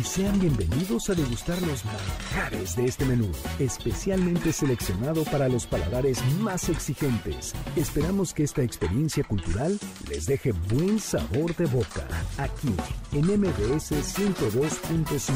Y 0.00 0.04
sean 0.04 0.40
bienvenidos 0.40 1.10
a 1.10 1.14
degustar 1.14 1.60
los 1.62 1.84
manjares 1.84 2.76
de 2.76 2.86
este 2.86 3.04
menú, 3.04 3.30
especialmente 3.58 4.52
seleccionado 4.52 5.24
para 5.24 5.48
los 5.48 5.66
paladares 5.66 6.22
más 6.40 6.68
exigentes. 6.68 7.52
Esperamos 7.76 8.32
que 8.32 8.44
esta 8.44 8.62
experiencia 8.62 9.22
cultural 9.24 9.78
les 10.08 10.26
deje 10.26 10.52
buen 10.52 10.98
sabor 10.98 11.54
de 11.56 11.66
boca, 11.66 12.06
aquí 12.38 12.74
en 13.12 13.26
MBS 13.26 13.92
102.5. 13.92 15.34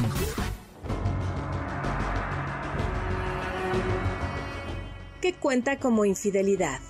¿Qué 5.21 5.35
cuenta 5.35 5.79
como 5.79 6.05
infidelidad? 6.05 6.81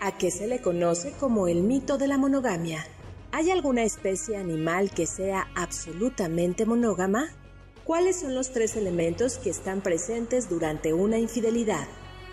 ¿A 0.00 0.16
qué 0.18 0.30
se 0.30 0.48
le 0.48 0.60
conoce 0.60 1.12
como 1.20 1.46
el 1.46 1.62
mito 1.62 1.98
de 1.98 2.08
la 2.08 2.18
monogamia? 2.18 2.84
¿Hay 3.34 3.50
alguna 3.50 3.82
especie 3.82 4.36
animal 4.36 4.90
que 4.90 5.06
sea 5.06 5.48
absolutamente 5.54 6.66
monógama? 6.66 7.30
¿Cuáles 7.82 8.20
son 8.20 8.34
los 8.34 8.52
tres 8.52 8.76
elementos 8.76 9.38
que 9.38 9.48
están 9.48 9.80
presentes 9.80 10.50
durante 10.50 10.92
una 10.92 11.18
infidelidad? 11.18 11.88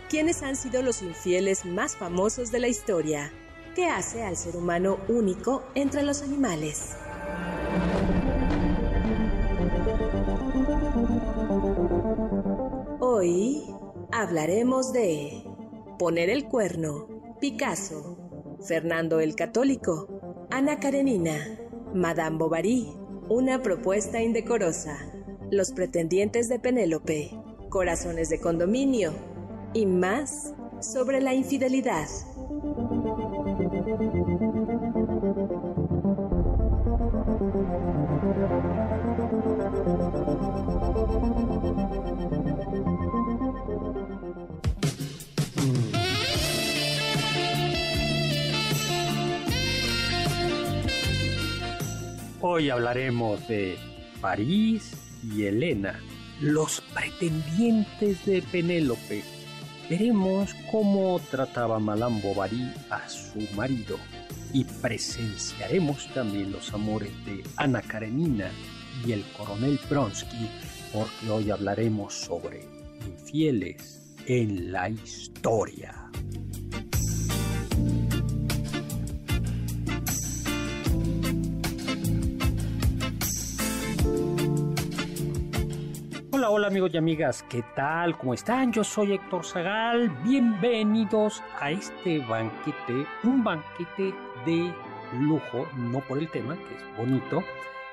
¿Quiénes 0.10 0.44
han 0.44 0.58
sido 0.58 0.82
los 0.82 1.02
infieles 1.02 1.64
más 1.64 1.96
famosos 1.96 2.52
de 2.52 2.60
la 2.60 2.68
historia? 2.68 3.32
¿Qué 3.76 3.86
hace 3.86 4.24
al 4.24 4.36
ser 4.36 4.58
humano 4.58 5.00
único 5.08 5.64
entre 5.74 6.04
los 6.04 6.22
animales? 6.22 6.98
Hoy 13.00 13.64
hablaremos 14.12 14.92
de 14.92 15.46
poner 15.98 16.30
el 16.30 16.50
cuerno, 16.50 17.08
Picasso, 17.40 18.18
Fernando 18.68 19.22
el 19.22 19.36
Católico, 19.36 20.19
Ana 20.52 20.80
Karenina, 20.80 21.60
Madame 21.94 22.38
Bovary, 22.40 22.88
una 23.30 23.62
propuesta 23.62 24.20
indecorosa, 24.20 24.98
los 25.52 25.72
pretendientes 25.72 26.50
de 26.50 26.58
Penélope, 26.58 27.30
corazones 27.70 28.30
de 28.30 28.40
condominio 28.40 29.14
y 29.76 29.86
más 29.86 30.56
sobre 30.82 31.22
la 31.22 31.36
infidelidad. 31.36 32.08
Hoy 52.60 52.70
hablaremos 52.70 53.48
de 53.48 53.78
París 54.20 54.92
y 55.24 55.46
Elena, 55.46 55.98
los 56.42 56.82
pretendientes 56.94 58.26
de 58.26 58.42
Penélope. 58.42 59.24
Veremos 59.90 60.54
cómo 60.70 61.22
trataba 61.32 61.80
Madame 61.80 62.20
Bovary 62.22 62.70
a 62.90 63.08
su 63.08 63.40
marido 63.56 63.96
y 64.52 64.66
presenciaremos 64.66 66.14
también 66.14 66.52
los 66.52 66.74
amores 66.74 67.14
de 67.24 67.46
Ana 67.56 67.82
Karenina 67.82 68.52
y 69.08 69.14
el 69.14 69.24
coronel 69.38 69.80
Pronsky, 69.88 70.50
porque 70.92 71.32
hoy 71.32 71.52
hablaremos 71.52 72.14
sobre 72.14 72.68
infieles 73.08 74.18
en 74.26 74.74
la 74.74 74.90
historia. 74.90 76.12
Hola, 86.52 86.62
hola 86.62 86.68
amigos 86.70 86.92
y 86.96 86.98
amigas, 86.98 87.46
¿qué 87.48 87.64
tal? 87.76 88.18
¿Cómo 88.18 88.34
están? 88.34 88.74
Yo 88.74 88.84
soy 88.84 89.14
Héctor 89.14 89.46
Zagal, 89.46 90.10
bienvenidos 90.24 91.44
a 91.60 91.70
este 91.70 92.26
banquete, 92.26 93.06
un 93.24 93.44
banquete 93.44 94.16
de 94.48 94.74
lujo, 95.20 95.68
no 95.78 96.00
por 96.00 96.18
el 96.18 96.28
tema, 96.30 96.56
que 96.56 96.76
es 96.76 96.98
bonito, 96.98 97.44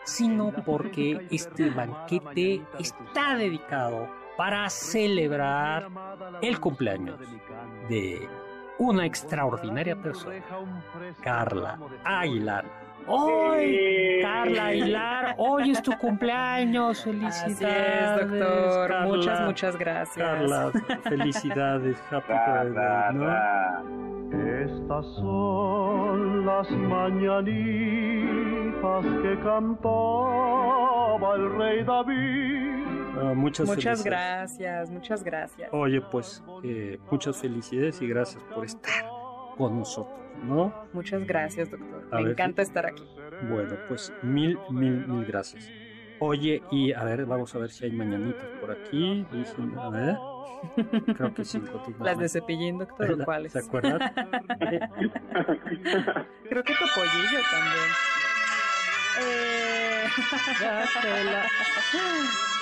sino 0.04 0.52
porque 0.64 1.26
este 1.30 1.68
banquete 1.68 2.62
está 2.78 3.36
dedicado 3.36 4.08
para 4.38 4.70
celebrar 4.70 5.90
el 6.40 6.58
cumpleaños 6.58 7.20
de 7.90 8.26
una 8.78 9.04
extraordinaria 9.04 10.00
persona, 10.00 10.42
Carla 11.20 11.78
Aguilar 12.04 12.85
Hoy, 13.08 14.18
Carla 14.22 14.66
Aguilar, 14.66 15.34
hoy 15.38 15.70
es 15.70 15.82
tu 15.82 15.92
cumpleaños. 15.92 17.04
Felicidades, 17.04 18.28
doctor. 18.28 19.06
muchas, 19.06 19.40
muchas 19.42 19.76
gracias. 19.78 20.16
Carla, 20.16 20.72
felicidades. 21.04 21.96
Happy 22.10 22.32
birthday, 22.32 23.14
¿no? 23.14 24.06
Estas 24.64 25.06
son 25.14 26.44
las 26.46 26.68
mañanitas 26.70 27.46
que 29.22 29.38
cantaba 29.42 31.34
el 31.36 31.56
rey 31.56 31.84
David. 31.84 32.86
Ah, 33.18 33.32
muchas, 33.34 33.66
muchas 33.66 34.04
gracias, 34.04 34.90
muchas 34.90 35.22
gracias. 35.22 35.70
Oye, 35.72 36.00
pues 36.00 36.42
eh, 36.64 36.98
muchas 37.10 37.36
felicidades 37.36 38.02
y 38.02 38.08
gracias 38.08 38.42
por 38.54 38.64
estar 38.64 39.04
con 39.56 39.78
nosotros, 39.78 40.18
¿no? 40.44 40.72
Muchas 40.92 41.26
gracias, 41.26 41.70
doctor. 41.70 42.04
Me 42.12 42.30
encanta 42.30 42.62
estar 42.62 42.86
aquí. 42.86 43.04
Bueno, 43.48 43.76
pues 43.88 44.12
mil, 44.22 44.58
mil, 44.70 45.06
mil 45.06 45.24
gracias. 45.24 45.70
Oye, 46.18 46.62
y 46.70 46.92
a 46.92 47.04
ver, 47.04 47.26
vamos 47.26 47.54
a 47.54 47.58
ver 47.58 47.70
si 47.70 47.84
hay 47.84 47.92
mañanitas 47.92 48.46
por 48.60 48.70
aquí. 48.70 49.26
Dicen, 49.32 49.78
a 49.78 49.90
ver. 49.90 50.16
Creo 51.16 51.34
que 51.34 51.44
sí. 51.44 51.60
Las 52.00 52.18
de 52.18 52.28
cepillín, 52.28 52.78
doctor, 52.78 53.24
¿cuáles? 53.24 53.52
¿Se 53.52 53.58
acuerdan? 53.58 53.98
Creo 56.48 56.62
que 56.62 56.72
tu 56.74 56.84
pollillo 56.94 57.40
también. 57.50 57.90
Eh... 59.18 60.04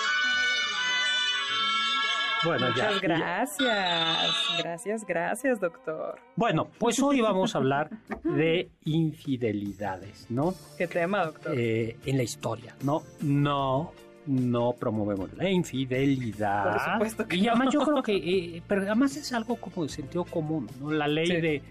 Bueno, 2.45 2.69
Muchas 2.69 3.01
gracias. 3.01 4.35
Gracias, 4.59 5.05
gracias, 5.07 5.61
doctor. 5.61 6.19
Bueno, 6.37 6.69
pues 6.79 7.01
hoy 7.01 7.21
vamos 7.21 7.55
a 7.55 7.59
hablar 7.59 7.91
de 8.23 8.69
infidelidades, 8.85 10.27
¿no? 10.31 10.55
¿Qué 10.77 10.87
tema, 10.87 11.25
doctor? 11.27 11.55
Eh, 11.59 11.97
en 12.05 12.17
la 12.17 12.23
historia, 12.23 12.75
¿no? 12.83 13.03
No, 13.23 13.93
no 14.27 14.73
promovemos 14.79 15.33
la 15.35 15.49
infidelidad. 15.49 16.73
Por 16.73 16.93
supuesto 16.93 17.29
que 17.29 17.37
Y 17.37 17.49
además 17.49 17.73
yo 17.73 17.81
creo 17.81 18.03
que, 18.03 18.17
eh, 18.17 18.63
pero 18.67 18.83
además 18.83 19.17
es 19.17 19.33
algo 19.33 19.57
como 19.57 19.85
de 19.85 19.89
sentido 19.89 20.25
común, 20.25 20.69
¿no? 20.81 20.91
La 20.91 21.09
ley 21.09 21.27
Sí. 21.27 21.33
de 21.41 21.63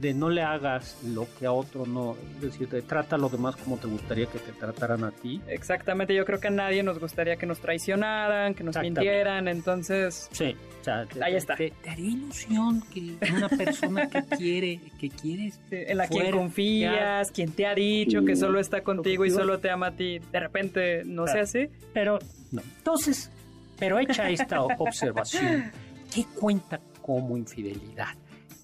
de 0.00 0.14
no 0.14 0.30
le 0.30 0.42
hagas 0.42 0.96
lo 1.04 1.26
que 1.38 1.46
a 1.46 1.52
otro 1.52 1.86
no, 1.86 2.16
es 2.36 2.40
decir, 2.42 2.68
te 2.68 2.82
trata 2.82 3.16
a 3.16 3.18
los 3.18 3.30
demás 3.30 3.56
como 3.56 3.76
te 3.76 3.86
gustaría 3.86 4.26
que 4.26 4.38
te 4.38 4.52
trataran 4.52 5.04
a 5.04 5.10
ti. 5.10 5.40
Exactamente, 5.48 6.14
yo 6.14 6.24
creo 6.24 6.40
que 6.40 6.48
a 6.48 6.50
nadie 6.50 6.82
nos 6.82 6.98
gustaría 6.98 7.36
que 7.36 7.46
nos 7.46 7.60
traicionaran, 7.60 8.54
que 8.54 8.64
nos 8.64 8.76
mintieran, 8.78 9.48
entonces... 9.48 10.28
Sí, 10.32 10.56
o 10.80 10.84
sea, 10.84 11.06
te- 11.06 11.22
Ahí 11.22 11.36
está. 11.36 11.56
Te, 11.56 11.70
te 11.82 11.90
haría 11.90 12.10
ilusión 12.10 12.82
que 12.92 13.16
una 13.34 13.48
persona 13.48 14.08
que 14.08 14.22
quiere, 14.36 14.80
que 14.98 15.10
quieres, 15.10 15.54
sí, 15.70 15.76
En 15.86 15.98
la 15.98 16.06
quien 16.08 16.22
fuera, 16.22 16.36
confías, 16.38 17.30
quien 17.30 17.52
te 17.52 17.66
ha 17.66 17.74
dicho 17.74 18.24
que 18.24 18.34
solo 18.34 18.58
está 18.60 18.82
contigo 18.82 19.24
y 19.24 19.30
solo 19.30 19.58
te 19.60 19.70
ama 19.70 19.88
a 19.88 19.92
ti, 19.92 20.18
de 20.18 20.40
repente 20.40 21.02
no 21.04 21.24
Claro. 21.24 21.46
sea 21.46 21.62
así. 21.62 21.70
pero 21.92 22.18
no. 22.50 22.62
Entonces, 22.78 23.30
pero 23.78 23.98
hecha 23.98 24.28
esta 24.30 24.62
observación, 24.78 25.70
¿qué 26.14 26.24
cuenta 26.38 26.80
como 27.02 27.36
infidelidad. 27.36 28.14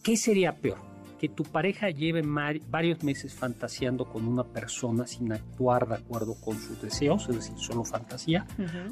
¿Qué 0.03 0.17
sería 0.17 0.53
peor? 0.53 0.79
Que 1.19 1.29
tu 1.29 1.43
pareja 1.43 1.91
lleve 1.91 2.23
varios 2.69 3.03
meses 3.03 3.35
fantaseando 3.35 4.05
con 4.05 4.27
una 4.27 4.45
persona 4.45 5.07
sin 5.07 5.33
actuar 5.33 5.89
de 5.89 5.97
acuerdo 5.97 6.37
con 6.41 6.57
sus 6.57 6.81
deseos, 6.81 7.29
es 7.29 7.37
decir, 7.37 7.59
solo 7.59 7.85
fantasía, 7.85 8.47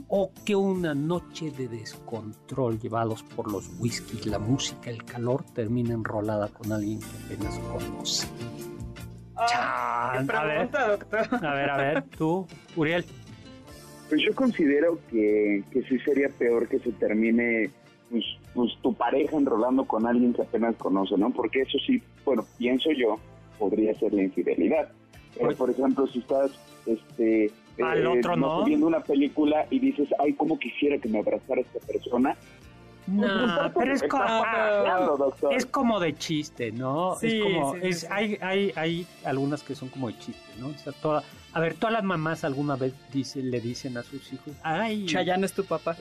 o 0.08 0.32
que 0.44 0.56
una 0.56 0.94
noche 0.94 1.52
de 1.52 1.69
descontrol 1.69 2.81
llevados 2.81 3.23
por 3.23 3.50
los 3.50 3.70
whiskies, 3.78 4.26
la 4.26 4.38
música, 4.40 4.90
el 4.90 5.05
calor, 5.05 5.44
termine 5.55 5.94
enrolada 5.94 6.49
con 6.49 6.73
alguien 6.73 6.99
que 6.99 7.34
apenas 7.34 7.58
conoce. 7.61 8.26
Chan. 9.49 9.61
A 9.61 10.12
ver, 10.14 10.26
Pregunta, 10.26 10.88
doctor. 10.88 11.44
a 11.44 11.55
ver, 11.55 11.70
a 11.70 11.76
ver, 11.76 12.02
tú, 12.17 12.46
Uriel. 12.75 13.05
Pues 14.08 14.22
yo 14.22 14.34
considero 14.34 14.99
que, 15.11 15.62
que 15.70 15.82
sí 15.82 15.99
sería 16.00 16.29
peor 16.29 16.69
que 16.69 16.79
se 16.79 16.93
termine 16.93 17.70
pues, 18.11 18.25
pues, 18.56 18.73
tu 18.82 18.93
pareja 18.94 19.37
enrolando 19.37 19.85
con 19.85 20.06
alguien 20.06 20.32
que 20.32 20.43
apenas 20.43 20.75
conoce, 20.76 21.17
¿no? 21.17 21.31
Porque 21.31 21.61
eso 21.61 21.79
sí, 21.87 22.03
bueno, 22.25 22.44
pienso 22.58 22.91
yo, 22.91 23.19
podría 23.58 23.94
ser 23.99 24.12
la 24.14 24.23
infidelidad. 24.25 24.88
Pero, 25.35 25.47
Pues- 25.47 25.56
por 25.58 25.70
ejemplo, 25.70 26.06
si 26.08 26.19
estás 26.20 26.50
este, 26.87 27.53
Al 27.82 28.06
otro 28.06 28.37
no. 28.37 28.61
sé, 28.61 28.70
viendo 28.70 28.87
una 28.87 29.00
película 29.00 29.67
y 29.70 29.79
dices, 29.79 30.08
ay, 30.19 30.32
cómo 30.32 30.58
quisiera 30.58 30.99
que 30.99 31.08
me 31.08 31.19
abrazara 31.19 31.61
esta 31.61 31.79
persona. 31.81 32.35
No, 33.06 33.70
pero 33.79 33.93
es 33.93 34.03
como, 34.03 34.44
es 35.53 35.67
como 35.67 36.00
de 36.00 36.14
chiste, 36.17 36.73
¿no? 36.73 37.14
Sí, 37.20 37.26
es 37.38 37.43
como, 37.43 37.75
sí, 37.75 37.79
sí, 37.82 37.87
es, 37.88 38.00
sí. 38.00 38.06
Hay, 38.11 38.38
hay, 38.41 38.73
hay 38.75 39.06
algunas 39.25 39.62
que 39.62 39.76
son 39.76 39.91
como 39.91 40.08
de 40.08 40.19
chiste, 40.19 40.53
¿no? 40.58 40.69
O 40.69 40.73
sea, 40.73 40.93
toda, 40.93 41.23
a 41.56 41.61
ver, 41.61 41.73
todas 41.75 41.94
las 41.94 42.05
mamás 42.05 42.44
alguna 42.44 42.76
vez 42.76 42.93
le 43.35 43.61
dicen 43.62 43.97
a 43.97 44.03
sus 44.03 44.31
hijos, 44.31 44.53
ay, 44.62 45.06
Chayanne 45.06 45.47
es 45.47 45.55
tu 45.55 45.64
papá. 45.64 45.97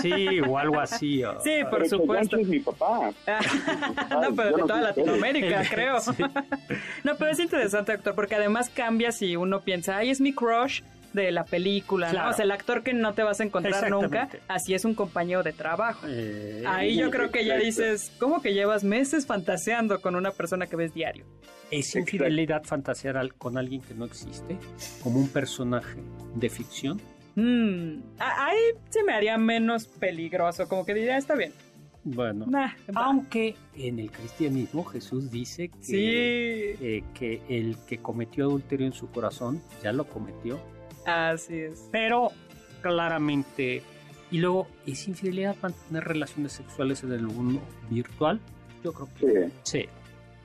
sí, 0.00 0.40
o 0.40 0.56
algo 0.58 0.80
así. 0.80 1.22
o- 1.22 1.38
Sí, 1.42 1.50
por 1.68 1.80
Pero 1.82 1.88
supuesto. 1.90 2.36
Es 2.38 2.48
mi 2.48 2.58
papá. 2.60 3.10
no, 4.10 4.34
pero 4.34 4.56
de 4.56 4.62
toda 4.62 4.80
Latinoamérica, 4.80 5.62
creo. 5.68 5.98
No, 7.04 7.16
pero 7.16 7.30
es 7.32 7.38
interesante, 7.38 7.92
doctor, 7.92 8.14
porque 8.14 8.34
además 8.34 8.70
cambia 8.70 9.12
si 9.12 9.36
uno 9.36 9.60
piensa, 9.60 9.98
ay, 9.98 10.08
es 10.08 10.20
mi 10.22 10.32
crush 10.32 10.80
de 11.14 11.30
la 11.32 11.44
película, 11.44 12.10
Claro. 12.10 12.26
¿no? 12.26 12.32
O 12.32 12.36
sea, 12.36 12.44
el 12.44 12.50
actor 12.50 12.82
que 12.82 12.92
no 12.92 13.14
te 13.14 13.22
vas 13.22 13.40
a 13.40 13.44
encontrar 13.44 13.88
nunca, 13.88 14.28
así 14.48 14.74
es 14.74 14.84
un 14.84 14.94
compañero 14.94 15.42
de 15.42 15.52
trabajo. 15.52 16.06
Eh, 16.08 16.62
Ahí 16.66 16.96
yo 16.96 17.10
creo 17.10 17.30
que 17.30 17.44
ya 17.46 17.56
dices, 17.56 18.12
¿cómo 18.18 18.42
que 18.42 18.52
llevas 18.52 18.84
meses 18.84 19.26
fantaseando 19.26 20.00
con 20.02 20.16
una 20.16 20.32
persona 20.32 20.66
que 20.66 20.76
ves 20.76 20.92
diario? 20.92 21.24
¿Es 21.70 21.94
infidelidad 21.96 22.64
fantasear 22.64 23.16
al- 23.16 23.34
con 23.34 23.56
alguien 23.56 23.80
que 23.80 23.94
no 23.94 24.04
existe? 24.04 24.58
Como 25.02 25.18
un 25.18 25.28
personaje 25.28 25.98
de 26.34 26.50
ficción. 26.50 27.00
A- 28.18 28.46
ahí 28.46 28.58
se 28.90 29.02
me 29.02 29.12
haría 29.12 29.38
menos 29.38 29.86
peligroso, 29.86 30.68
como 30.68 30.84
que 30.84 30.94
diría, 30.94 31.16
está 31.16 31.34
bien. 31.34 31.52
Bueno, 32.06 32.44
Nah, 32.46 32.72
aunque 32.94 33.56
en 33.74 33.98
el 33.98 34.10
cristianismo 34.10 34.84
Jesús 34.84 35.30
dice 35.30 35.68
que, 35.70 35.82
Sí, 35.82 35.96
eh, 36.84 37.02
que 37.14 37.40
el 37.48 37.76
que 37.88 37.96
cometió 37.98 38.44
adulterio 38.44 38.86
en 38.86 38.92
su 38.92 39.10
corazón 39.10 39.62
ya 39.82 39.90
lo 39.92 40.04
cometió. 40.06 40.60
Así 41.06 41.58
es. 41.58 41.88
Pero 41.92 42.30
claramente. 42.82 43.82
Y 44.30 44.38
luego, 44.38 44.66
¿es 44.86 45.06
infidelidad 45.06 45.56
mantener 45.62 46.04
relaciones 46.04 46.52
sexuales 46.52 47.02
en 47.04 47.12
el 47.12 47.22
mundo 47.22 47.60
virtual? 47.90 48.40
Yo 48.82 48.92
creo 48.92 49.08
que 49.20 49.50
Sí. 49.50 49.52
sí. 49.62 49.88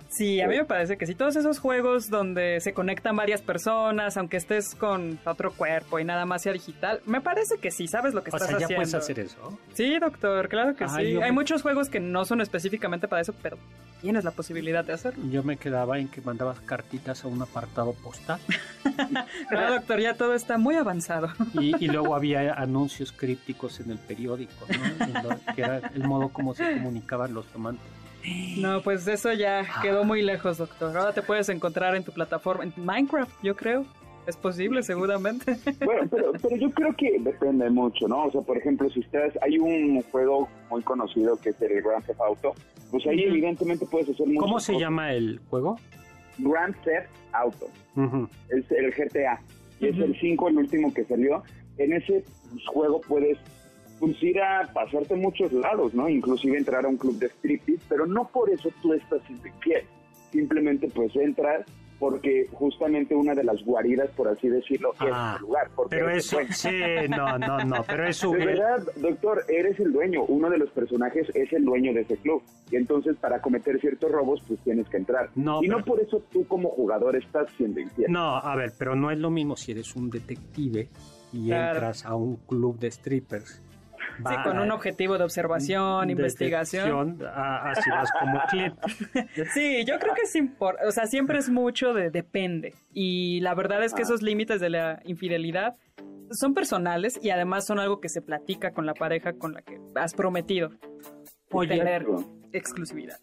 Sí, 0.09 0.41
a 0.41 0.47
mí 0.47 0.57
me 0.57 0.65
parece 0.65 0.97
que 0.97 1.05
sí, 1.05 1.13
todos 1.13 1.35
esos 1.35 1.59
juegos 1.59 2.09
donde 2.09 2.59
se 2.61 2.73
conectan 2.73 3.15
varias 3.15 3.41
personas, 3.43 4.17
aunque 4.17 4.37
estés 4.37 4.73
con 4.73 5.19
otro 5.23 5.51
cuerpo 5.51 5.99
y 5.99 6.03
nada 6.03 6.25
más 6.25 6.41
sea 6.41 6.51
digital, 6.51 6.99
me 7.05 7.21
parece 7.21 7.59
que 7.59 7.69
sí, 7.69 7.87
sabes 7.87 8.15
lo 8.15 8.23
que 8.23 8.31
O 8.31 8.35
estás 8.35 8.49
sea, 8.49 8.57
ya 8.59 8.65
haciendo. 8.65 8.81
puedes 8.83 8.93
hacer 8.95 9.19
eso. 9.19 9.57
Sí, 9.75 9.99
doctor, 9.99 10.49
claro 10.49 10.75
que 10.75 10.87
sí. 10.89 10.95
Hay 10.97 11.15
me- 11.19 11.31
muchos 11.31 11.61
juegos 11.61 11.89
que 11.89 11.99
no 11.99 12.25
son 12.25 12.41
específicamente 12.41 13.07
para 13.07 13.21
eso, 13.21 13.33
pero 13.43 13.57
tienes 14.01 14.23
la 14.23 14.31
posibilidad 14.31 14.83
de 14.83 14.93
hacerlo. 14.93 15.23
Yo 15.29 15.43
me 15.43 15.57
quedaba 15.57 15.99
en 15.99 16.07
que 16.07 16.21
mandabas 16.21 16.59
cartitas 16.61 17.23
a 17.23 17.27
un 17.27 17.41
apartado 17.43 17.93
postal 17.93 18.39
No, 19.51 19.71
doctor, 19.73 19.99
ya 19.99 20.15
todo 20.15 20.33
está 20.33 20.57
muy 20.57 20.75
avanzado. 20.75 21.29
y, 21.53 21.75
y 21.83 21.87
luego 21.87 22.15
había 22.15 22.53
anuncios 22.53 23.11
crípticos 23.11 23.79
en 23.79 23.91
el 23.91 23.99
periódico, 23.99 24.65
¿no? 24.69 25.05
En 25.05 25.13
lo- 25.13 25.53
que 25.55 25.61
era 25.61 25.77
el 25.93 26.03
modo 26.07 26.29
como 26.29 26.55
se 26.55 26.63
comunicaban 26.73 27.33
los 27.33 27.45
amantes. 27.53 27.85
No, 28.57 28.81
pues 28.81 29.07
eso 29.07 29.31
ya 29.33 29.65
quedó 29.81 30.03
muy 30.03 30.21
lejos, 30.21 30.57
doctor. 30.57 30.95
Ahora 30.97 31.13
te 31.13 31.21
puedes 31.21 31.49
encontrar 31.49 31.95
en 31.95 32.03
tu 32.03 32.11
plataforma, 32.11 32.63
en 32.63 32.73
Minecraft, 32.77 33.31
yo 33.43 33.55
creo. 33.55 33.85
Es 34.27 34.35
posible, 34.37 34.83
seguramente. 34.83 35.55
Bueno, 35.85 36.07
pero, 36.11 36.33
pero 36.41 36.55
yo 36.57 36.69
creo 36.71 36.93
que 36.95 37.17
depende 37.19 37.69
mucho, 37.69 38.07
¿no? 38.07 38.25
O 38.25 38.31
sea, 38.31 38.41
por 38.41 38.57
ejemplo, 38.57 38.89
si 38.89 38.99
estás, 38.99 39.33
hay 39.41 39.57
un 39.57 40.01
juego 40.11 40.47
muy 40.69 40.83
conocido 40.83 41.39
que 41.39 41.49
es 41.49 41.61
el 41.61 41.81
Grand 41.81 42.05
Theft 42.05 42.19
Auto, 42.21 42.53
pues 42.91 43.07
ahí 43.07 43.23
evidentemente 43.23 43.85
puedes 43.85 44.09
hacer 44.09 44.27
muchas 44.27 44.41
¿Cómo 44.41 44.59
se 44.59 44.73
cosas. 44.73 44.81
llama 44.81 45.13
el 45.13 45.39
juego? 45.49 45.79
Grand 46.37 46.75
Theft 46.83 47.09
Auto, 47.31 47.67
es 48.49 48.71
el 48.71 48.91
GTA, 48.91 49.41
y 49.79 49.87
es 49.87 49.97
el 49.97 50.15
5, 50.19 50.49
el 50.49 50.57
último 50.57 50.93
que 50.93 51.05
salió. 51.05 51.43
En 51.77 51.93
ese 51.93 52.23
juego 52.67 53.01
puedes 53.01 53.37
pues, 53.99 54.21
ir 54.23 54.39
a 54.41 54.69
pasarte 54.73 55.13
a 55.13 55.17
muchos 55.17 55.51
lados, 55.53 55.93
¿no? 55.93 56.07
Inclusive 56.09 56.57
entrar 56.57 56.85
a 56.85 56.89
un 56.89 56.97
club 56.97 57.17
de 57.19 57.27
striptease, 57.27 57.83
pero 57.89 58.05
no 58.05 58.27
por 58.27 58.49
eso 58.49 58.69
tú 58.81 58.93
estás 58.93 59.21
siendo 59.27 59.47
infiel. 59.47 59.83
Simplemente 60.31 60.87
pues 60.93 61.15
entras 61.15 61.65
porque 61.97 62.47
justamente 62.53 63.13
una 63.13 63.35
de 63.35 63.43
las 63.43 63.61
guaridas, 63.65 64.09
por 64.11 64.29
así 64.29 64.47
decirlo, 64.47 64.93
Ah, 64.99 65.33
es 65.33 65.39
tu 65.41 65.47
lugar. 65.47 65.69
Porque 65.75 65.97
Pero 65.97 66.09
eso, 66.11 66.39
el 66.39 66.53
sí, 66.53 66.69
no, 67.09 67.37
no, 67.37 67.59
no, 67.65 67.83
pero 67.85 68.07
eso... 68.07 68.31
De 68.31 68.45
verdad, 68.45 68.87
doctor, 68.95 69.43
eres 69.49 69.77
el 69.81 69.91
dueño. 69.91 70.23
Uno 70.23 70.49
de 70.49 70.59
los 70.59 70.69
personajes 70.69 71.27
es 71.35 71.51
el 71.51 71.65
dueño 71.65 71.93
de 71.93 72.01
ese 72.01 72.15
club. 72.15 72.41
Y 72.71 72.77
entonces, 72.77 73.17
para 73.17 73.41
cometer 73.41 73.81
ciertos 73.81 74.09
robos, 74.09 74.41
pues 74.47 74.61
tienes 74.61 74.87
que 74.87 74.95
entrar. 74.95 75.29
No, 75.35 75.61
y 75.61 75.67
no 75.67 75.83
por 75.83 75.99
eso 75.99 76.23
tú, 76.31 76.47
como 76.47 76.69
jugador, 76.69 77.17
estás 77.17 77.47
siendo 77.57 77.81
infiel. 77.81 78.09
No, 78.09 78.37
a 78.37 78.55
ver, 78.55 78.71
pero 78.79 78.95
no 78.95 79.11
es 79.11 79.17
lo 79.17 79.29
mismo 79.29 79.57
si 79.57 79.73
eres 79.73 79.93
un 79.97 80.09
detective 80.09 80.87
y 81.33 81.47
Claro. 81.47 81.73
entras 81.73 82.05
a 82.05 82.15
un 82.15 82.37
club 82.37 82.79
de 82.79 82.91
strippers. 82.91 83.61
Sí, 84.27 84.35
con 84.43 84.59
un 84.59 84.71
objetivo 84.71 85.17
de 85.17 85.23
observación, 85.23 86.09
investigación. 86.09 87.17
detección, 87.17 87.29
a- 87.33 87.71
así 87.71 87.89
vas 87.89 88.09
como 88.19 88.39
cliente. 88.49 88.81
Sí, 89.53 89.85
yo 89.85 89.97
creo 89.99 90.13
que 90.13 90.23
es 90.23 90.35
importante, 90.35 90.87
o 90.87 90.91
sea, 90.91 91.05
siempre 91.07 91.39
es 91.39 91.49
mucho 91.49 91.93
de 91.93 92.09
depende. 92.11 92.73
Y 92.93 93.39
la 93.41 93.53
verdad 93.55 93.83
es 93.83 93.93
que 93.93 94.01
Ah. 94.01 94.05
esos 94.05 94.21
límites 94.21 94.59
de 94.59 94.69
la 94.69 95.01
infidelidad 95.05 95.75
son 96.31 96.53
personales 96.53 97.19
y 97.21 97.29
además 97.31 97.65
son 97.65 97.79
algo 97.79 97.99
que 98.01 98.09
se 98.09 98.21
platica 98.21 98.71
con 98.71 98.85
la 98.85 98.93
pareja 98.93 99.33
con 99.33 99.53
la 99.53 99.61
que 99.61 99.79
has 99.95 100.13
prometido 100.13 100.69
Oye, 101.51 101.77
tener 101.77 102.05
exclusividad. 102.51 103.19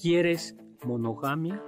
¿quieres 0.00 0.56
monogamia? 0.84 1.62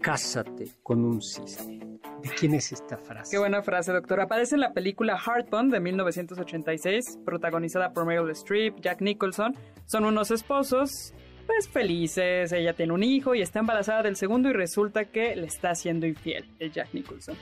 Cásate 0.00 0.70
con 0.82 1.04
un 1.04 1.20
cisne. 1.22 1.80
¿De 2.28 2.34
quién 2.34 2.54
es 2.54 2.72
esta 2.72 2.98
frase? 2.98 3.30
Qué 3.30 3.38
buena 3.38 3.62
frase, 3.62 3.92
doctor. 3.92 4.20
Aparece 4.20 4.54
en 4.54 4.60
la 4.60 4.72
película 4.72 5.16
Heartbone 5.18 5.70
de 5.70 5.80
1986, 5.80 7.20
protagonizada 7.24 7.92
por 7.92 8.04
Meryl 8.04 8.30
Streep, 8.30 8.80
Jack 8.80 9.00
Nicholson. 9.00 9.56
Son 9.86 10.04
unos 10.04 10.30
esposos, 10.30 11.14
pues 11.46 11.68
felices. 11.68 12.52
Ella 12.52 12.74
tiene 12.74 12.92
un 12.92 13.02
hijo 13.02 13.34
y 13.34 13.40
está 13.40 13.60
embarazada 13.60 14.02
del 14.02 14.16
segundo 14.16 14.50
y 14.50 14.52
resulta 14.52 15.06
que 15.06 15.34
le 15.36 15.46
está 15.46 15.70
haciendo 15.70 16.06
infiel, 16.06 16.44
el 16.58 16.70
Jack 16.70 16.92
Nicholson. 16.92 17.36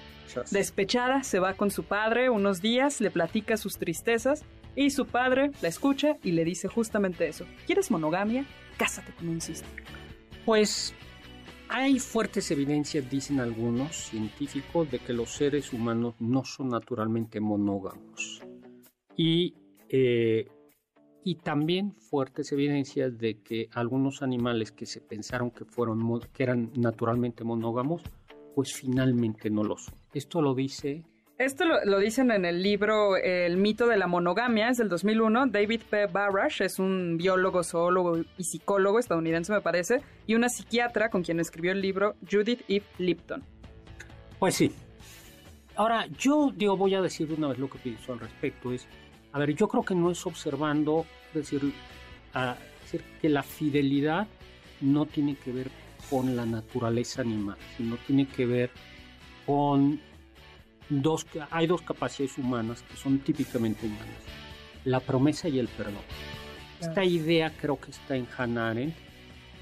Despechada, 0.51 1.23
se 1.25 1.41
va 1.41 1.55
con 1.55 1.71
su 1.71 1.85
padre 1.85 2.31
unos 2.31 2.61
días, 2.61 3.01
le 3.01 3.11
platica 3.11 3.57
sus 3.57 3.79
tristezas 3.79 4.45
y 4.77 4.91
su 4.91 5.07
padre 5.07 5.51
la 5.63 5.69
escucha 5.69 6.17
y 6.23 6.33
le 6.33 6.45
dice 6.45 6.69
justamente 6.69 7.27
eso. 7.27 7.47
¿Quieres 7.67 7.91
monogamia? 7.91 8.45
Cásate 8.77 9.13
con 9.13 9.29
un 9.29 9.41
cisne. 9.41 9.67
Pues 10.45 10.95
hay 11.69 11.99
fuertes 11.99 12.51
evidencias, 12.51 13.09
dicen 13.11 13.41
algunos 13.41 13.97
científicos, 13.97 14.91
de 14.91 14.99
que 14.99 15.13
los 15.13 15.31
seres 15.31 15.73
humanos 15.73 16.15
no 16.21 16.45
son 16.45 16.69
naturalmente 16.69 17.41
monógamos. 17.41 18.43
Y, 19.17 19.55
eh, 19.89 20.47
y 21.25 21.35
también 21.37 21.95
fuertes 21.95 22.53
evidencias 22.53 23.19
de 23.19 23.41
que 23.43 23.69
algunos 23.73 24.23
animales 24.23 24.71
que 24.73 24.87
se 24.87 25.01
pensaron 25.01 25.51
que, 25.51 25.65
fueron, 25.65 26.21
que 26.33 26.43
eran 26.43 26.71
naturalmente 26.77 27.45
monógamos, 27.45 28.03
pues 28.55 28.73
finalmente 28.73 29.51
no 29.51 29.65
lo 29.65 29.77
son. 29.77 29.95
Esto 30.15 30.41
lo 30.41 30.55
dice 30.55 31.05
Esto 31.39 31.67
lo, 31.67 31.99
dicen 31.99 32.31
en 32.31 32.47
el 32.47 32.63
libro 32.63 33.19
El 33.19 33.59
mito 33.59 33.87
de 33.87 33.99
la 33.99 34.07
monogamia, 34.07 34.71
es 34.71 34.79
del 34.79 34.89
2001. 34.89 35.49
David 35.49 35.83
P. 35.91 36.07
Barash 36.07 36.63
es 36.63 36.79
un 36.79 37.19
biólogo, 37.19 37.63
zoólogo 37.63 38.23
y 38.39 38.45
psicólogo 38.45 38.99
estadounidense, 38.99 39.53
me 39.53 39.61
parece, 39.61 40.01
y 40.27 40.35
una 40.35 40.49
psiquiatra 40.49 41.11
con 41.11 41.23
quien 41.23 41.39
escribió 41.39 41.73
el 41.73 41.83
libro 41.83 42.15
Judith 42.31 42.63
Eve 42.69 42.87
Lipton. 42.97 43.45
Pues 44.39 44.55
sí. 44.55 44.73
Ahora, 45.75 46.07
yo 46.19 46.51
digo, 46.57 46.75
voy 46.79 46.95
a 46.95 47.03
decir 47.03 47.31
una 47.37 47.49
vez 47.49 47.59
lo 47.59 47.69
que 47.69 47.79
pienso 47.81 48.15
al 48.15 48.21
respecto. 48.21 48.73
Es, 48.73 48.89
a 49.33 49.39
ver, 49.39 49.55
yo 49.55 49.69
creo 49.69 49.83
que 49.83 49.95
no 49.95 50.11
es 50.11 50.25
observando, 50.25 51.05
decir, 51.35 51.61
es 52.35 52.81
decir, 52.81 53.05
que 53.21 53.29
la 53.29 53.43
fidelidad 53.43 54.27
no 54.81 55.05
tiene 55.05 55.37
que 55.37 55.53
ver 55.53 55.71
con 56.09 56.35
la 56.35 56.47
naturaleza 56.47 57.21
animal, 57.21 57.59
sino 57.77 57.99
tiene 58.07 58.27
que 58.27 58.47
ver 58.47 58.71
con 59.45 60.01
dos, 60.89 61.27
hay 61.51 61.67
dos 61.67 61.83
capacidades 61.83 62.39
humanas 62.39 62.83
que 62.83 62.97
son 62.97 63.19
típicamente 63.19 63.87
humanas, 63.87 64.07
la 64.85 65.01
promesa 65.01 65.49
y 65.49 65.59
el 65.59 65.69
perdón. 65.69 66.03
Esta 66.81 67.05
idea 67.05 67.53
creo 67.61 67.81
que 67.81 67.91
está 67.91 68.17
en 68.17 68.27
Hannah 68.37 68.71
Arendt 68.71 68.95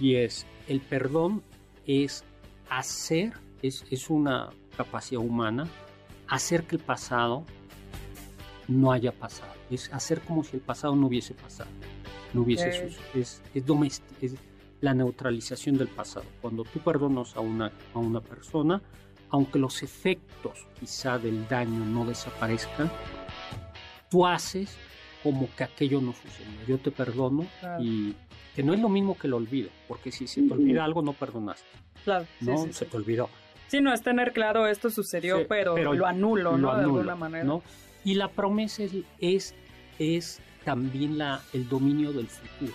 y 0.00 0.16
es 0.16 0.46
el 0.68 0.80
perdón 0.80 1.42
es 1.86 2.24
hacer, 2.68 3.32
es, 3.62 3.84
es 3.90 4.10
una 4.10 4.50
capacidad 4.76 5.20
humana, 5.20 5.68
hacer 6.28 6.64
que 6.64 6.76
el 6.76 6.82
pasado 6.82 7.44
no 8.66 8.90
haya 8.92 9.12
pasado, 9.12 9.52
es 9.70 9.92
hacer 9.92 10.20
como 10.22 10.42
si 10.42 10.56
el 10.56 10.62
pasado 10.62 10.96
no 10.96 11.06
hubiese 11.06 11.34
pasado, 11.34 11.70
no 12.32 12.42
hubiese 12.42 12.68
Ok. 12.68 12.74
sucedido. 12.74 13.00
es, 13.14 13.42
es, 13.54 13.66
domest- 13.66 14.02
es 14.20 14.34
la 14.80 14.94
neutralización 14.94 15.76
del 15.78 15.88
pasado. 15.88 16.26
Cuando 16.42 16.64
tú 16.64 16.78
perdonas 16.80 17.36
a 17.36 17.40
una, 17.40 17.70
a 17.94 17.98
una 17.98 18.20
persona, 18.20 18.82
aunque 19.34 19.58
los 19.58 19.82
efectos 19.82 20.64
quizá 20.78 21.18
del 21.18 21.48
daño 21.48 21.84
no 21.84 22.04
desaparezcan, 22.04 22.88
tú 24.08 24.24
haces 24.24 24.76
como 25.24 25.48
que 25.56 25.64
aquello 25.64 26.00
no 26.00 26.12
sucedió. 26.12 26.66
Yo 26.68 26.78
te 26.78 26.92
perdono 26.92 27.44
Claro. 27.58 27.82
y 27.82 28.14
que 28.54 28.62
no 28.62 28.72
es 28.74 28.78
lo 28.80 28.88
mismo 28.88 29.18
que 29.18 29.26
el 29.26 29.32
olvido, 29.34 29.70
porque 29.88 30.12
si 30.12 30.28
se 30.28 30.42
te 30.42 30.52
olvida 30.52 30.84
algo 30.84 31.02
no 31.02 31.14
perdonaste, 31.14 31.66
Claro, 32.04 32.26
¿no? 32.42 32.58
sí, 32.58 32.72
se 32.72 32.84
sí. 32.84 32.90
te 32.92 32.96
olvidó. 32.96 33.28
Sí, 33.66 33.80
no 33.80 33.92
es 33.92 34.02
tener 34.02 34.32
claro 34.32 34.68
esto 34.68 34.88
sucedió, 34.88 35.48
pero, 35.48 35.74
pero 35.74 35.94
lo 35.94 36.06
anulo, 36.06 36.52
lo 36.52 36.58
¿no? 36.58 36.76
de 36.76 36.82
alguna 36.84 37.16
manera. 37.16 37.42
¿no? 37.44 37.62
Y 38.04 38.14
la 38.14 38.28
promesa 38.28 38.84
es, 38.84 38.92
es, 39.18 39.54
es 39.98 40.40
también 40.64 41.18
la, 41.18 41.42
el 41.52 41.68
dominio 41.68 42.12
del 42.12 42.28
futuro, 42.28 42.74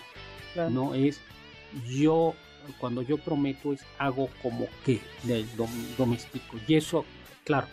Claro. 0.52 0.68
¿no? 0.70 0.94
Es 0.94 1.22
yo, 1.88 2.34
cuando 2.78 3.02
yo 3.02 3.16
prometo 3.18 3.72
es 3.72 3.80
hago 3.98 4.28
como 4.42 4.66
que 4.84 5.00
del 5.24 5.46
dom- 5.56 5.96
doméstico. 5.96 6.56
Y 6.66 6.74
eso, 6.74 7.04
claro, 7.44 7.66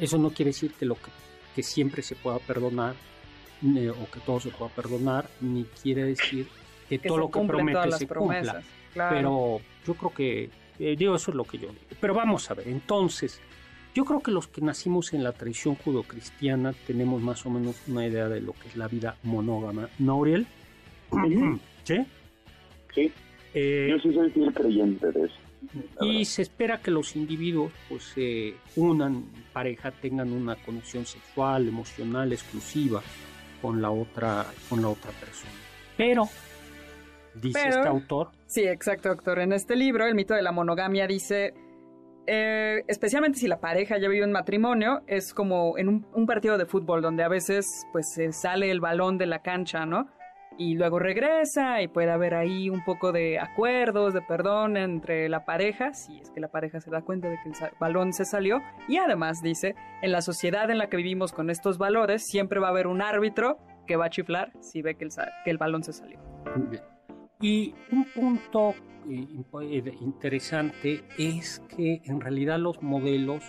eso 0.00 0.18
no 0.18 0.30
quiere 0.30 0.50
decir 0.50 0.72
que 0.72 0.84
lo 0.86 0.94
que, 0.96 1.10
que 1.54 1.62
siempre 1.62 2.02
se 2.02 2.14
pueda 2.16 2.38
perdonar 2.38 2.94
o 3.62 4.10
que 4.10 4.20
todo 4.26 4.40
se 4.40 4.50
pueda 4.50 4.70
perdonar, 4.70 5.28
ni 5.40 5.64
quiere 5.82 6.04
decir 6.04 6.46
que, 6.88 6.98
Que 6.98 7.08
todo 7.08 7.18
lo 7.18 7.26
que 7.28 7.32
cumplen 7.38 7.56
promete 7.58 7.74
todas 7.76 7.90
las 7.90 7.98
se 8.00 8.06
cumpla. 8.06 8.62
Claro. 8.92 9.16
Pero 9.16 9.60
yo 9.86 9.94
creo 9.94 10.12
que, 10.14 10.50
eh, 10.78 10.96
digo, 10.98 11.16
eso 11.16 11.30
es 11.30 11.36
lo 11.36 11.44
que 11.44 11.56
yo 11.58 11.68
digo. 11.68 11.80
Pero 12.00 12.12
vamos 12.14 12.50
a 12.50 12.54
ver, 12.54 12.68
entonces, 12.68 13.40
yo 13.94 14.04
creo 14.04 14.20
que 14.20 14.30
los 14.32 14.48
que 14.48 14.60
nacimos 14.60 15.14
en 15.14 15.24
la 15.24 15.32
tradición 15.32 15.76
judocristiana 15.76 16.74
tenemos 16.86 17.22
más 17.22 17.46
o 17.46 17.50
menos 17.50 17.76
una 17.86 18.06
idea 18.06 18.28
de 18.28 18.40
lo 18.42 18.52
que 18.52 18.68
es 18.68 18.76
la 18.76 18.86
vida 18.88 19.16
monógama. 19.22 19.88
¿No, 19.98 20.18
Uriel? 20.18 20.46
Ujú. 21.10 21.58
¿Sí? 21.84 22.04
Sí, 22.94 23.12
Eh, 23.54 23.86
yo 23.90 23.98
sí 24.00 24.12
soy 24.12 24.30
fiel 24.30 24.52
creyente 24.52 25.10
de 25.12 25.24
eso. 25.26 25.34
y 26.00 26.08
verdad. 26.08 26.24
se 26.24 26.42
espera 26.42 26.80
que 26.80 26.90
los 26.90 27.14
individuos 27.16 27.72
pues 27.88 28.02
se 28.04 28.54
unan 28.76 29.14
en 29.34 29.42
pareja, 29.52 29.90
tengan 29.92 30.32
una 30.32 30.56
conexión 30.56 31.06
sexual, 31.06 31.68
emocional, 31.68 32.32
exclusiva 32.32 33.00
con 33.62 33.80
la 33.80 33.90
otra, 33.90 34.44
con 34.68 34.82
la 34.82 34.88
otra 34.88 35.10
persona. 35.12 35.52
Pero, 35.96 36.24
dice 37.34 37.60
Pero- 37.62 37.76
este 37.76 37.88
autor, 37.88 38.28
Sí, 38.46 38.62
exacto, 38.64 39.08
doctor. 39.08 39.38
En 39.40 39.52
este 39.52 39.74
libro, 39.74 40.06
el 40.06 40.14
mito 40.14 40.34
de 40.34 40.42
la 40.42 40.52
monogamia 40.52 41.06
dice, 41.08 41.54
eh, 42.26 42.82
especialmente 42.88 43.38
si 43.38 43.48
la 43.48 43.58
pareja 43.60 43.98
ya 43.98 44.08
vive 44.08 44.24
un 44.24 44.32
matrimonio, 44.32 45.02
es 45.06 45.34
como 45.34 45.76
en 45.78 45.88
un, 45.88 46.06
un 46.12 46.26
partido 46.26 46.56
de 46.58 46.66
fútbol 46.66 47.02
donde 47.02 47.22
a 47.24 47.28
veces 47.28 47.66
pues 47.92 48.12
se 48.12 48.32
sale 48.32 48.70
el 48.70 48.80
balón 48.80 49.18
de 49.18 49.26
la 49.26 49.40
cancha, 49.42 49.86
¿no? 49.86 50.08
Y 50.56 50.74
luego 50.74 50.98
regresa 50.98 51.82
y 51.82 51.88
puede 51.88 52.10
haber 52.10 52.34
ahí 52.34 52.70
un 52.70 52.84
poco 52.84 53.10
de 53.10 53.40
acuerdos, 53.40 54.14
de 54.14 54.22
perdón 54.22 54.76
entre 54.76 55.28
la 55.28 55.44
pareja, 55.44 55.92
si 55.94 56.18
es 56.20 56.30
que 56.30 56.40
la 56.40 56.48
pareja 56.48 56.80
se 56.80 56.90
da 56.90 57.02
cuenta 57.02 57.28
de 57.28 57.38
que 57.42 57.48
el 57.48 57.54
balón 57.80 58.12
se 58.12 58.24
salió. 58.24 58.60
Y 58.86 58.98
además 58.98 59.42
dice, 59.42 59.74
en 60.02 60.12
la 60.12 60.22
sociedad 60.22 60.70
en 60.70 60.78
la 60.78 60.88
que 60.88 60.96
vivimos 60.96 61.32
con 61.32 61.50
estos 61.50 61.78
valores, 61.78 62.24
siempre 62.24 62.60
va 62.60 62.68
a 62.68 62.70
haber 62.70 62.86
un 62.86 63.02
árbitro 63.02 63.58
que 63.86 63.96
va 63.96 64.06
a 64.06 64.10
chiflar 64.10 64.52
si 64.60 64.80
ve 64.82 64.94
que 64.94 65.04
el, 65.04 65.10
que 65.44 65.50
el 65.50 65.58
balón 65.58 65.82
se 65.82 65.92
salió. 65.92 66.20
Y 67.40 67.74
un 67.90 68.04
punto 68.14 68.74
eh, 69.08 69.26
eh, 69.60 69.94
interesante 70.00 71.04
es 71.18 71.60
que 71.76 72.00
en 72.04 72.20
realidad 72.20 72.58
los 72.58 72.82
modelos 72.82 73.44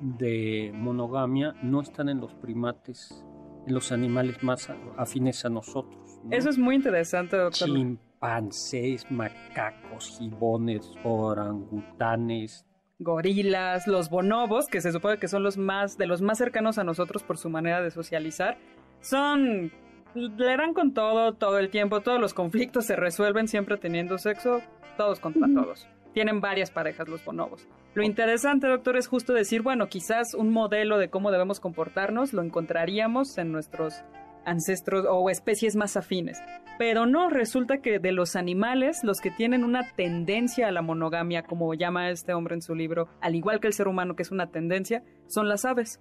de 0.00 0.70
monogamia 0.74 1.54
no 1.62 1.80
están 1.80 2.08
en 2.08 2.20
los 2.20 2.34
primates, 2.34 3.24
en 3.66 3.74
los 3.74 3.92
animales 3.92 4.42
más 4.42 4.70
afines 4.96 5.44
a 5.44 5.50
nosotros. 5.50 6.07
Eso 6.30 6.50
es 6.50 6.58
muy 6.58 6.74
interesante, 6.74 7.36
doctor. 7.36 7.68
Chimpancés, 7.68 9.10
macacos, 9.10 10.16
gibones, 10.18 10.90
orangutanes. 11.04 12.64
gorilas, 12.98 13.86
los 13.86 14.10
bonobos, 14.10 14.66
que 14.66 14.80
se 14.80 14.92
supone 14.92 15.18
que 15.18 15.28
son 15.28 15.42
los 15.42 15.56
más 15.56 15.96
de 15.96 16.06
los 16.06 16.20
más 16.20 16.38
cercanos 16.38 16.78
a 16.78 16.84
nosotros 16.84 17.22
por 17.22 17.38
su 17.38 17.48
manera 17.48 17.80
de 17.80 17.90
socializar, 17.90 18.58
son 19.00 19.72
le 20.14 20.56
dan 20.56 20.74
con 20.74 20.94
todo 20.94 21.34
todo 21.34 21.58
el 21.58 21.70
tiempo, 21.70 22.00
todos 22.00 22.20
los 22.20 22.34
conflictos 22.34 22.86
se 22.86 22.96
resuelven 22.96 23.46
siempre 23.46 23.76
teniendo 23.76 24.18
sexo, 24.18 24.60
todos 24.96 25.20
contra 25.20 25.46
todos. 25.54 25.88
Tienen 26.12 26.40
varias 26.40 26.70
parejas 26.70 27.08
los 27.08 27.24
bonobos. 27.24 27.68
Lo 27.94 28.02
interesante, 28.02 28.66
doctor, 28.66 28.96
es 28.96 29.06
justo 29.06 29.32
decir, 29.32 29.62
bueno, 29.62 29.88
quizás 29.88 30.34
un 30.34 30.50
modelo 30.50 30.98
de 30.98 31.10
cómo 31.10 31.30
debemos 31.30 31.60
comportarnos 31.60 32.32
lo 32.32 32.42
encontraríamos 32.42 33.38
en 33.38 33.52
nuestros 33.52 34.02
ancestros 34.48 35.06
o 35.08 35.30
especies 35.30 35.76
más 35.76 35.96
afines. 35.96 36.40
Pero 36.78 37.06
no, 37.06 37.28
resulta 37.28 37.78
que 37.78 37.98
de 37.98 38.12
los 38.12 38.36
animales, 38.36 39.02
los 39.02 39.20
que 39.20 39.30
tienen 39.30 39.64
una 39.64 39.92
tendencia 39.96 40.68
a 40.68 40.72
la 40.72 40.82
monogamia, 40.82 41.42
como 41.42 41.74
llama 41.74 42.10
este 42.10 42.34
hombre 42.34 42.54
en 42.54 42.62
su 42.62 42.74
libro, 42.74 43.08
al 43.20 43.34
igual 43.34 43.58
que 43.60 43.66
el 43.66 43.72
ser 43.72 43.88
humano 43.88 44.14
que 44.14 44.22
es 44.22 44.30
una 44.30 44.50
tendencia, 44.50 45.02
son 45.26 45.48
las 45.48 45.64
aves. 45.64 46.00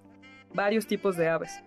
Varios 0.54 0.86
tipos 0.86 1.18
de 1.18 1.30
aves. 1.30 1.64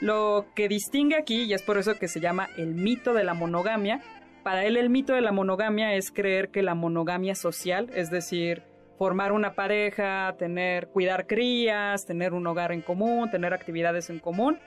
Lo 0.00 0.46
que 0.54 0.68
distingue 0.68 1.16
aquí, 1.16 1.44
y 1.44 1.54
es 1.54 1.62
por 1.62 1.78
eso 1.78 1.94
que 1.98 2.08
se 2.08 2.20
llama 2.20 2.48
el 2.56 2.74
mito 2.74 3.14
de 3.14 3.24
la 3.24 3.34
monogamia, 3.34 4.00
para 4.42 4.64
él 4.64 4.76
el 4.76 4.90
mito 4.90 5.12
de 5.12 5.20
la 5.20 5.32
monogamia 5.32 5.94
es 5.94 6.10
creer 6.10 6.50
que 6.50 6.62
la 6.62 6.74
monogamia 6.74 7.34
social, 7.34 7.90
es 7.94 8.10
decir, 8.10 8.62
formar 8.96 9.32
una 9.32 9.54
pareja, 9.54 10.34
tener, 10.38 10.88
cuidar 10.88 11.26
crías, 11.26 12.06
tener 12.06 12.32
un 12.32 12.46
hogar 12.46 12.72
en 12.72 12.82
común, 12.82 13.30
tener 13.30 13.54
actividades 13.54 14.10
en 14.10 14.18
común, 14.18 14.58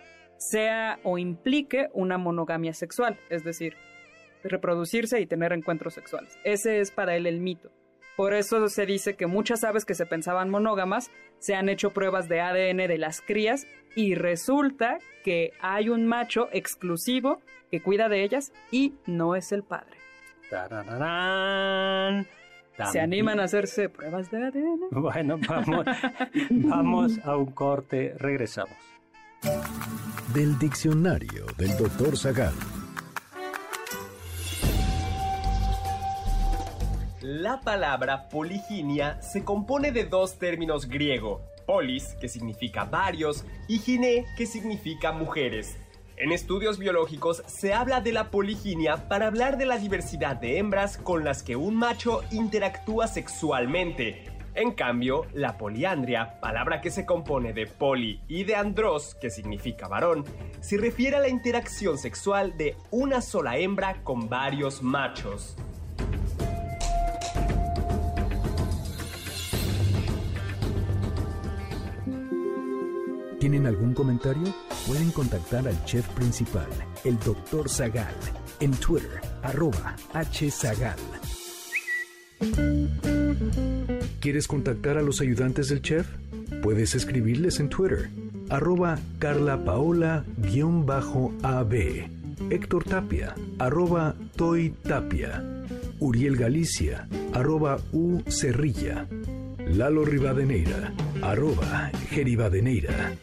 sea 0.42 1.00
o 1.04 1.18
implique 1.18 1.90
una 1.94 2.18
monogamia 2.18 2.74
sexual, 2.74 3.18
es 3.30 3.44
decir, 3.44 3.76
reproducirse 4.44 5.22
y 5.22 5.28
tener 5.28 5.54
encuentros 5.54 5.94
sexuales. 5.94 6.38
Ese 6.44 6.80
es 6.80 6.92
para 6.92 7.16
él 7.16 7.28
el 7.28 7.40
mito. 7.40 7.70
Por 8.18 8.34
eso 8.34 8.68
se 8.68 8.86
dice 8.86 9.16
que 9.16 9.28
muchas 9.28 9.64
aves 9.64 9.86
que 9.86 9.94
se 9.94 10.06
pensaban 10.06 10.50
monógamas 10.50 11.12
se 11.40 11.56
han 11.56 11.70
hecho 11.70 11.92
pruebas 11.92 12.28
de 12.28 12.42
ADN 12.42 12.88
de 12.88 12.98
las 12.98 13.22
crías 13.22 13.66
y 13.96 14.16
resulta 14.16 14.98
que 15.24 15.54
hay 15.62 15.90
un 15.90 16.08
macho 16.08 16.50
exclusivo 16.52 17.40
que 17.70 17.82
cuida 17.82 18.10
de 18.10 18.24
ellas 18.24 18.52
y 18.72 18.94
no 19.06 19.36
es 19.36 19.52
el 19.52 19.64
padre. 19.64 19.98
¿Se 22.92 23.00
animan 23.00 23.40
a 23.40 23.44
hacerse 23.44 23.90
pruebas 23.90 24.30
de 24.32 24.44
ADN? 24.44 24.90
Bueno, 24.92 25.40
vamos, 25.48 25.86
vamos 26.50 27.20
a 27.24 27.38
un 27.38 27.52
corte, 27.52 28.16
regresamos. 28.18 28.91
Del 29.42 30.60
diccionario 30.60 31.48
del 31.58 31.76
doctor 31.76 32.16
Zagal. 32.16 32.54
La 37.22 37.60
palabra 37.62 38.30
poliginia 38.30 39.20
se 39.24 39.44
compone 39.44 39.92
de 39.92 40.06
dos 40.06 40.38
términos 40.38 40.88
griego, 40.88 41.42
polis, 41.66 42.16
que 42.22 42.30
significa 42.30 42.86
varios, 42.86 43.44
y 43.68 43.80
gine, 43.80 44.28
que 44.38 44.46
significa 44.46 45.12
mujeres. 45.12 45.76
En 46.18 46.32
estudios 46.32 46.78
biológicos 46.78 47.42
se 47.48 47.74
habla 47.74 48.00
de 48.00 48.12
la 48.12 48.30
poliginia 48.30 49.10
para 49.10 49.26
hablar 49.26 49.58
de 49.58 49.66
la 49.66 49.80
diversidad 49.80 50.36
de 50.36 50.60
hembras 50.60 50.98
con 50.98 51.24
las 51.24 51.42
que 51.42 51.56
un 51.56 51.76
macho 51.76 52.22
interactúa 52.30 53.08
sexualmente. 53.08 54.31
En 54.54 54.72
cambio, 54.72 55.26
la 55.34 55.58
poliandria, 55.58 56.40
palabra 56.42 56.82
que 56.82 56.92
se 56.92 57.06
compone 57.06 57.54
de 57.54 57.68
poli 57.68 58.22
y 58.28 58.44
de 58.44 58.56
andros, 58.56 59.16
que 59.16 59.30
significa 59.30 59.88
varón, 59.88 60.26
se 60.60 60.78
refiere 60.78 61.16
a 61.16 61.20
la 61.20 61.30
interacción 61.30 61.98
sexual 61.98 62.58
de 62.58 62.76
una 62.92 63.22
sola 63.22 63.58
hembra 63.58 64.04
con 64.04 64.28
varios 64.28 64.82
machos. 64.82 65.56
¿Tienen 73.40 73.66
algún 73.66 73.94
comentario? 73.94 74.54
Pueden 74.86 75.12
contactar 75.12 75.68
al 75.68 75.84
chef 75.86 76.08
principal, 76.10 76.70
el 77.04 77.18
doctor 77.20 77.68
Zagal, 77.70 78.14
en 78.60 78.72
Twitter, 78.72 79.20
arroba 79.42 79.96
hzagal. 80.14 81.00
¿Quieres 84.22 84.48
contactar 84.48 85.00
a 85.00 85.02
los 85.02 85.20
ayudantes 85.20 85.70
del 85.70 85.82
chef? 85.82 86.06
Puedes 86.62 86.94
escribirles 86.94 87.60
en 87.60 87.70
Twitter, 87.70 88.12
arroba 88.50 89.00
carlapaola-ab, 89.18 90.24
Héctor 92.52 92.84
Tapia, 92.84 93.34
arroba 93.58 94.14
Toy 94.36 94.76
Tapia, 94.84 95.44
Uriel 96.00 96.38
Galicia, 96.38 97.08
arroba 97.34 97.80
U 97.94 98.22
Cerrilla, 98.28 99.08
Lalo 99.66 100.06
Rivadeneira, 100.06 100.94
arroba 101.24 101.90
Geribadeneira. 102.12 103.16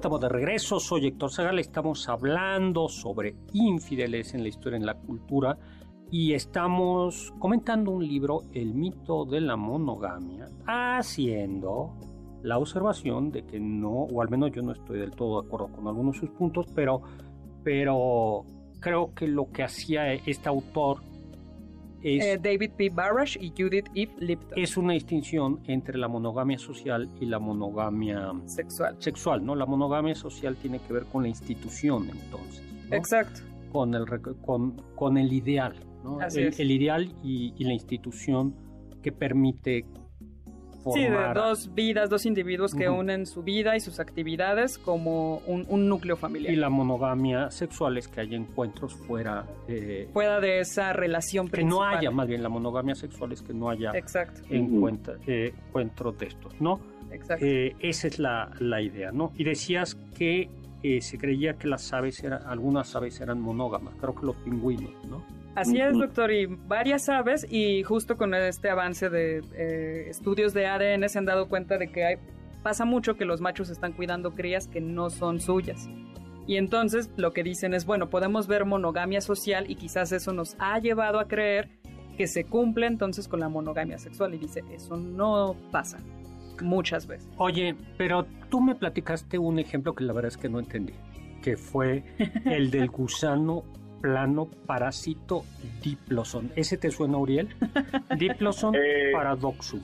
Estamos 0.00 0.22
de 0.22 0.30
regreso. 0.30 0.80
Soy 0.80 1.08
Héctor 1.08 1.30
Zagal. 1.30 1.58
Estamos 1.58 2.08
hablando 2.08 2.88
sobre 2.88 3.36
infideles 3.52 4.32
en 4.32 4.42
la 4.42 4.48
historia, 4.48 4.78
en 4.78 4.86
la 4.86 4.94
cultura. 4.94 5.58
Y 6.10 6.32
estamos 6.32 7.34
comentando 7.38 7.90
un 7.90 8.08
libro, 8.08 8.44
El 8.54 8.72
mito 8.72 9.26
de 9.26 9.42
la 9.42 9.56
monogamia, 9.56 10.48
haciendo 10.66 11.98
la 12.42 12.56
observación 12.56 13.30
de 13.30 13.44
que 13.44 13.60
no, 13.60 13.90
o 13.90 14.22
al 14.22 14.30
menos 14.30 14.52
yo 14.52 14.62
no 14.62 14.72
estoy 14.72 15.00
del 15.00 15.10
todo 15.10 15.42
de 15.42 15.46
acuerdo 15.46 15.68
con 15.70 15.86
algunos 15.86 16.14
de 16.14 16.20
sus 16.20 16.30
puntos, 16.30 16.64
pero, 16.74 17.02
pero 17.62 18.46
creo 18.80 19.12
que 19.14 19.28
lo 19.28 19.50
que 19.50 19.64
hacía 19.64 20.14
este 20.14 20.48
autor 20.48 21.02
es, 22.02 22.24
Eh, 22.24 22.38
David 22.42 22.70
P. 22.76 22.90
Barash 22.90 23.36
y 23.40 23.50
Judith 23.56 23.86
Eve 23.94 24.12
Lipton. 24.18 24.58
es 24.58 24.76
una 24.76 24.92
distinción 24.94 25.60
entre 25.66 25.98
la 25.98 26.08
monogamia 26.08 26.58
social 26.58 27.08
y 27.20 27.26
la 27.26 27.38
monogamia 27.38 28.32
sexual. 28.46 28.96
sexual, 28.98 29.44
¿no? 29.44 29.54
La 29.54 29.66
monogamia 29.66 30.14
social 30.14 30.56
tiene 30.56 30.78
que 30.80 30.92
ver 30.92 31.04
con 31.04 31.22
la 31.22 31.28
institución, 31.28 32.08
entonces, 32.10 32.62
¿no? 32.88 32.96
Exacto. 32.96 33.40
con, 33.72 33.94
el, 33.94 34.04
con, 34.40 34.72
con 34.96 35.16
el 35.18 35.32
ideal, 35.32 35.74
¿no? 36.02 36.20
Así 36.20 36.40
el, 36.40 36.48
es. 36.48 36.60
el 36.60 36.70
ideal 36.70 37.14
y, 37.22 37.52
y 37.56 37.64
la 37.64 37.72
institución 37.74 38.54
que 39.02 39.12
permite 39.12 39.84
Sí, 40.94 41.00
de 41.02 41.32
dos 41.34 41.74
vidas, 41.74 42.08
dos 42.10 42.26
individuos 42.26 42.74
que 42.74 42.88
unen 42.88 43.26
su 43.26 43.42
vida 43.42 43.76
y 43.76 43.80
sus 43.80 44.00
actividades 44.00 44.78
como 44.78 45.38
un, 45.46 45.66
un 45.68 45.88
núcleo 45.88 46.16
familiar. 46.16 46.52
y 46.52 46.56
la 46.56 46.68
monogamia 46.70 47.50
sexual 47.50 47.98
es 47.98 48.08
que 48.08 48.20
haya 48.22 48.36
encuentros 48.36 48.94
fuera 48.94 49.44
eh, 49.68 50.08
Fuera 50.12 50.40
de 50.40 50.60
esa 50.60 50.92
relación 50.92 51.48
que 51.48 51.62
no 51.62 51.76
principal. 51.78 51.98
haya 51.98 52.10
más 52.10 52.26
bien 52.28 52.42
la 52.42 52.48
monogamia 52.48 52.94
sexual 52.94 53.32
es 53.32 53.42
que 53.42 53.52
no 53.52 53.68
haya 53.70 53.90
Exacto, 53.94 54.40
encuentra- 54.48 55.16
eh, 55.26 55.52
encuentros 55.68 56.18
de 56.18 56.26
estos, 56.26 56.60
¿no? 56.60 56.80
exacto. 57.10 57.44
Eh, 57.44 57.74
esa 57.80 58.06
es 58.06 58.18
la, 58.18 58.50
la 58.60 58.80
idea, 58.80 59.10
¿no? 59.12 59.32
Y 59.36 59.44
decías 59.44 59.96
que 60.16 60.48
eh, 60.82 61.00
se 61.02 61.18
creía 61.18 61.54
que 61.58 61.68
las 61.68 61.92
aves 61.92 62.22
eran, 62.24 62.42
algunas 62.46 62.94
aves 62.96 63.20
eran 63.20 63.40
monógamas, 63.40 63.94
creo 64.00 64.14
que 64.14 64.24
los 64.24 64.36
pingüinos, 64.36 64.92
¿no? 65.08 65.22
Así 65.54 65.78
es, 65.78 65.98
doctor, 65.98 66.30
y 66.30 66.46
varias 66.46 67.08
aves, 67.08 67.46
y 67.50 67.82
justo 67.82 68.16
con 68.16 68.34
este 68.34 68.70
avance 68.70 69.10
de 69.10 69.42
eh, 69.54 70.08
estudios 70.08 70.54
de 70.54 70.66
ADN 70.66 71.08
se 71.08 71.18
han 71.18 71.24
dado 71.24 71.48
cuenta 71.48 71.76
de 71.76 71.88
que 71.90 72.04
hay, 72.04 72.16
pasa 72.62 72.84
mucho 72.84 73.16
que 73.16 73.24
los 73.24 73.40
machos 73.40 73.68
están 73.68 73.92
cuidando 73.92 74.34
crías 74.34 74.68
que 74.68 74.80
no 74.80 75.10
son 75.10 75.40
suyas. 75.40 75.88
Y 76.46 76.56
entonces 76.56 77.10
lo 77.16 77.32
que 77.32 77.42
dicen 77.42 77.74
es, 77.74 77.84
bueno, 77.84 78.10
podemos 78.10 78.46
ver 78.46 78.64
monogamia 78.64 79.20
social 79.20 79.70
y 79.70 79.76
quizás 79.76 80.12
eso 80.12 80.32
nos 80.32 80.56
ha 80.58 80.78
llevado 80.78 81.18
a 81.20 81.28
creer 81.28 81.68
que 82.16 82.26
se 82.26 82.44
cumple 82.44 82.86
entonces 82.86 83.28
con 83.28 83.40
la 83.40 83.48
monogamia 83.48 83.98
sexual. 83.98 84.34
Y 84.34 84.38
dice, 84.38 84.62
eso 84.72 84.96
no 84.96 85.54
pasa 85.70 85.98
muchas 86.62 87.06
veces. 87.06 87.28
Oye, 87.36 87.76
pero 87.96 88.26
tú 88.48 88.60
me 88.60 88.74
platicaste 88.74 89.38
un 89.38 89.58
ejemplo 89.58 89.94
que 89.94 90.04
la 90.04 90.12
verdad 90.12 90.30
es 90.30 90.36
que 90.36 90.48
no 90.48 90.58
entendí, 90.58 90.94
que 91.42 91.56
fue 91.56 92.04
el 92.44 92.70
del 92.70 92.88
gusano 92.88 93.64
plano 94.00 94.48
parásito 94.66 95.44
diploson. 95.82 96.50
¿Ese 96.56 96.76
te 96.76 96.90
suena, 96.90 97.18
Uriel? 97.18 97.48
Diploson 98.18 98.74
Eh, 98.74 99.10
paradoxum. 99.12 99.80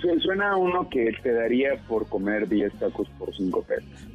Su- 0.00 0.20
Suena 0.20 0.52
a 0.52 0.56
uno 0.56 0.88
que 0.88 1.12
te 1.22 1.32
daría 1.32 1.76
por 1.86 2.08
comer 2.08 2.48
10 2.48 2.72
tacos 2.78 3.08
por 3.18 3.34
5 3.34 3.62
pesos. 3.62 4.08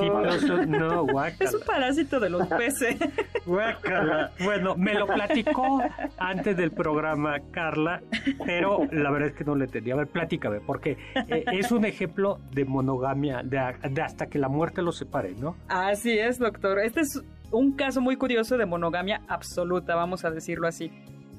Diploson, 0.00 0.70
no, 0.70 1.04
guácala. 1.12 1.36
es 1.50 1.54
un 1.54 1.60
parásito 1.66 2.18
de 2.20 2.30
los 2.30 2.46
peces. 2.48 2.96
Guácala. 3.44 4.32
Bueno, 4.42 4.76
me 4.76 4.94
lo 4.94 5.06
platicó 5.06 5.82
antes 6.16 6.56
del 6.56 6.70
programa 6.70 7.36
Carla, 7.50 8.00
pero 8.46 8.86
la 8.90 9.10
verdad 9.10 9.28
es 9.28 9.34
que 9.34 9.44
no 9.44 9.54
le 9.54 9.66
entendí. 9.66 9.90
A 9.90 9.96
ver, 9.96 10.06
platícame, 10.06 10.60
porque 10.60 10.96
eh, 11.28 11.44
es 11.52 11.70
un 11.70 11.84
ejemplo 11.84 12.38
de 12.52 12.64
monogamia, 12.64 13.42
de, 13.42 13.60
de 13.90 14.00
hasta 14.02 14.26
que 14.26 14.38
la 14.38 14.48
muerte 14.48 14.80
los 14.80 14.96
separe, 14.96 15.34
¿no? 15.38 15.56
Así 15.68 16.18
es, 16.18 16.38
doctor. 16.38 16.78
Este 16.78 17.00
es 17.00 17.22
un 17.52 17.72
caso 17.72 18.00
muy 18.00 18.16
curioso 18.16 18.56
de 18.56 18.66
monogamia 18.66 19.22
absoluta, 19.28 19.94
vamos 19.94 20.24
a 20.24 20.30
decirlo 20.30 20.66
así. 20.66 20.90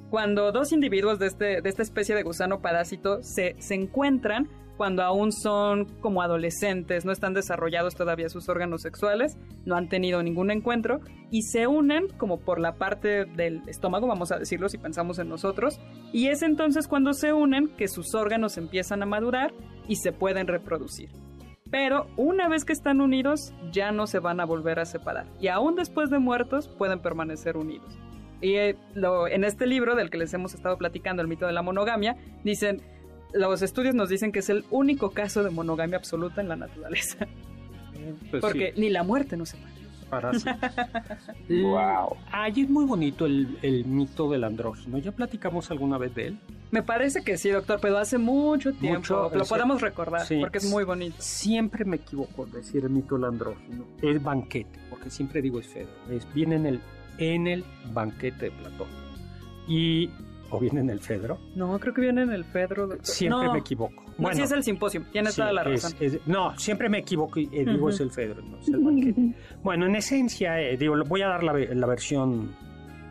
Cuando 0.09 0.51
dos 0.51 0.71
individuos 0.71 1.19
de, 1.19 1.27
este, 1.27 1.61
de 1.61 1.69
esta 1.69 1.81
especie 1.81 2.15
de 2.15 2.23
gusano 2.23 2.61
parásito 2.61 3.23
se, 3.23 3.55
se 3.59 3.73
encuentran 3.73 4.47
cuando 4.77 5.03
aún 5.03 5.31
son 5.31 5.85
como 6.01 6.21
adolescentes, 6.21 7.05
no 7.05 7.11
están 7.11 7.33
desarrollados 7.33 7.95
todavía 7.95 8.29
sus 8.29 8.49
órganos 8.49 8.81
sexuales, 8.81 9.37
no 9.65 9.75
han 9.75 9.87
tenido 9.87 10.23
ningún 10.23 10.51
encuentro 10.51 10.99
y 11.31 11.43
se 11.43 11.67
unen 11.67 12.07
como 12.17 12.39
por 12.39 12.59
la 12.59 12.75
parte 12.75 13.25
del 13.25 13.61
estómago, 13.67 14.07
vamos 14.07 14.31
a 14.31 14.39
decirlo 14.39 14.69
si 14.69 14.77
pensamos 14.77 15.19
en 15.19 15.29
nosotros, 15.29 15.79
y 16.11 16.27
es 16.27 16.41
entonces 16.41 16.87
cuando 16.87 17.13
se 17.13 17.33
unen 17.33 17.69
que 17.77 17.87
sus 17.87 18.15
órganos 18.15 18.57
empiezan 18.57 19.03
a 19.03 19.05
madurar 19.05 19.53
y 19.87 19.97
se 19.97 20.11
pueden 20.11 20.47
reproducir 20.47 21.09
pero 21.73 22.05
una 22.17 22.47
vez 22.49 22.65
que 22.65 22.71
están 22.71 23.01
unidos 23.01 23.51
ya 23.71 23.91
no 23.91 24.05
se 24.05 24.19
van 24.19 24.39
a 24.39 24.45
volver 24.45 24.77
a 24.79 24.85
separar 24.85 25.25
y 25.41 25.47
aún 25.47 25.75
después 25.75 26.11
de 26.11 26.19
muertos 26.19 26.67
pueden 26.67 26.99
permanecer 26.99 27.57
unidos. 27.57 27.97
Y 28.41 28.53
eh, 28.57 28.75
lo- 28.93 29.27
en 29.27 29.43
este 29.43 29.65
libro 29.65 29.95
del 29.95 30.11
que 30.11 30.19
les 30.19 30.31
hemos 30.35 30.53
estado 30.53 30.77
platicando, 30.77 31.23
el 31.23 31.27
mito 31.27 31.47
de 31.47 31.51
la 31.53 31.63
monogamia, 31.63 32.15
dicen, 32.43 32.79
los 33.33 33.63
estudios 33.63 33.95
nos 33.95 34.07
dicen 34.09 34.31
que 34.31 34.39
es 34.39 34.49
el 34.49 34.65
único 34.69 35.09
caso 35.09 35.43
de 35.43 35.49
monogamia 35.49 35.97
absoluta 35.97 36.41
en 36.41 36.49
la 36.49 36.55
naturaleza, 36.57 37.27
Pues 38.29 38.39
porque 38.41 38.73
sí, 38.75 38.81
ni 38.81 38.89
la 38.91 39.01
muerte 39.01 39.35
nos 39.35 39.49
separa. 39.49 39.72
Parásito. 40.13 40.51
Wow. 41.49 42.17
Ay, 42.31 42.61
es 42.61 42.69
muy 42.69 42.85
bonito 42.85 43.25
el, 43.25 43.57
el 43.61 43.85
mito 43.85 44.29
del 44.29 44.43
andrógino. 44.43 44.97
¿Ya 44.97 45.11
platicamos 45.11 45.69
alguna 45.71 45.97
vez 45.97 46.15
de 46.15 46.27
él? 46.27 46.39
Me 46.71 46.81
parece 46.81 47.23
que 47.23 47.37
sí, 47.37 47.49
doctor, 47.49 47.79
pero 47.79 47.99
hace 47.99 48.17
mucho 48.17 48.73
tiempo. 48.73 48.99
Mucho, 48.99 49.29
lo 49.31 49.45
sea, 49.45 49.57
podemos 49.57 49.81
recordar 49.81 50.25
sí. 50.25 50.39
porque 50.39 50.57
es 50.57 50.65
muy 50.65 50.83
bonito. 50.83 51.15
Siempre 51.19 51.85
me 51.85 51.97
equivoco 51.97 52.45
al 52.45 52.51
decir 52.51 52.83
el 52.83 52.89
mito 52.89 53.13
del 53.13 53.25
andrógino. 53.25 53.85
Es 54.01 54.21
banquete, 54.23 54.79
porque 54.89 55.11
siempre 55.11 55.41
digo 55.41 55.59
es 55.59 55.67
Fedro. 55.67 55.91
Es, 56.09 56.27
viene 56.33 56.55
en 56.55 56.65
el, 56.65 56.81
en 57.19 57.45
el 57.45 57.63
banquete 57.93 58.45
de 58.45 58.51
Platón. 58.51 58.87
Y, 59.67 60.09
o 60.55 60.59
viene 60.59 60.81
en 60.81 60.89
el 60.89 60.99
Fedro. 60.99 61.39
No, 61.55 61.79
creo 61.79 61.93
que 61.93 62.01
viene 62.01 62.21
en 62.21 62.31
el 62.31 62.45
Fedro. 62.45 62.87
doctor. 62.87 63.05
Siempre 63.05 63.45
no, 63.47 63.53
me 63.53 63.59
equivoco. 63.59 64.03
No, 64.19 64.31
sí 64.33 64.41
es 64.43 64.51
el 64.51 64.63
simposio, 64.63 65.03
tiene 65.11 65.31
sí, 65.31 65.37
toda 65.37 65.51
la 65.51 65.63
razón. 65.63 65.93
es- 65.99 66.19
no, 66.27 66.57
siempre 66.59 66.89
me 66.89 66.99
equivoco 66.99 67.39
y 67.39 67.49
eh, 67.51 67.65
digo 67.65 67.89
es 67.89 67.99
el 67.99 68.11
Fedro, 68.11 68.41
no 68.43 68.59
es 68.59 68.67
el 68.67 68.79
banquete. 68.79 69.33
Bueno, 69.63 69.85
en 69.87 69.95
esencia, 69.95 70.59
eh, 70.61 70.77
digo, 70.77 70.95
voy 71.07 71.21
a 71.23 71.27
dar 71.29 71.43
la, 71.43 71.53
la 71.53 71.87
versión 71.87 72.51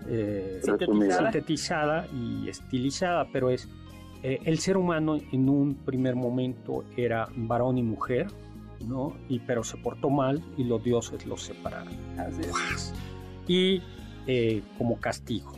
eh, 0.08 0.60
Sintetizada. 0.62 1.30
sintetizada 1.32 2.06
y 2.14 2.48
estilizada, 2.48 3.26
pero 3.32 3.50
es 3.50 3.68
eh, 4.22 4.38
el 4.44 4.58
ser 4.58 4.76
humano 4.76 5.16
en 5.32 5.48
un 5.48 5.74
primer 5.74 6.14
momento 6.14 6.84
era 6.96 7.28
varón 7.36 7.78
y 7.78 7.82
mujer, 7.82 8.26
¿no? 8.86 9.16
Y 9.28 9.38
pero 9.40 9.64
se 9.64 9.76
portó 9.78 10.10
mal 10.10 10.42
y 10.56 10.64
los 10.64 10.82
dioses 10.84 11.26
los 11.26 11.42
separaron 11.42 11.92
Así 12.18 12.42
es. 12.42 12.94
y 13.48 13.82
como 14.78 15.00
castigo. 15.00 15.52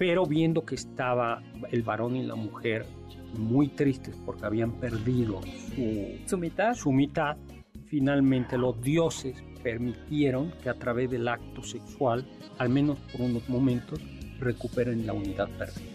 Pero 0.00 0.24
viendo 0.24 0.64
que 0.64 0.76
estaba 0.76 1.42
el 1.70 1.82
varón 1.82 2.16
y 2.16 2.22
la 2.22 2.34
mujer 2.34 2.86
muy 3.34 3.68
tristes 3.68 4.16
porque 4.24 4.46
habían 4.46 4.72
perdido 4.80 5.42
su, 5.74 6.18
Su 6.24 6.38
mitad. 6.38 6.72
su 6.72 6.90
mitad, 6.90 7.36
finalmente 7.84 8.56
los 8.56 8.80
dioses 8.80 9.36
permitieron 9.62 10.52
que 10.62 10.70
a 10.70 10.74
través 10.74 11.10
del 11.10 11.28
acto 11.28 11.62
sexual, 11.62 12.26
al 12.56 12.70
menos 12.70 12.98
por 13.12 13.20
unos 13.20 13.46
momentos, 13.50 14.00
recuperen 14.38 15.06
la 15.06 15.12
unidad 15.12 15.50
perdida. 15.58 15.89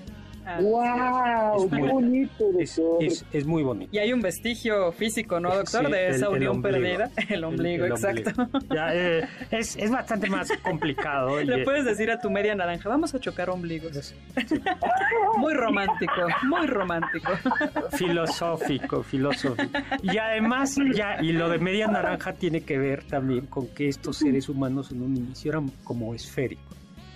¡Wow! 0.62 1.66
Es 1.66 1.70
¡Qué 1.72 1.76
muy- 1.78 1.90
bonito, 1.90 2.46
Es, 2.60 2.76
doctor! 2.76 3.04
es- 3.04 3.26
es 3.34 3.46
muy 3.46 3.64
bonito. 3.64 3.90
Y 3.96 4.00
hay 4.00 4.14
un 4.14 4.22
vestigio 4.22 4.92
físico, 4.92 5.40
¿no, 5.40 5.50
doctor? 5.54 5.86
Sí, 5.88 5.92
de 5.92 6.10
esa 6.10 6.28
el- 6.28 6.34
unión 6.34 6.62
perdida. 6.62 7.10
El 7.30 7.44
ombligo, 7.44 7.86
El- 7.86 7.92
el 7.92 7.98
exacto. 7.98 8.42
ombligo. 8.44 8.60
Ya, 8.76 8.94
eh, 8.94 9.28
es, 9.52 9.76
es 9.76 9.90
bastante 9.92 10.30
más 10.30 10.50
complicado. 10.64 11.40
Le 11.44 11.64
puedes 11.64 11.86
decir 11.86 12.12
a 12.12 12.20
tu 12.20 12.30
media 12.30 12.54
naranja, 12.56 12.90
vamos 12.90 13.14
a 13.16 13.20
chocar 13.20 13.50
ombligos. 13.50 14.14
Muy 15.38 15.54
romántico, 15.54 16.14
muy 16.48 16.68
romántico. 16.68 17.32
filosófico, 17.92 19.04
filosófico. 19.04 19.78
Y 20.04 20.18
además, 20.18 20.76
ya, 20.94 21.22
y 21.22 21.32
lo 21.34 21.50
de 21.50 21.58
media 21.60 21.88
naranja 21.88 22.34
tiene 22.34 22.62
que 22.62 22.78
ver 22.78 23.04
también 23.04 23.46
con 23.48 23.68
que 23.68 23.88
estos 23.88 24.18
seres 24.18 24.50
humanos 24.50 24.92
en 24.92 25.02
un 25.02 25.16
inicio 25.16 25.52
eran 25.52 25.72
como 25.84 26.14
esféricos. 26.14 26.76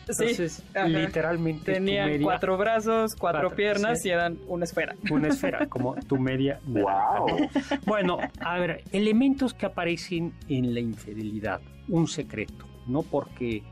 Sí, 0.10 0.24
Entonces, 0.24 0.64
literalmente 0.88 1.80
media- 1.80 2.20
cuatro 2.24 2.58
brazos, 2.58 3.16
cuatro, 3.16 3.42
Cuatro, 3.42 3.56
piernas 3.56 4.02
sí. 4.02 4.10
y 4.10 4.12
eran 4.12 4.38
una 4.48 4.66
esfera. 4.66 4.96
una 5.12 5.28
esfera, 5.28 5.66
como 5.70 5.96
tu 5.96 6.18
media. 6.18 6.60
¡Wow! 6.66 7.50
Bueno, 7.86 8.18
a 8.42 8.58
ver, 8.60 8.84
elementos 8.92 9.54
que 9.54 9.66
aparecen 9.68 10.34
en 10.48 10.74
la 10.74 10.80
infidelidad. 10.80 11.62
Un 11.88 12.08
secreto, 12.08 12.66
¿no? 12.88 13.04
Porque 13.04 13.64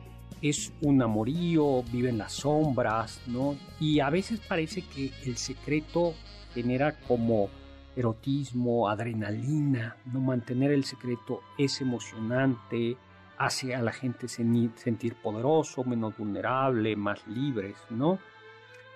es 0.42 0.72
un 0.82 1.02
amorío, 1.02 1.82
vive 1.92 2.10
en 2.10 2.20
las 2.20 2.34
sombras, 2.34 3.20
¿no? 3.28 3.56
Y 3.80 4.00
a 4.00 4.10
veces 4.12 4.40
parece 4.40 4.82
que 4.84 5.12
el 5.26 5.38
secreto 5.38 6.14
genera 6.54 6.94
como 7.08 7.50
erotismo, 7.96 8.88
adrenalina, 8.90 9.96
¿no? 10.06 10.20
Mantener 10.22 10.72
el 10.72 10.84
secreto 10.84 11.42
es 11.58 11.82
emocionante, 11.82 12.96
hace 13.38 13.76
a 13.76 13.82
la 13.82 13.92
gente 13.92 14.28
sentir 14.28 15.16
poderoso, 15.16 15.84
menos 15.84 16.18
vulnerable, 16.18 16.96
más 16.96 17.26
libres, 17.28 17.76
¿no? 17.90 18.20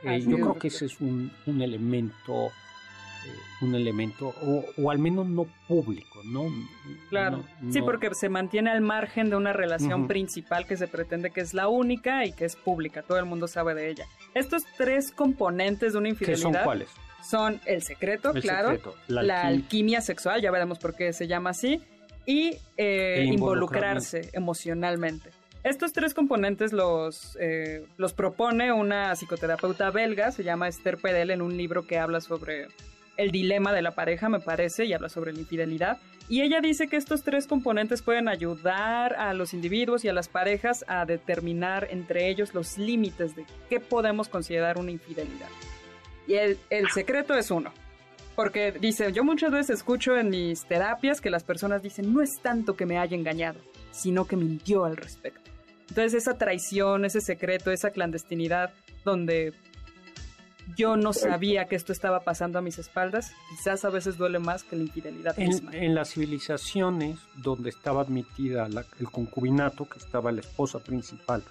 Eh, 0.04 0.20
yo 0.22 0.36
creo 0.38 0.54
que 0.58 0.70
ese 0.70 0.86
es 0.86 1.00
un, 1.00 1.32
un 1.46 1.62
elemento 1.62 2.48
eh, 2.48 3.30
un 3.62 3.76
elemento, 3.76 4.34
o, 4.42 4.66
o 4.82 4.90
al 4.90 4.98
menos 4.98 5.28
no 5.28 5.46
público, 5.68 6.22
¿no? 6.26 6.46
Claro. 7.12 7.44
No- 7.62 7.72
Sí, 7.72 7.80
porque 7.84 8.10
se 8.16 8.30
mantiene 8.30 8.72
al 8.72 8.82
margen 8.82 9.30
de 9.30 9.36
una 9.36 9.54
relación 9.54 10.08
principal 10.08 10.66
que 10.66 10.76
se 10.76 10.88
pretende 10.88 11.30
que 11.30 11.42
es 11.42 11.54
la 11.54 11.68
única 11.68 12.26
y 12.26 12.34
que 12.34 12.46
es 12.46 12.56
pública. 12.56 13.04
Todo 13.04 13.20
el 13.20 13.26
mundo 13.26 13.48
sabe 13.48 13.76
de 13.76 13.92
ella. 13.92 14.06
Estos 14.34 14.64
tres 14.76 15.12
componentes 15.12 15.94
de 15.94 16.00
una 16.00 16.06
¿Qué 16.06 16.10
infidelidad 16.14 16.42
son 16.42 16.56
cuáles? 16.64 16.90
son 17.24 17.62
el 17.68 17.84
secreto, 17.84 18.34
El 18.34 18.42
claro, 18.42 18.70
secreto, 18.72 18.96
la 19.08 19.22
la, 19.22 19.44
alquim- 19.44 19.48
alquimia 19.50 20.02
sexual, 20.02 20.42
ya 20.42 20.50
veremos 20.50 20.80
por 20.80 20.96
qué 20.96 21.14
se 21.14 21.28
llama 21.28 21.52
así, 21.52 21.80
y 22.26 22.58
eh, 22.78 23.20
E 23.20 23.24
involucrarse 23.26 24.30
emocionalmente. 24.34 25.32
Estos 25.64 25.94
tres 25.94 26.16
componentes 26.16 26.74
los, 26.74 27.38
eh, 27.40 27.86
los 27.98 28.14
propone 28.14 28.72
una 28.72 29.16
psicoterapeuta 29.16 29.92
belga, 29.92 30.32
se 30.32 30.44
llama 30.44 30.68
Esther 30.68 30.98
Perel, 30.98 31.30
en 31.30 31.42
un 31.42 31.56
libro 31.56 31.86
que 31.86 32.00
habla 32.00 32.20
sobre 32.20 32.68
el 33.18 33.32
dilema 33.32 33.72
de 33.72 33.84
la 33.84 33.92
pareja, 33.92 34.28
me 34.28 34.40
parece, 34.40 34.86
y 34.86 34.94
habla 34.94 35.10
sobre 35.10 35.34
la 35.34 35.40
infidelidad. 35.40 36.00
Y 36.28 36.42
ella 36.42 36.62
dice 36.62 36.88
que 36.88 36.96
estos 36.96 37.24
tres 37.24 37.46
componentes 37.46 38.02
pueden 38.02 38.28
ayudar 38.28 39.14
a 39.16 39.34
los 39.34 39.54
individuos 39.54 40.04
y 40.04 40.10
a 40.10 40.14
las 40.14 40.30
parejas 40.30 40.84
a 40.88 41.06
determinar 41.06 41.90
entre 41.92 42.30
ellos 42.30 42.56
los 42.56 42.80
límites 42.80 43.36
de 43.36 43.46
qué 43.70 43.80
podemos 43.80 44.30
considerar 44.30 44.80
una 44.80 44.92
infidelidad. 44.92 45.50
Y 46.28 46.36
el, 46.36 46.58
el 46.70 46.90
secreto 46.90 47.36
es 47.36 47.52
uno. 47.52 47.72
Porque 48.36 48.72
dice, 48.72 49.12
yo 49.12 49.24
muchas 49.24 49.52
veces 49.52 49.78
escucho 49.78 50.18
en 50.18 50.30
mis 50.30 50.64
terapias 50.66 51.20
que 51.22 51.30
las 51.30 51.44
personas 51.44 51.82
dicen, 51.84 52.14
no 52.14 52.22
es 52.22 52.40
tanto 52.42 52.76
que 52.76 52.86
me 52.86 52.98
haya 52.98 53.16
engañado, 53.16 53.60
sino 53.92 54.26
que 54.26 54.36
mintió 54.38 54.86
al 54.86 54.96
respecto. 54.98 55.52
Entonces 55.90 56.14
esa 56.14 56.38
traición, 56.38 57.04
ese 57.04 57.20
secreto, 57.22 57.72
esa 57.72 57.92
clandestinidad 57.92 58.72
donde 59.04 59.54
yo 60.78 60.96
no 60.96 61.12
sabía 61.12 61.66
que 61.66 61.76
esto 61.76 61.92
estaba 61.92 62.22
pasando 62.22 62.58
a 62.58 62.62
mis 62.62 62.80
espaldas, 62.80 63.34
quizás 63.50 63.84
a 63.84 63.90
veces 63.90 64.18
duele 64.18 64.40
más 64.40 64.64
que 64.64 64.78
la 64.78 64.84
infidelidad 64.84 65.36
misma. 65.38 65.72
En, 65.76 65.84
en 65.84 65.96
las 65.96 66.12
civilizaciones 66.14 67.20
donde 67.36 67.70
estaba 67.70 68.02
admitida 68.02 68.70
la- 68.70 68.86
el 69.02 69.12
concubinato, 69.12 69.90
que 69.90 70.00
estaba 70.00 70.32
la 70.32 70.40
esposa 70.40 70.80
principal 70.80 71.44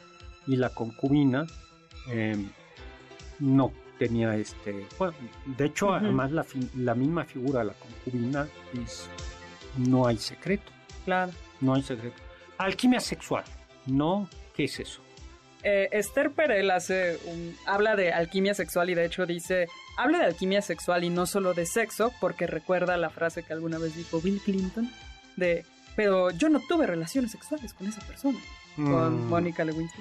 y 0.47 0.57
la 0.57 0.71
concubina, 0.71 1.47
eh, 2.11 2.35
no 3.41 3.73
tenía 4.01 4.35
este. 4.35 4.87
Bueno, 4.99 5.15
de 5.45 5.67
hecho, 5.67 5.93
además, 5.95 6.33
la, 6.33 6.45
la 6.77 6.95
misma 6.97 7.25
figura 7.25 7.63
la 7.63 7.75
concubina 7.75 8.49
es. 8.83 9.07
No 9.77 10.07
hay 10.09 10.17
secreto. 10.17 10.73
Claro. 11.05 11.31
No 11.61 11.75
hay 11.75 11.83
secreto. 11.83 12.17
Alquimia 12.59 12.99
sexual. 12.99 13.45
¿No? 13.87 14.29
¿Qué 14.57 14.65
es 14.65 14.81
eso? 14.81 15.01
Eh, 15.63 15.89
Esther 15.93 16.31
Perel 16.33 16.71
hace 16.71 17.19
un- 17.27 17.55
habla 17.67 17.95
de 17.95 18.13
alquimia 18.13 18.55
sexual 18.55 18.89
y 18.91 18.95
de 18.95 19.05
hecho 19.05 19.27
dice, 19.27 19.69
habla 19.99 20.19
de 20.19 20.25
alquimia 20.25 20.63
sexual 20.63 21.05
y 21.05 21.11
no 21.11 21.27
solo 21.27 21.53
de 21.55 21.67
sexo, 21.67 22.13
porque 22.21 22.47
recuerda 22.47 22.97
la 22.97 23.11
frase 23.11 23.43
que 23.43 23.53
alguna 23.53 23.79
vez 23.79 23.95
dijo 23.95 24.21
Bill 24.23 24.41
Clinton, 24.43 24.91
de, 25.37 25.65
pero 25.97 26.31
yo 26.31 26.49
no 26.49 26.61
tuve 26.67 26.87
relaciones 26.87 27.31
sexuales 27.33 27.75
con 27.75 27.87
esa 27.89 28.01
persona, 28.07 28.39
con 28.75 29.27
Mm, 29.27 29.29
Mónica 29.29 29.65
Lewinsky. 29.65 30.01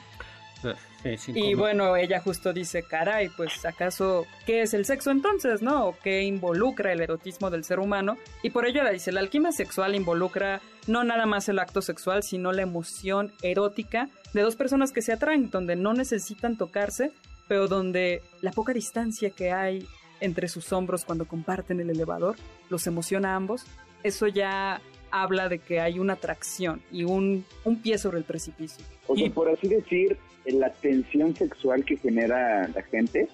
Y 1.34 1.54
bueno, 1.54 1.96
ella 1.96 2.20
justo 2.20 2.52
dice, 2.52 2.84
caray, 2.84 3.30
pues 3.30 3.66
acaso, 3.66 4.26
¿qué 4.46 4.62
es 4.62 4.74
el 4.74 4.86
sexo 4.86 5.12
entonces, 5.12 5.62
no? 5.62 5.88
¿O 5.88 5.98
qué 5.98 6.24
involucra 6.24 6.92
el 6.92 7.02
erotismo 7.02 7.50
del 7.50 7.64
ser 7.64 7.80
humano? 7.80 8.18
Y 8.44 8.50
por 8.50 8.66
ello 8.66 8.82
ella 8.82 8.92
dice, 8.92 9.12
la 9.12 9.22
alquimia 9.22 9.52
sexual 9.52 9.96
involucra 9.96 10.62
no 10.88 11.04
nada 11.04 11.26
más 11.26 11.48
el 11.50 11.60
acto 11.60 11.82
sexual, 11.82 12.24
sino 12.24 12.52
la 12.52 12.64
emoción 12.64 13.32
erótica 13.42 14.10
de 14.34 14.42
dos 14.42 14.56
personas 14.56 14.92
que 14.92 15.02
se 15.02 15.14
atraen, 15.14 15.50
donde 15.50 15.76
no 15.76 15.94
necesitan 15.94 16.58
tocarse, 16.58 17.12
pero 17.48 17.68
donde 17.68 18.22
la 18.42 18.52
poca 18.52 18.74
distancia 18.74 19.30
que 19.30 19.52
hay 19.52 19.88
entre 20.20 20.50
sus 20.50 20.74
hombros 20.74 21.06
cuando 21.06 21.26
comparten 21.26 21.80
el 21.80 21.90
elevador 21.90 22.36
los 22.70 22.86
emociona 22.88 23.34
a 23.34 23.36
ambos. 23.36 23.66
Eso 24.04 24.28
ya 24.28 24.82
habla 25.12 25.50
de 25.50 25.60
que 25.60 25.80
hay 25.80 26.00
una 26.00 26.14
atracción 26.14 26.82
y 26.92 27.04
un, 27.04 27.46
un 27.66 27.82
pie 27.82 27.98
sobre 27.98 28.18
el 28.20 28.24
precipicio. 28.24 28.84
O 29.08 29.16
sea, 29.16 29.26
Y- 29.26 29.30
por 29.30 29.50
así 29.50 29.68
decir, 29.68 30.18
la 30.46 30.72
tensión 30.72 31.36
sexual 31.36 31.84
que 31.86 31.98
genera 31.98 32.68
la 32.68 32.82
gente, 32.84 33.28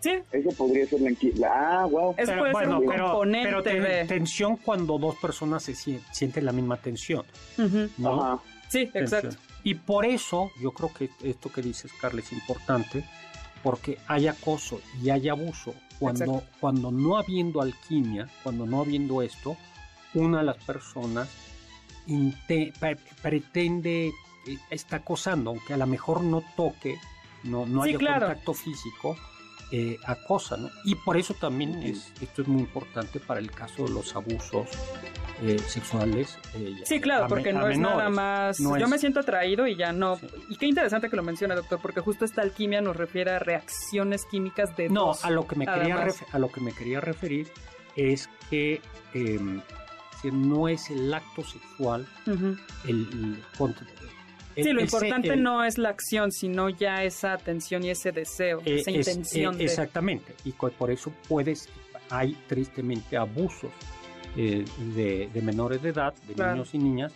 Sí, 0.00 0.10
eso 0.32 0.50
podría 0.56 0.84
ser 0.86 1.00
la... 1.00 1.10
la- 1.36 1.82
ah, 1.82 1.86
wow. 1.86 2.14
Eso 2.18 2.32
puede 2.36 2.54
ser 2.56 2.68
un 2.70 2.84
componente 2.86 3.48
pero 3.48 3.62
ten- 3.62 3.82
de- 3.84 4.04
tensión 4.06 4.56
cuando 4.56 4.98
dos 4.98 5.14
personas 5.22 5.62
se 5.62 5.74
sien- 5.76 6.00
sienten 6.10 6.44
la 6.44 6.50
misma 6.50 6.76
tensión, 6.76 7.24
Ujú. 7.56 7.88
¿no? 7.98 8.20
Ajá. 8.24 8.42
Sí, 8.68 8.90
exacto. 8.94 9.36
Y 9.62 9.74
por 9.76 10.04
eso 10.04 10.50
yo 10.60 10.72
creo 10.72 10.92
que 10.92 11.08
esto 11.22 11.52
que 11.52 11.62
dices, 11.62 11.92
Carla, 12.00 12.20
es 12.20 12.32
importante, 12.32 13.04
porque 13.62 13.98
hay 14.08 14.26
acoso 14.26 14.80
y 15.00 15.10
hay 15.10 15.28
abuso. 15.28 15.72
Cuando, 16.00 16.24
Exacto. 16.24 16.46
cuando 16.58 16.90
no 16.90 17.16
habiendo 17.16 17.62
alquimia, 17.62 18.28
cuando 18.42 18.66
no 18.66 18.80
habiendo 18.80 19.22
esto, 19.22 19.56
una 20.14 20.38
de 20.38 20.44
las 20.44 20.56
personas 20.64 21.28
pretende, 23.22 24.08
eh, 24.08 24.58
está 24.70 24.96
acosando, 24.96 25.50
aunque 25.50 25.74
a 25.74 25.76
lo 25.76 25.86
mejor 25.86 26.22
no 26.22 26.42
toque, 26.56 26.96
no, 27.44 27.66
no 27.66 27.82
Sí, 27.84 27.90
haya 27.90 27.98
claro. 27.98 28.26
contacto 28.26 28.54
físico, 28.54 29.16
eh, 29.74 29.96
acosa, 30.04 30.56
¿no? 30.58 30.68
Y 30.84 30.96
por 30.96 31.16
eso 31.16 31.32
también 31.34 31.82
es, 31.82 32.12
esto 32.20 32.42
es 32.42 32.48
muy 32.48 32.60
importante 32.60 33.18
para 33.20 33.40
el 33.40 33.50
caso 33.50 33.84
de 33.84 33.90
los 33.90 34.14
abusos 34.14 34.68
eh, 35.42 35.58
sexuales. 35.58 36.38
eh, 36.54 36.74
Sí, 36.84 37.00
claro, 37.00 37.26
porque 37.26 37.52
no 37.54 37.66
es 37.68 37.78
nada 37.78 38.10
más. 38.10 38.60
No 38.60 38.76
yo 38.78 38.84
es- 38.84 38.90
me 38.90 38.98
siento 38.98 39.20
atraído 39.20 39.66
y 39.66 39.74
ya 39.76 39.90
no. 39.92 40.16
Sí. 40.16 40.26
Y 40.50 40.56
qué 40.56 40.66
interesante 40.66 41.08
que 41.08 41.16
lo 41.16 41.22
mencione, 41.22 41.54
doctor, 41.54 41.80
porque 41.80 42.00
justo 42.00 42.24
esta 42.26 42.42
alquimia 42.42 42.80
nos 42.82 42.96
refiere 42.96 43.30
a 43.32 43.38
reacciones 43.38 44.26
químicas 44.26 44.76
de 44.76 44.88
No, 44.90 45.06
dos. 45.06 45.24
a 45.24 45.30
lo 45.30 45.46
que 45.46 45.56
me 45.56 45.66
quería 45.66 46.06
a 46.32 46.38
lo 46.38 46.52
que 46.52 46.60
me 46.60 46.72
quería 46.72 47.00
referir 47.00 47.50
es 47.96 48.28
que 48.50 48.80
eh, 49.14 49.40
no 50.30 50.68
es 50.68 50.90
el 50.90 51.12
acto 51.12 51.42
sexual 51.44 52.06
Ujú. 52.26 52.56
el, 52.84 52.90
el- 53.12 53.42
el- 54.54 54.64
Sí, 54.64 54.72
lo 54.72 54.80
el 54.80 54.84
importante 54.84 55.28
el- 55.32 55.42
no 55.42 55.64
es 55.64 55.78
la 55.78 55.88
acción, 55.88 56.30
sino 56.30 56.68
ya 56.68 57.02
esa 57.04 57.32
atención 57.32 57.82
y 57.84 57.90
ese 57.90 58.12
deseo, 58.12 58.60
eh, 58.66 58.80
esa 58.80 58.90
es- 58.90 59.08
intención 59.08 59.54
eh, 59.54 59.58
de. 59.58 59.64
exactamente 59.64 60.34
y 60.44 60.52
por 60.52 60.90
eso 60.90 61.10
puedes 61.28 61.68
hay 62.10 62.34
tristemente 62.46 63.16
abusos 63.16 63.70
eh, 64.36 64.64
de, 64.94 65.30
de 65.32 65.42
menores 65.42 65.80
de 65.82 65.88
edad 65.90 66.14
de 66.28 66.34
Claro. 66.34 66.52
niños 66.52 66.74
y 66.74 66.78
niñas 66.78 67.12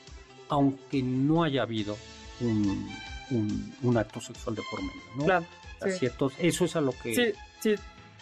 aunque 0.48 1.02
no 1.02 1.42
haya 1.44 1.62
habido 1.62 1.96
un, 2.40 2.88
un- 3.30 3.74
un 3.82 3.96
acto 3.98 4.20
sexual 4.20 4.54
de 4.54 4.62
por 4.70 4.80
medio 4.80 5.02
¿no? 5.18 5.24
Claro. 5.24 5.44
sí. 5.82 5.88
Así, 5.90 6.06
entonces, 6.06 6.38
eso 6.42 6.64
es 6.64 6.76
a 6.76 6.80
lo 6.80 6.92
que 6.92 7.14
Sí, 7.14 7.32
sí, 7.60 7.74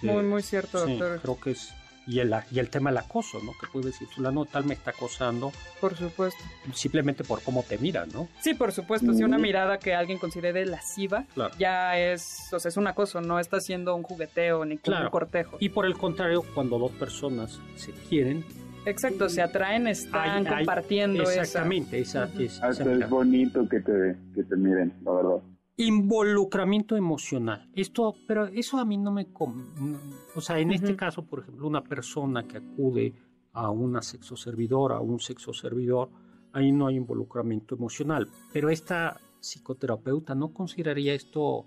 muy, 0.03 0.17
eh, 0.17 0.23
muy 0.23 0.43
cierto, 0.43 0.85
Sí, 0.87 0.91
doctor. 0.97 1.21
creo 1.23 1.41
que 1.41 1.51
es. 1.53 1.73
Y 2.07 2.19
el, 2.21 2.35
y 2.51 2.59
el 2.59 2.69
tema 2.69 2.91
del 2.91 2.99
acoso, 2.99 3.39
¿no? 3.43 3.53
Que 3.59 3.67
puede 3.73 3.87
decir, 3.87 4.07
fulano 4.09 4.45
tal 4.45 4.65
me 4.67 4.75
está 4.75 4.91
acosando 4.91 5.53
Por 5.81 5.97
supuesto. 5.97 6.43
simplemente 6.75 7.25
por 7.25 7.43
cómo 7.43 7.63
te 7.63 7.79
mira, 7.79 8.05
¿no? 8.13 8.29
Sí, 8.41 8.53
por 8.55 8.73
supuesto. 8.73 9.13
Si 9.15 9.23
una 9.25 9.39
mirada 9.39 9.79
que 9.79 9.95
alguien 9.95 10.19
considere 10.19 10.67
lasciva, 10.67 11.25
Claro. 11.35 11.55
ya 11.59 11.99
es, 11.99 12.53
o 12.53 12.59
sea, 12.61 12.69
es 12.69 12.77
un 12.77 12.87
acoso, 12.87 13.21
no 13.23 13.39
está 13.39 13.57
haciendo 13.57 13.95
un 13.97 14.03
jugueteo 14.03 14.65
ni 14.67 14.77
Claro. 14.77 15.07
un 15.07 15.11
cortejo. 15.11 15.57
Y 15.61 15.71
por 15.71 15.87
el 15.87 15.95
contrario, 15.97 16.43
cuando 16.55 16.79
dos 16.79 16.93
personas 16.93 17.59
se 17.77 17.93
quieren, 17.93 18.45
Exacto, 18.87 19.31
se 19.31 19.41
atraen, 19.41 19.87
están 19.87 20.47
hay- 20.47 20.47
hay- 20.47 20.57
compartiendo 20.65 21.23
esa. 21.23 21.41
exactamente, 21.41 21.99
esa, 22.01 22.25
esa- 22.39 22.69
Hasta 22.69 22.83
esa- 22.83 22.93
es 22.93 23.09
bonito 23.09 23.67
que 23.67 23.81
te, 23.81 24.15
que 24.35 24.43
te 24.43 24.57
miren, 24.57 24.93
la 25.07 25.13
verdad. 25.13 25.37
Involucramiento 25.77 26.97
emocional. 26.97 27.69
Esto, 27.75 28.15
pero 28.29 28.47
eso 28.47 28.79
a 28.79 28.85
mí 28.85 28.97
no 28.97 29.11
me... 29.11 29.25
no- 29.25 29.99
o 30.35 30.41
sea, 30.41 30.59
en 30.59 30.73
este 30.73 30.95
caso, 30.97 31.25
por 31.25 31.41
ejemplo, 31.41 31.67
una 31.67 31.83
persona 31.83 32.45
que 32.47 32.59
acude 32.59 33.13
a 33.53 33.71
una 33.71 34.01
sexo 34.03 34.37
servidora, 34.37 34.97
a 34.97 35.01
un 35.01 35.19
sexo 35.21 35.53
servidor, 35.53 36.11
ahí 36.53 36.71
no 36.73 36.87
hay 36.87 36.97
involucramiento 36.97 37.75
emocional. 37.75 38.29
Pero 38.53 38.71
esta 38.71 39.19
psicoterapeuta 39.41 40.35
no 40.35 40.53
consideraría 40.53 41.15
esto 41.15 41.67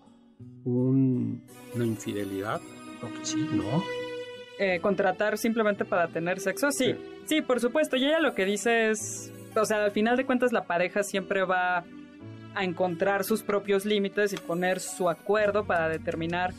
un- 0.66 1.44
una 1.76 1.86
infidelidad. 1.86 2.62
Creo 3.00 3.14
que 3.14 3.26
sí, 3.26 3.48
¿no? 3.54 3.84
eh, 4.60 4.80
contratar 4.82 5.38
simplemente 5.38 5.86
para 5.86 6.08
tener 6.08 6.40
sexo, 6.40 6.72
sí, 6.72 6.96
sí, 7.26 7.42
por 7.44 7.60
supuesto. 7.60 7.96
Y 7.96 8.06
ella 8.06 8.20
lo 8.20 8.34
que 8.34 8.44
dice 8.44 8.90
es, 8.90 9.32
o 9.56 9.66
sea, 9.66 9.84
al 9.86 9.92
final 9.92 10.18
de 10.18 10.26
cuentas 10.26 10.52
la 10.52 10.66
pareja 10.66 11.04
siempre 11.04 11.44
va 11.46 11.86
a 12.58 12.64
encontrar 12.64 13.24
sus 13.24 13.44
propios 13.44 13.86
límites 13.86 14.34
y 14.34 14.38
poner 14.38 14.80
su 14.80 15.10
acuerdo 15.10 15.66
para 15.66 15.88
determinar 15.90 16.54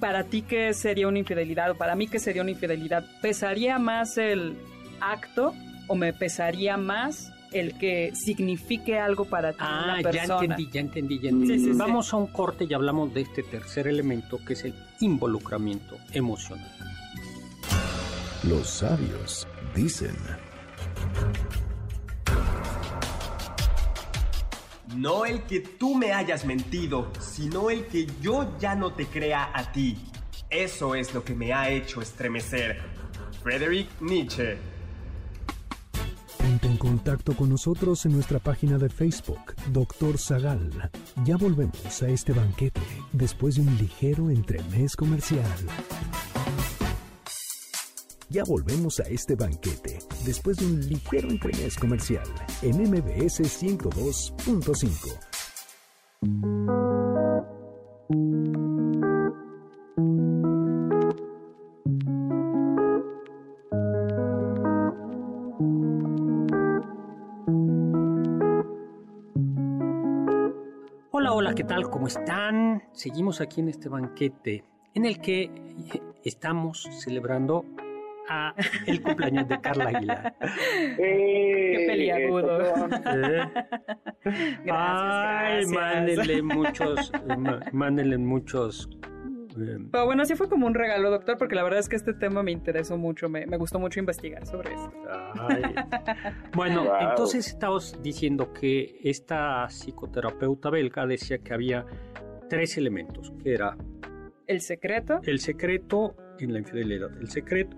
para 0.00 0.24
ti 0.24 0.42
qué 0.42 0.72
sería 0.74 1.08
una 1.08 1.18
infidelidad 1.18 1.70
o 1.70 1.74
para 1.76 1.94
mí 1.94 2.08
qué 2.08 2.18
sería 2.18 2.42
una 2.42 2.50
infidelidad. 2.50 3.04
¿Pesaría 3.22 3.78
más 3.78 4.18
el 4.18 4.56
acto 5.00 5.54
o 5.88 5.94
me 5.94 6.12
pesaría 6.12 6.76
más 6.76 7.30
el 7.52 7.78
que 7.78 8.12
signifique 8.14 8.98
algo 8.98 9.24
para 9.26 9.52
ti 9.52 9.58
Ah, 9.60 9.82
una 9.84 9.96
ya 10.02 10.10
persona? 10.10 10.40
entendí, 10.42 10.68
ya 10.72 10.80
entendí, 10.80 11.18
ya 11.20 11.28
entendí. 11.30 11.58
Sí, 11.58 11.64
sí, 11.66 11.72
sí. 11.72 11.78
Vamos 11.78 12.12
a 12.12 12.16
un 12.16 12.26
corte 12.26 12.66
y 12.68 12.74
hablamos 12.74 13.14
de 13.14 13.20
este 13.20 13.42
tercer 13.44 13.86
elemento 13.86 14.38
que 14.44 14.54
es 14.54 14.64
el 14.64 14.74
involucramiento 15.00 15.96
emocional. 16.12 16.70
Los 18.42 18.68
sabios 18.68 19.46
dicen, 19.74 20.16
No 24.96 25.24
el 25.24 25.42
que 25.42 25.60
tú 25.60 25.94
me 25.94 26.12
hayas 26.12 26.44
mentido, 26.44 27.10
sino 27.18 27.70
el 27.70 27.86
que 27.86 28.06
yo 28.20 28.56
ya 28.60 28.74
no 28.74 28.92
te 28.92 29.06
crea 29.06 29.50
a 29.52 29.72
ti. 29.72 29.98
Eso 30.50 30.94
es 30.94 31.12
lo 31.12 31.24
que 31.24 31.34
me 31.34 31.52
ha 31.52 31.68
hecho 31.68 32.00
estremecer. 32.00 32.80
Friedrich 33.42 33.88
Nietzsche. 34.00 34.56
Ponte 36.38 36.66
en 36.68 36.76
contacto 36.76 37.34
con 37.34 37.48
nosotros 37.48 38.06
en 38.06 38.12
nuestra 38.12 38.38
página 38.38 38.78
de 38.78 38.88
Facebook, 38.88 39.54
Doctor 39.72 40.18
Zagal. 40.18 40.90
Ya 41.24 41.36
volvemos 41.36 42.02
a 42.02 42.08
este 42.08 42.32
banquete 42.32 42.82
después 43.12 43.56
de 43.56 43.62
un 43.62 43.76
ligero 43.76 44.30
entremés 44.30 44.94
comercial. 44.94 45.50
Ya 48.30 48.42
volvemos 48.44 49.00
a 49.00 49.02
este 49.04 49.34
banquete 49.36 49.98
después 50.24 50.56
de 50.56 50.66
un 50.66 50.80
ligero 50.88 51.28
entremés 51.28 51.76
comercial 51.76 52.26
en 52.62 52.80
MBS 52.80 53.40
102.5. 53.42 55.18
Hola, 71.10 71.32
hola, 71.32 71.54
¿qué 71.54 71.64
tal? 71.64 71.90
¿Cómo 71.90 72.06
están? 72.06 72.84
Seguimos 72.92 73.42
aquí 73.42 73.60
en 73.60 73.68
este 73.68 73.90
banquete 73.90 74.64
en 74.94 75.04
el 75.04 75.20
que 75.20 75.50
estamos 76.24 76.88
celebrando 77.00 77.66
a 78.28 78.54
el 78.86 79.02
cumpleaños 79.02 79.48
de 79.48 79.60
Carla 79.60 79.88
Aguilar. 79.88 80.36
Qué 80.96 81.84
peliagudo. 81.86 82.58
¿Eh? 83.06 83.40
Ay, 84.70 85.64
gracias. 85.64 85.68
mándenle 85.68 86.42
muchos, 86.42 87.12
eh, 87.14 87.60
mándenle 87.72 88.18
muchos. 88.18 88.88
eh, 89.58 89.78
Pero 89.92 90.06
bueno, 90.06 90.24
sí 90.24 90.34
fue 90.34 90.48
como 90.48 90.66
un 90.66 90.74
regalo, 90.74 91.10
doctor, 91.10 91.36
porque 91.38 91.54
la 91.54 91.62
verdad 91.62 91.80
es 91.80 91.88
que 91.88 91.96
este 91.96 92.14
tema 92.14 92.42
me 92.42 92.50
interesó 92.52 92.96
mucho, 92.96 93.28
me, 93.28 93.46
me 93.46 93.56
gustó 93.56 93.78
mucho 93.78 94.00
investigar 94.00 94.46
sobre 94.46 94.72
esto. 94.74 94.92
ay. 95.48 95.62
Bueno, 96.54 96.84
Wow. 96.84 97.10
entonces 97.10 97.46
estamos 97.48 98.00
diciendo 98.02 98.52
que 98.52 98.98
esta 99.02 99.68
psicoterapeuta 99.68 100.70
belga 100.70 101.06
decía 101.06 101.38
que 101.38 101.52
había 101.54 101.84
tres 102.48 102.76
elementos, 102.78 103.32
que 103.42 103.54
era 103.54 103.76
El 104.46 104.60
secreto, 104.60 105.20
el 105.24 105.38
secreto 105.40 106.14
en 106.38 106.52
la 106.52 106.58
infidelidad, 106.58 107.10
el 107.20 107.28
secreto, 107.28 107.76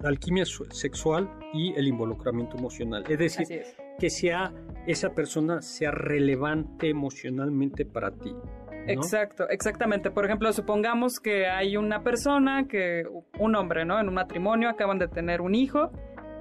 la 0.00 0.08
alquimia 0.08 0.44
sexual 0.70 1.30
y 1.52 1.74
el 1.74 1.88
involucramiento 1.88 2.56
emocional. 2.56 3.04
Es 3.08 3.18
decir, 3.18 3.46
es. 3.50 3.76
que 3.98 4.10
sea 4.10 4.52
esa 4.86 5.14
persona 5.14 5.62
sea 5.62 5.90
relevante 5.90 6.88
emocionalmente 6.90 7.84
para 7.84 8.10
ti. 8.10 8.32
¿no? 8.32 8.92
Exacto, 8.92 9.48
exactamente. 9.48 10.10
Por 10.10 10.24
ejemplo, 10.24 10.52
supongamos 10.52 11.18
que 11.18 11.46
hay 11.46 11.76
una 11.76 12.02
persona 12.02 12.68
que, 12.68 13.04
un 13.38 13.56
hombre, 13.56 13.84
¿no? 13.84 13.98
En 13.98 14.08
un 14.08 14.14
matrimonio 14.14 14.68
acaban 14.68 14.98
de 14.98 15.08
tener 15.08 15.40
un 15.40 15.54
hijo 15.54 15.90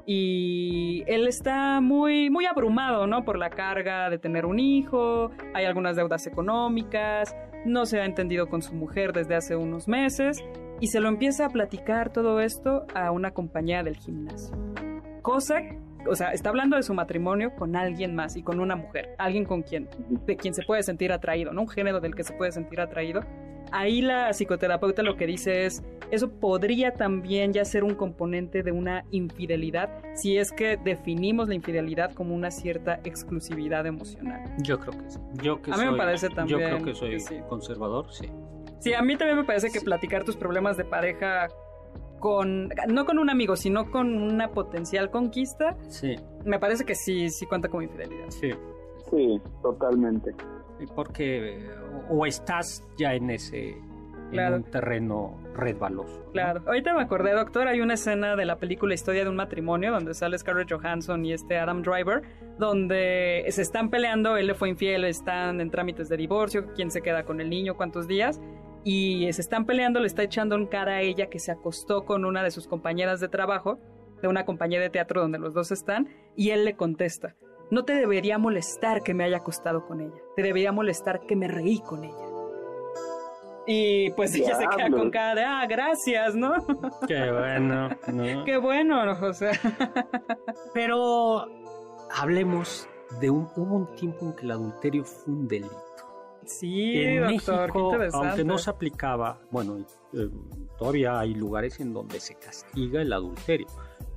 y 0.06 1.04
él 1.08 1.28
está 1.28 1.82
muy, 1.82 2.30
muy 2.30 2.46
abrumado, 2.46 3.08
¿no? 3.08 3.26
Por 3.26 3.40
la 3.40 3.50
carga 3.50 4.10
de 4.12 4.20
tener 4.20 4.46
un 4.46 4.60
hijo, 4.60 5.32
hay 5.56 5.66
algunas 5.66 5.96
deudas 5.96 6.28
económicas, 6.28 7.36
no 7.66 7.88
se 7.88 8.00
ha 8.00 8.06
entendido 8.06 8.48
con 8.48 8.62
su 8.62 8.76
mujer 8.76 9.14
desde 9.14 9.36
hace 9.36 9.56
unos 9.56 9.88
meses 9.88 10.44
y 10.80 10.88
se 10.88 11.00
lo 11.00 11.10
empieza 11.10 11.46
a 11.46 11.50
platicar 11.50 12.12
todo 12.12 12.40
esto 12.40 12.86
a 12.94 13.12
una 13.12 13.32
compañía 13.32 13.84
del 13.84 13.96
gimnasio. 13.96 14.56
Cosa, 15.22 15.62
o 16.08 16.16
sea, 16.16 16.32
está 16.32 16.50
hablando 16.50 16.76
de 16.76 16.84
su 16.84 16.94
matrimonio 16.94 17.56
con 17.56 17.76
alguien 17.76 18.16
más 18.16 18.36
y 18.36 18.44
con 18.44 18.60
una 18.60 18.76
mujer, 18.76 19.16
alguien 19.18 19.46
con 19.46 19.64
quien, 19.64 19.90
de 20.26 20.38
quien 20.38 20.54
se 20.54 20.64
puede 20.64 20.84
sentir 20.84 21.12
atraído, 21.12 21.54
¿no? 21.54 21.62
Un 21.62 21.70
género 21.70 22.00
del 22.00 22.16
que 22.16 22.24
se 22.24 22.34
puede 22.34 22.52
sentir 22.52 22.80
atraído. 22.82 23.22
Ahí 23.72 24.02
la 24.02 24.32
psicoterapeuta 24.32 25.02
lo 25.02 25.18
que 25.18 25.26
dice 25.26 25.66
es, 25.66 25.84
eso 26.12 26.30
podría 26.30 26.94
también 26.94 27.52
ya 27.52 27.66
ser 27.66 27.84
un 27.84 27.96
componente 27.96 28.62
de 28.62 28.72
una 28.72 29.06
infidelidad 29.10 29.90
si 30.14 30.38
es 30.38 30.52
que 30.52 30.78
definimos 30.78 31.48
la 31.48 31.56
infidelidad 31.56 32.14
como 32.14 32.36
una 32.36 32.52
cierta 32.52 33.00
exclusividad 33.04 33.88
emocional. 33.88 34.44
Yo 34.60 34.80
creo 34.80 35.02
que 35.02 35.10
sí. 35.10 35.20
Yo 35.42 35.62
que 35.62 35.72
A 35.72 35.78
mí 35.78 35.86
me 35.86 35.98
parece 35.98 36.30
Yo 36.30 36.36
también 36.36 36.60
creo 36.60 36.84
que 36.84 36.94
soy 36.94 37.10
que 37.12 37.20
sí. 37.20 37.36
conservador, 37.50 38.12
sí. 38.12 38.30
Sí, 38.86 38.94
a 38.94 39.02
mí 39.02 39.16
también 39.18 39.38
me 39.40 39.44
parece 39.46 39.72
que 39.72 39.82
platicar 39.82 40.24
tus 40.24 40.36
problemas 40.38 40.78
de 40.78 40.86
pareja 40.86 41.48
con, 42.20 42.70
no 42.88 43.04
con 43.06 43.18
un 43.18 43.32
amigo, 43.32 43.56
sino 43.56 43.90
con 43.90 44.14
una 44.22 44.50
potencial 44.52 45.10
conquista, 45.10 45.76
Sí, 45.90 46.16
me 46.46 46.60
parece 46.60 46.86
que 46.86 46.94
sí, 46.94 47.30
sí 47.32 47.48
cuenta 47.48 47.68
como 47.68 47.82
infidelidad. 47.82 48.30
sí. 48.30 48.52
Sí, 49.10 49.42
totalmente. 49.64 50.36
Porque 50.96 51.68
o 52.10 52.26
estás 52.28 52.84
ya 52.98 53.16
en 53.16 53.32
ese 53.32 53.76
Claro. 54.32 54.56
en 54.58 54.64
un 54.64 54.72
terreno 54.72 55.38
resbaloso. 55.56 56.24
¿no? 56.26 56.32
Claro. 56.32 56.62
Ahorita 56.68 56.94
me 56.94 57.02
acordé, 57.02 57.32
doctor, 57.34 57.68
hay 57.68 57.82
una 57.82 57.94
escena 57.96 58.36
de 58.36 58.46
la 58.46 58.58
película 58.58 58.94
Historia 58.94 59.24
de 59.24 59.30
un 59.30 59.36
matrimonio 59.36 59.92
donde 59.92 60.14
sale 60.14 60.38
Scarlett 60.38 60.72
Johansson 60.72 61.24
y 61.26 61.34
este 61.34 61.58
Adam 61.58 61.82
Driver, 61.84 62.22
donde 62.60 63.46
se 63.50 63.62
están 63.62 63.90
peleando, 63.90 64.38
él 64.38 64.48
le 64.48 64.54
fue 64.56 64.70
infiel, 64.70 65.06
están 65.06 65.62
en 65.62 65.70
trámites 65.72 66.08
de 66.10 66.18
divorcio, 66.18 66.68
quién 66.76 66.90
se 66.92 67.02
queda 67.02 67.24
con 67.24 67.40
el 67.42 67.50
niño, 67.50 67.76
cuántos 67.78 68.08
días, 68.08 68.42
y 68.86 69.34
se 69.34 69.42
están 69.42 69.66
peleando, 69.66 70.00
le 70.00 70.06
está 70.06 70.22
echando 70.22 70.56
en 70.56 70.68
cara 70.68 70.94
a 70.94 71.02
ella 71.02 71.26
que 71.26 71.40
se 71.40 71.52
acostó 71.52 72.06
con 72.06 72.24
una 72.24 72.44
de 72.44 72.52
sus 72.52 72.68
compañeras 72.68 73.20
de 73.20 73.28
trabajo, 73.28 73.80
de 74.22 74.28
una 74.28 74.46
compañía 74.46 74.80
de 74.80 74.92
teatro 74.92 75.22
donde 75.22 75.40
los 75.40 75.56
dos 75.56 75.72
están, 75.72 76.08
y 76.36 76.52
él 76.52 76.66
le 76.66 76.76
contesta, 76.76 77.36
no 77.72 77.84
te 77.84 77.94
debería 77.94 78.38
molestar 78.38 79.02
que 79.02 79.16
me 79.16 79.24
haya 79.24 79.38
acostado 79.38 79.88
con 79.88 80.02
ella, 80.02 80.22
te 80.36 80.44
debería 80.44 80.72
molestar 80.72 81.26
que 81.26 81.36
me 81.36 81.48
reí 81.48 81.80
con 81.80 82.04
ella. 82.04 82.26
Y 83.68 84.12
pues 84.12 84.36
ella 84.36 84.56
se 84.56 84.68
queda 84.68 84.92
con 84.92 85.10
cara 85.10 85.34
de, 85.34 85.44
ah, 85.44 85.66
gracias, 85.68 86.36
¿no? 86.36 86.54
Qué 87.08 87.32
bueno. 87.32 87.90
¿no? 88.14 88.46
Qué 88.46 88.58
bueno, 88.58 89.34
sea. 89.34 89.60
Pero 90.72 91.48
hablemos 92.16 92.88
de 93.20 93.32
un 93.32 93.50
hubo 93.56 93.76
un 93.78 93.96
tiempo 93.96 94.28
en 94.28 94.36
que 94.36 94.44
el 94.44 94.52
adulterio 94.52 95.04
fue 95.04 95.34
un 95.34 95.48
delito. 95.48 95.85
Sí, 96.46 96.98
en 96.98 97.22
doctor, 97.22 97.28
México, 97.32 97.74
qué 97.74 97.80
interesante. 97.80 98.28
aunque 98.28 98.44
no 98.44 98.58
se 98.58 98.70
aplicaba, 98.70 99.42
bueno, 99.52 99.86
eh, 100.14 100.30
todavía 100.78 101.20
hay 101.20 101.34
lugares 101.34 101.80
en 101.80 101.94
donde 101.94 102.20
se 102.20 102.36
castiga 102.36 103.02
el 103.02 103.12
adulterio. 103.14 103.68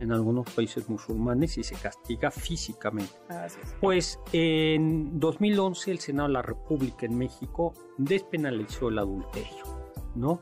En 0.01 0.13
algunos 0.13 0.49
países 0.51 0.89
musulmanes 0.89 1.59
y 1.59 1.65
se 1.65 1.75
castiga 1.75 2.31
físicamente. 2.31 3.13
Así 3.29 3.59
es. 3.61 3.75
Pues 3.81 4.21
en 4.33 5.19
2011 5.19 5.91
el 5.91 5.99
Senado 5.99 6.29
de 6.29 6.35
la 6.35 6.43
República 6.43 7.05
en 7.05 7.19
México 7.19 7.75
despenalizó 7.97 8.91
el 8.91 8.99
adulterio, 9.01 9.65
¿no? 10.15 10.41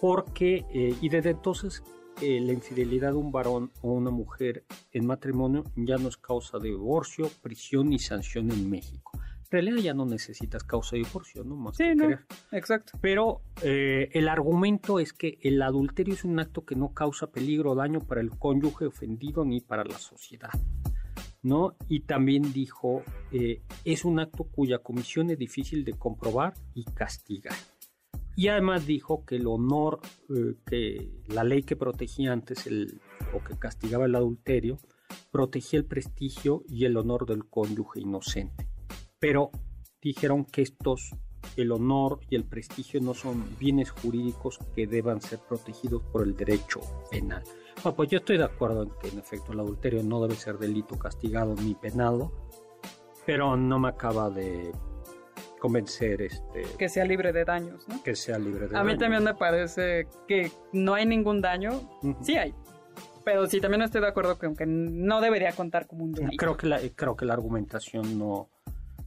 Porque, 0.00 0.66
eh, 0.72 0.94
y 1.00 1.08
desde 1.08 1.30
entonces 1.30 1.82
eh, 2.20 2.40
la 2.40 2.52
infidelidad 2.52 3.10
de 3.10 3.16
un 3.16 3.32
varón 3.32 3.72
o 3.80 3.92
una 3.92 4.10
mujer 4.10 4.64
en 4.92 5.06
matrimonio 5.06 5.64
ya 5.74 5.96
no 5.96 6.08
es 6.08 6.16
causa 6.16 6.58
de 6.58 6.68
divorcio, 6.68 7.28
prisión 7.42 7.92
y 7.92 7.98
sanción 7.98 8.52
en 8.52 8.70
México. 8.70 9.10
Realidad 9.52 9.76
ya 9.76 9.92
no 9.94 10.06
necesitas 10.06 10.64
causa 10.64 10.96
de 10.96 11.02
divorcio, 11.04 11.44
¿no? 11.44 11.56
Más 11.56 11.76
Sí, 11.76 11.84
que 11.84 11.94
no. 11.94 12.04
querer. 12.04 12.20
Exacto. 12.52 12.98
Pero 13.02 13.42
eh, 13.62 14.08
el 14.12 14.28
argumento 14.28 14.98
es 14.98 15.12
que 15.12 15.38
el 15.42 15.60
adulterio 15.60 16.14
es 16.14 16.24
un 16.24 16.40
acto 16.40 16.64
que 16.64 16.74
no 16.74 16.94
causa 16.94 17.26
peligro 17.30 17.72
o 17.72 17.74
daño 17.74 18.00
para 18.00 18.22
el 18.22 18.30
cónyuge 18.30 18.86
ofendido 18.86 19.44
ni 19.44 19.60
para 19.60 19.84
la 19.84 19.98
sociedad. 19.98 20.48
¿no? 21.42 21.74
Y 21.88 22.00
también 22.00 22.52
dijo, 22.52 23.02
eh, 23.30 23.60
es 23.84 24.04
un 24.06 24.20
acto 24.20 24.44
cuya 24.44 24.78
comisión 24.78 25.28
es 25.30 25.38
difícil 25.38 25.84
de 25.84 25.92
comprobar 25.92 26.54
y 26.72 26.84
castigar. 26.84 27.56
Y 28.34 28.48
además 28.48 28.86
dijo 28.86 29.26
que 29.26 29.36
el 29.36 29.46
honor, 29.46 30.00
eh, 30.30 30.54
que 30.64 31.10
la 31.26 31.44
ley 31.44 31.62
que 31.62 31.76
protegía 31.76 32.32
antes 32.32 32.66
el, 32.66 33.02
o 33.34 33.44
que 33.44 33.58
castigaba 33.58 34.06
el 34.06 34.14
adulterio, 34.14 34.78
protegía 35.30 35.78
el 35.80 35.84
prestigio 35.84 36.62
y 36.68 36.86
el 36.86 36.96
honor 36.96 37.26
del 37.26 37.44
cónyuge 37.44 38.00
inocente. 38.00 38.71
Pero 39.22 39.52
dijeron 40.02 40.44
que 40.44 40.62
estos, 40.62 41.14
el 41.56 41.70
honor 41.70 42.18
y 42.28 42.34
el 42.34 42.42
prestigio 42.44 43.00
no 43.00 43.14
son 43.14 43.56
bienes 43.56 43.92
jurídicos 43.92 44.58
que 44.74 44.88
deban 44.88 45.20
ser 45.22 45.38
protegidos 45.38 46.02
por 46.12 46.24
el 46.24 46.36
derecho 46.36 46.80
penal. 47.08 47.44
Bueno, 47.84 47.94
pues 47.94 48.08
yo 48.10 48.18
estoy 48.18 48.36
de 48.36 48.44
acuerdo 48.44 48.82
en 48.82 48.90
que 49.00 49.08
en 49.10 49.20
efecto 49.20 49.52
el 49.52 49.60
adulterio 49.60 50.02
no 50.02 50.20
debe 50.20 50.34
ser 50.34 50.58
delito 50.58 50.98
castigado 50.98 51.54
ni 51.54 51.76
penado, 51.76 52.32
pero 53.24 53.56
no 53.56 53.78
me 53.78 53.90
acaba 53.90 54.28
de 54.28 54.72
convencer 55.60 56.22
este 56.22 56.62
Que 56.76 56.88
sea 56.88 57.04
libre 57.04 57.32
de 57.32 57.44
daños, 57.44 57.86
¿no? 57.86 58.02
que 58.02 58.16
sea 58.16 58.40
libre 58.40 58.66
de 58.66 58.76
A 58.76 58.82
mí 58.82 58.88
daño. 58.88 58.98
también 58.98 59.22
me 59.22 59.34
parece 59.34 60.08
que 60.26 60.50
no 60.72 60.94
hay 60.94 61.06
ningún 61.06 61.40
daño. 61.40 61.70
Ujú. 62.02 62.16
Sí 62.24 62.36
hay. 62.36 62.52
Pero 63.24 63.46
sí, 63.46 63.60
también 63.60 63.82
estoy 63.82 64.00
de 64.00 64.08
acuerdo 64.08 64.36
que 64.36 64.46
aunque 64.46 64.66
no 64.66 65.20
debería 65.20 65.52
contar 65.52 65.86
como 65.86 66.02
un 66.02 66.10
delito. 66.12 66.36
Creo 66.36 66.56
que 66.56 66.66
la, 66.66 66.80
creo 66.96 67.16
que 67.16 67.24
la 67.24 67.34
argumentación 67.34 68.18
no. 68.18 68.48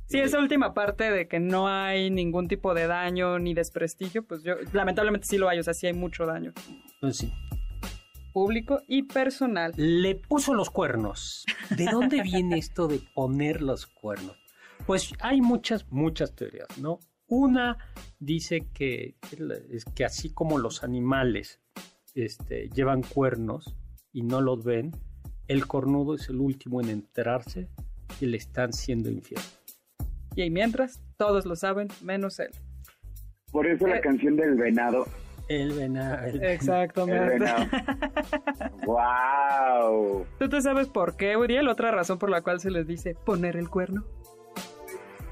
Sí, 0.08 0.20
esa 0.20 0.40
última 0.40 0.74
parte 0.74 1.10
de 1.12 1.28
que 1.28 1.40
no 1.40 1.68
hay 1.68 2.10
ningún 2.12 2.48
tipo 2.48 2.74
de 2.74 2.86
daño 2.88 3.40
ni 3.40 3.54
desprestigio, 3.54 4.24
pues 4.26 4.44
yo 4.44 4.54
lamentablemente 4.72 5.28
sí 5.28 5.38
lo 5.38 5.50
hay, 5.50 5.60
o 5.60 5.64
sea, 5.64 5.74
sí 5.74 5.88
hay 5.88 5.94
mucho 5.94 6.26
daño 6.26 6.54
Pues 7.02 7.18
sí. 7.18 7.34
público 8.34 8.82
y 8.88 9.04
personal. 9.04 9.74
Le 9.76 10.16
puso 10.16 10.54
los 10.54 10.70
cuernos. 10.70 11.44
¿De 11.76 11.86
dónde 11.86 12.22
viene 12.22 12.58
esto 12.58 12.88
de 12.88 13.02
poner 13.16 13.62
los 13.62 13.88
cuernos? 13.88 14.38
Pues 14.86 15.12
hay 15.22 15.42
muchas, 15.42 15.90
muchas 15.92 16.36
teorías, 16.36 16.68
¿no? 16.78 17.00
Una 17.28 17.78
dice 18.20 18.68
que, 18.74 19.16
es 19.72 19.86
que 19.86 20.06
así 20.06 20.30
como 20.32 20.60
los 20.60 20.84
animales 20.84 21.60
este, 22.14 22.70
llevan 22.70 23.02
cuernos 23.02 23.76
y 24.14 24.22
no 24.22 24.42
los 24.42 24.64
ven, 24.64 24.92
el 25.48 25.66
cornudo 25.66 26.14
es 26.16 26.30
el 26.30 26.40
último 26.40 26.82
en 26.82 26.90
enterarse 26.90 27.70
que 28.20 28.28
le 28.28 28.38
están 28.38 28.74
siendo 28.74 29.10
infiel. 29.10 29.42
Y 30.36 30.50
mientras, 30.50 31.02
todos 31.18 31.46
lo 31.46 31.56
saben, 31.56 31.88
menos 32.04 32.40
él. 32.40 32.50
Por 33.52 33.68
eso 33.68 33.88
la 33.88 33.98
Eh. 33.98 34.02
canción 34.02 34.36
del 34.36 34.56
venado. 34.56 35.06
El 35.48 35.74
venado. 35.74 36.26
el- 36.28 36.36
El 36.44 36.52
Exactamente. 36.52 37.40
venado. 37.40 37.66
¡Wow! 38.86 40.26
¿Tú 40.40 40.50
te 40.50 40.62
sabes 40.62 40.88
por 40.88 41.16
qué, 41.18 41.38
Uriel? 41.38 41.68
Otra 41.68 41.92
razón 41.92 42.18
por 42.20 42.30
la 42.30 42.42
cual 42.42 42.60
se 42.60 42.72
les 42.72 42.88
dice 42.88 43.16
poner 43.26 43.56
el 43.58 43.70
cuerno. 43.70 44.04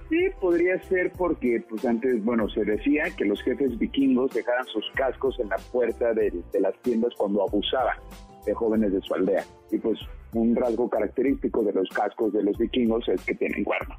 Sí, 0.09 0.19
podría 0.39 0.79
ser 0.83 1.11
porque, 1.13 1.63
pues 1.67 1.83
antes, 1.85 2.23
bueno, 2.23 2.47
se 2.49 2.63
decía 2.63 3.05
que 3.17 3.25
los 3.25 3.41
jefes 3.41 3.77
vikingos 3.79 4.31
dejaban 4.33 4.65
sus 4.65 4.85
cascos 4.93 5.39
en 5.39 5.49
la 5.49 5.57
puerta 5.71 6.13
de, 6.13 6.31
de 6.51 6.59
las 6.59 6.77
tiendas 6.83 7.13
cuando 7.17 7.41
abusaban 7.41 7.97
de 8.45 8.53
jóvenes 8.53 8.91
de 8.93 9.01
su 9.01 9.13
aldea. 9.15 9.43
Y 9.71 9.79
pues 9.79 9.97
un 10.33 10.55
rasgo 10.55 10.89
característico 10.89 11.63
de 11.63 11.73
los 11.73 11.89
cascos 11.89 12.31
de 12.33 12.43
los 12.43 12.57
vikingos 12.57 13.07
es 13.09 13.23
que 13.25 13.33
tienen 13.33 13.63
cuernos. 13.63 13.97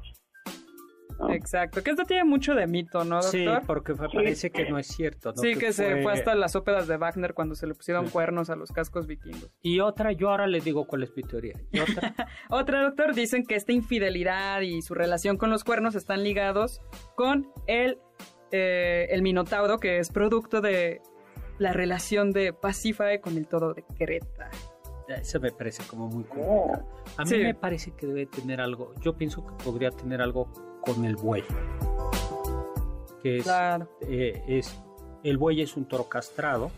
¿No? 1.19 1.31
Exacto. 1.31 1.83
Que 1.83 1.91
esto 1.91 2.03
tiene 2.03 2.23
mucho 2.23 2.53
de 2.55 2.67
mito, 2.67 3.03
¿no, 3.03 3.21
Sí, 3.21 3.43
doctor? 3.45 3.65
porque 3.67 3.95
fue- 3.95 4.09
parece 4.09 4.49
que 4.51 4.69
no 4.69 4.77
es 4.77 4.87
cierto. 4.87 5.29
¿no? 5.35 5.41
Sí, 5.41 5.55
que, 5.55 5.71
se 5.73 5.91
fue- 5.91 6.03
fue 6.03 6.13
hasta 6.13 6.35
las 6.35 6.55
óperas 6.55 6.87
de 6.87 6.97
Wagner 6.97 7.33
cuando 7.33 7.55
se 7.55 7.67
le 7.67 7.73
pusieron 7.73 8.07
Sí. 8.07 8.11
cuernos 8.11 8.49
a 8.49 8.55
los 8.55 8.71
cascos 8.71 9.07
vikingos. 9.07 9.51
Y 9.61 9.79
otra, 9.79 10.11
yo 10.11 10.29
ahora 10.29 10.47
les 10.47 10.63
digo 10.65 10.85
cuál 10.87 11.03
es 11.03 11.15
mi 11.15 11.23
teoría. 11.23 11.53
Y 11.71 11.79
otra, 11.79 11.85
Otra, 12.49 12.81
doctor, 12.83 13.13
dicen 13.15 13.45
que 13.45 13.55
esta 13.55 13.71
infidelidad 13.71 14.61
y 14.61 14.81
su 14.81 14.93
relación 14.93 15.37
con 15.37 15.49
los 15.49 15.63
cuernos 15.63 15.95
están 15.95 16.23
ligados 16.23 16.81
con 17.15 17.47
el, 17.67 17.97
eh, 18.51 19.07
el 19.09 19.21
Minotauro, 19.21 19.77
que 19.79 19.99
es 19.99 20.11
producto 20.11 20.61
de 20.61 21.01
la 21.57 21.71
relación 21.73 22.31
de 22.31 22.51
Pasífae 22.53 23.21
con 23.21 23.37
el 23.37 23.47
toro 23.47 23.73
de 23.73 23.83
Creta. 23.97 24.49
eso 25.07 25.39
me 25.39 25.51
parece 25.51 25.83
como 25.87 26.07
muy 26.07 26.23
complicado. 26.23 26.85
A 27.17 27.23
mí 27.23 27.29
Sí. 27.29 27.37
me 27.37 27.53
parece 27.55 27.91
que 27.95 28.07
debe 28.07 28.25
tener 28.25 28.59
algo, 28.59 28.93
yo 29.01 29.15
pienso 29.15 29.45
que 29.45 29.53
podría 29.63 29.91
tener 29.91 30.19
algo 30.21 30.51
con 30.85 31.05
el 31.05 31.15
buey. 31.15 31.43
Que 33.21 33.37
es, 33.37 33.43
Claro. 33.43 33.89
eh, 34.01 34.43
es 34.47 34.79
el 35.23 35.37
buey 35.39 35.61
es 35.61 35.75
un 35.75 35.85
toro 35.85 36.07
castrado 36.07 36.69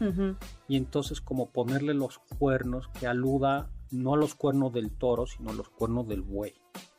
y 0.70 0.78
entonces 0.78 1.20
como 1.20 1.50
ponerle 1.52 1.93
los 1.93 2.20
cuernos 2.39 2.88
que 3.00 3.06
aluda 3.08 3.70
no 3.91 4.13
a 4.13 4.17
los 4.17 4.36
cuernos 4.36 4.72
del 4.74 4.91
toro, 4.91 5.28
sino 5.28 5.50
a 5.50 5.54
los 5.54 5.70
cuernos 5.70 6.08
del 6.08 6.22
buey. 6.22 6.54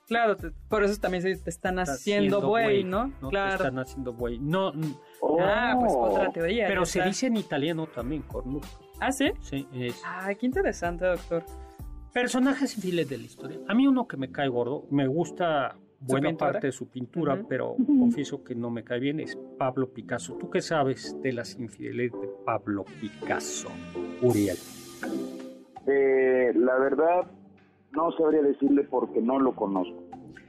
Claro, 0.06 0.36
te- 0.36 0.50
por 0.68 0.84
eso 0.84 0.98
también 1.00 1.22
se 1.22 1.36
te 1.36 1.50
están 1.50 1.78
Está 1.78 1.92
haciendo 1.94 2.40
buey, 2.40 2.82
¿no? 2.84 3.12
Te 3.20 3.28
Claro. 3.28 3.54
Están 3.56 3.78
haciendo 3.78 4.12
buey. 4.14 4.38
No, 4.38 4.72
n- 4.74 4.94
Ah, 5.40 5.76
pues 5.78 5.92
Oh. 5.94 6.00
otra 6.10 6.30
teoría. 6.32 6.66
pero 6.66 6.84
se 6.86 6.98
está. 6.98 7.08
dice 7.08 7.26
en 7.26 7.36
italiano 7.36 7.86
también, 7.86 8.22
cornuto. 8.22 8.66
Ah, 9.00 9.12
¿sí? 9.12 9.32
Sí, 9.40 9.66
es 9.72 10.00
Ay, 10.06 10.36
qué 10.36 10.46
interesante, 10.46 11.04
doctor. 11.06 11.44
personajes 12.12 12.74
infiles 12.76 13.08
de 13.08 13.18
la 13.18 13.24
historia. 13.24 13.58
A 13.68 13.74
mí 13.74 13.86
uno 13.86 14.06
que 14.08 14.16
me 14.16 14.30
cae 14.32 14.48
gordo, 14.48 14.86
me 14.90 15.06
gusta 15.06 15.76
buena 16.00 16.28
pintura? 16.28 16.52
parte 16.52 16.66
de 16.68 16.72
su 16.72 16.88
pintura, 16.88 17.42
pero 17.48 17.76
confieso 17.86 18.44
que 18.44 18.54
no 18.54 18.70
me 18.70 18.84
cae 18.84 19.00
bien, 19.00 19.20
es 19.20 19.36
Pablo 19.58 19.92
Picasso. 19.92 20.36
¿Tú 20.38 20.50
qué 20.50 20.60
sabes 20.60 21.16
de 21.22 21.32
las 21.32 21.58
infidelidades 21.58 22.20
de 22.20 22.28
Pablo 22.44 22.84
Picasso, 23.00 23.68
Uriel? 24.22 24.56
Eh, 25.86 26.52
la 26.54 26.78
verdad, 26.78 27.26
no 27.92 28.12
sabría 28.12 28.42
decirle 28.42 28.84
porque 28.84 29.20
no 29.20 29.38
lo 29.38 29.54
conozco. 29.54 30.04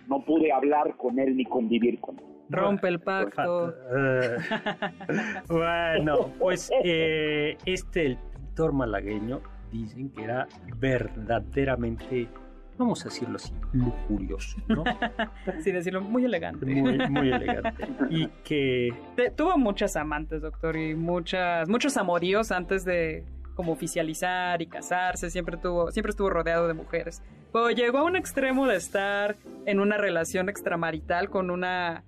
No 0.08 0.24
pude 0.26 0.52
hablar 0.52 0.98
con 0.98 1.20
él 1.20 1.38
ni 1.38 1.46
convivir 1.46 2.00
con 2.00 2.18
él. 2.20 2.26
Rompe 2.50 2.88
el 2.88 3.00
pacto. 3.00 3.74
Bueno, 5.48 6.32
pues 6.40 6.72
eh, 6.84 7.58
este, 7.66 8.06
el 8.06 8.18
pintor 8.18 8.74
malagueño, 8.74 9.42
dicen 9.72 10.10
que 10.12 10.24
era 10.24 10.48
verdaderamente, 10.78 12.28
vamos 12.80 13.02
a 13.06 13.10
decirlo 13.10 13.36
así, 13.36 13.54
lujurioso, 13.74 14.58
¿no? 14.68 14.84
Sin 15.63 15.76
decirlo, 15.76 16.02
muy 16.02 16.26
elegante. 16.26 16.65
Muy, 16.65 16.98
muy 17.10 17.32
elegante. 17.32 17.88
Y 18.10 18.28
que 18.44 18.94
Te- 19.15 19.30
tuvo 19.32 19.58
muchas 19.58 19.96
amantes, 19.96 20.42
doctor, 20.42 20.76
y 20.78 20.96
muchas, 20.96 21.70
muchos 21.70 21.98
amoríos 21.98 22.52
antes 22.52 22.86
de 22.86 23.24
como 23.56 23.74
oficializar 23.74 24.62
y 24.62 24.68
casarse. 24.68 25.30
Siempre 25.30 25.58
tuvo, 25.58 25.92
siempre 25.92 26.12
estuvo 26.12 26.30
rodeado 26.30 26.68
de 26.68 26.74
mujeres. 26.74 27.22
Pero 27.52 27.70
llegó 27.72 27.98
a 28.00 28.04
un 28.04 28.15
extremo 28.15 28.65
de 28.68 28.78
estar 28.78 29.36
en 29.65 29.80
una 29.82 29.98
relación 29.98 30.48
extramarital 30.50 31.30
con 31.30 31.52
una 31.52 32.04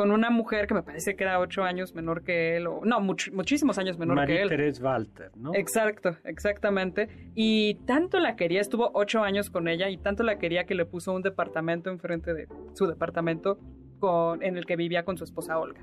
con 0.00 0.12
una 0.12 0.30
mujer 0.30 0.66
que 0.66 0.72
me 0.72 0.82
parece 0.82 1.14
que 1.14 1.24
era 1.24 1.38
ocho 1.40 1.62
años 1.62 1.94
menor 1.94 2.22
que 2.24 2.56
él, 2.56 2.66
o 2.68 2.80
no, 2.86 3.00
much- 3.00 3.30
muchísimos 3.34 3.76
años 3.76 3.98
menor 3.98 4.14
que 4.16 4.20
María 4.22 4.42
él. 4.44 4.48
Teresa 4.48 4.82
Walter, 4.82 5.30
¿no? 5.36 5.54
Exacto, 5.54 6.16
exactamente. 6.24 7.10
Y 7.34 7.74
tanto 7.84 8.18
la 8.18 8.34
quería, 8.34 8.62
estuvo 8.62 8.90
ocho 8.94 9.22
años 9.22 9.50
con 9.50 9.68
ella 9.68 9.90
y 9.90 9.98
tanto 9.98 10.22
la 10.22 10.38
quería 10.38 10.64
que 10.64 10.74
le 10.74 10.86
puso 10.86 11.12
un 11.12 11.20
departamento 11.20 11.90
enfrente 11.90 12.32
de 12.32 12.48
su 12.72 12.86
departamento 12.86 13.58
con, 13.98 14.42
en 14.42 14.56
el 14.56 14.64
que 14.64 14.76
vivía 14.76 15.04
con 15.04 15.18
su 15.18 15.24
esposa 15.24 15.58
Olga. 15.58 15.82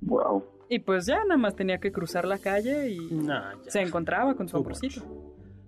Wow. 0.00 0.42
Y 0.70 0.78
pues 0.78 1.04
ya 1.04 1.18
nada 1.24 1.36
más 1.36 1.54
tenía 1.54 1.76
que 1.80 1.92
cruzar 1.92 2.24
la 2.24 2.38
calle 2.38 2.88
y 2.88 2.98
Nah, 3.10 3.52
se 3.66 3.82
encontraba 3.82 4.34
con 4.34 4.48
su 4.48 4.56
amorcito. 4.56 5.02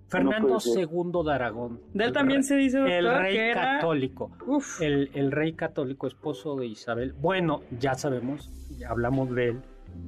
Fernando 0.08 0.48
No. 0.48 0.58
II 0.64 1.24
de 1.26 1.32
Aragón. 1.34 1.80
De 1.94 2.04
él 2.04 2.08
El 2.08 2.12
también 2.12 2.40
rey- 2.40 2.48
se 2.48 2.56
dice, 2.56 2.78
El 2.98 3.04
doctor, 3.04 3.22
rey 3.22 3.34
que 3.34 3.50
era- 3.50 3.60
católico. 3.74 4.30
Uf, 4.46 4.80
El, 4.82 5.10
el 5.14 5.32
rey 5.32 5.52
católico, 5.54 6.06
esposo 6.06 6.56
de 6.56 6.66
Isabel. 6.66 7.12
Bueno, 7.20 7.62
ya 7.78 7.94
sabemos, 7.94 8.50
ya 8.78 8.90
hablamos 8.90 9.34
de 9.34 9.48
él 9.48 9.60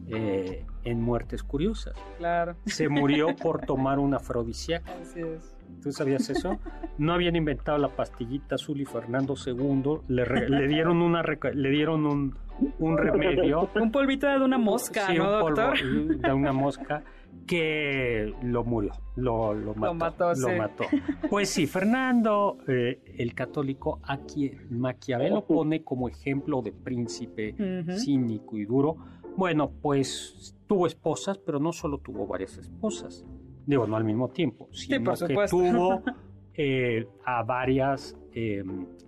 eh, 0.09 0.65
en 0.85 1.01
Muertes 1.03 1.43
Curiosas. 1.43 1.95
claro, 2.19 2.57
Se 2.67 2.89
murió 2.89 3.29
por 3.43 3.65
tomar 3.65 3.99
un 3.99 4.15
afrodisíaco. 4.15 4.87
así 5.03 5.21
es. 5.21 5.55
¿Tú 5.83 5.93
sabías 5.93 6.29
eso? 6.31 6.59
No 6.97 7.13
habían 7.13 7.37
inventado 7.37 7.77
la 7.77 7.89
pastillita 7.89 8.55
azul 8.55 8.81
y 8.81 8.87
Fernando 8.87 9.35
II 9.47 10.01
le, 10.09 10.25
re- 10.25 10.49
le 10.49 10.67
dieron 10.67 11.03
una 11.03 11.23
le 11.23 11.69
dieron 11.71 12.07
un, 12.07 12.35
un 12.79 12.97
remedio 12.97 13.69
Un 13.75 13.93
polvito 13.93 14.27
de 14.27 14.39
una 14.39 14.57
mosca, 14.57 15.07
sí, 15.09 15.19
¿no, 15.19 15.25
un 15.35 15.41
polvo 15.43 15.61
doctor? 15.61 15.79
de 16.21 16.33
una 16.33 16.53
mosca 16.55 17.03
que 17.47 18.33
lo 18.43 18.63
murió, 18.63 18.93
lo, 19.17 19.55
lo 19.55 19.75
mató. 19.75 19.95
mató, 19.95 20.35
sí. 20.35 20.47
mató. 20.57 20.85
Pues 21.31 21.49
sí, 21.49 21.67
Fernando, 21.67 22.59
eh, 22.69 23.01
el 23.17 23.35
católico, 23.35 24.01
a 24.05 24.19
quien 24.19 24.67
Maquiavelo 24.71 25.47
pone 25.47 25.83
como 25.83 26.09
ejemplo 26.09 26.61
de 26.63 26.73
príncipe 26.73 27.55
cínico 27.97 28.57
y 28.57 28.67
duro. 28.67 28.97
Bueno, 29.37 29.71
pues 29.81 30.55
tuvo 30.67 30.87
esposas, 30.87 31.39
pero 31.39 31.59
no 31.59 31.73
solo 31.73 31.99
tuvo 31.99 32.27
varias 32.27 32.59
esposas. 32.59 33.25
Digo, 33.67 33.87
no 33.87 33.97
al 33.97 34.05
mismo 34.05 34.29
tiempo, 34.29 34.69
sino 34.73 35.05
por 35.05 35.27
que 35.27 35.35
tuvo 35.49 36.03
eh, 36.55 37.07
a 37.25 37.43
varias 37.43 38.17
eh, 38.33 38.63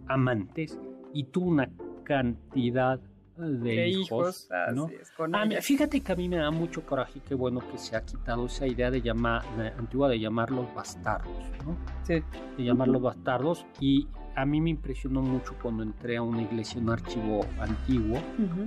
amantes 0.07 0.79
y 1.13 1.25
tuvo 1.25 1.49
una 1.49 1.71
cantidad 2.05 3.01
de, 3.49 3.59
De 3.59 3.89
hijos, 3.89 4.05
hijos, 4.07 4.49
así 4.51 4.75
¿no? 4.77 4.89
es, 4.89 5.11
con 5.13 5.35
Ah, 5.35 5.47
fíjate 5.61 6.01
que 6.01 6.13
a 6.13 6.17
mí 6.17 6.29
me 6.29 6.37
da 6.37 6.51
mucho 6.51 6.83
coraje 6.87 7.19
y 7.19 7.21
qué 7.23 7.35
bueno 7.35 7.61
que 7.71 7.79
se 7.79 7.97
ha 7.97 8.03
quitado 8.05 8.47
esa 8.47 8.67
idea 8.67 8.91
de 8.91 9.01
llamar, 9.03 9.43
de- 9.57 9.69
antigua 9.69 10.09
de 10.09 10.19
llamarlos 10.21 10.67
bastardos, 10.75 11.33
¿no? 11.65 11.77
Sí. 12.05 12.23
De 12.57 12.65
llamarlos 12.65 13.03
bastardos 13.03 13.67
y 13.81 14.07
a 14.37 14.45
mí 14.47 14.61
me 14.61 14.71
impresionó 14.71 15.23
mucho 15.23 15.55
cuando 15.63 15.83
entré 15.83 16.17
a 16.17 16.23
una 16.23 16.43
iglesia, 16.43 16.81
un 16.81 16.91
archivo 16.91 17.41
antiguo, 17.61 18.19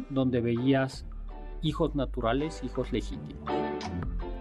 donde 0.10 0.42
veías 0.42 1.06
hijos 1.62 1.96
naturales, 1.96 2.62
hijos 2.64 2.92
legítimos. 2.92 3.50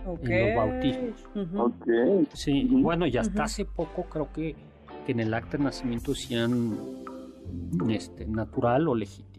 Ok. 0.04 0.24
En 0.24 0.40
los 0.40 0.56
bautismos. 0.56 1.26
Ok. 1.56 1.86
Sí, 2.34 2.66
bueno, 2.70 3.06
y 3.06 3.16
hasta 3.16 3.44
hace 3.44 3.64
poco 3.64 4.02
creo 4.04 4.32
que, 4.32 4.56
que 5.06 5.12
en 5.12 5.20
el 5.20 5.32
acta 5.32 5.56
de 5.58 5.64
nacimiento 5.64 6.10
decían 6.10 6.76
este, 7.88 8.26
natural 8.26 8.88
o 8.88 8.94
legítimo. 8.96 9.31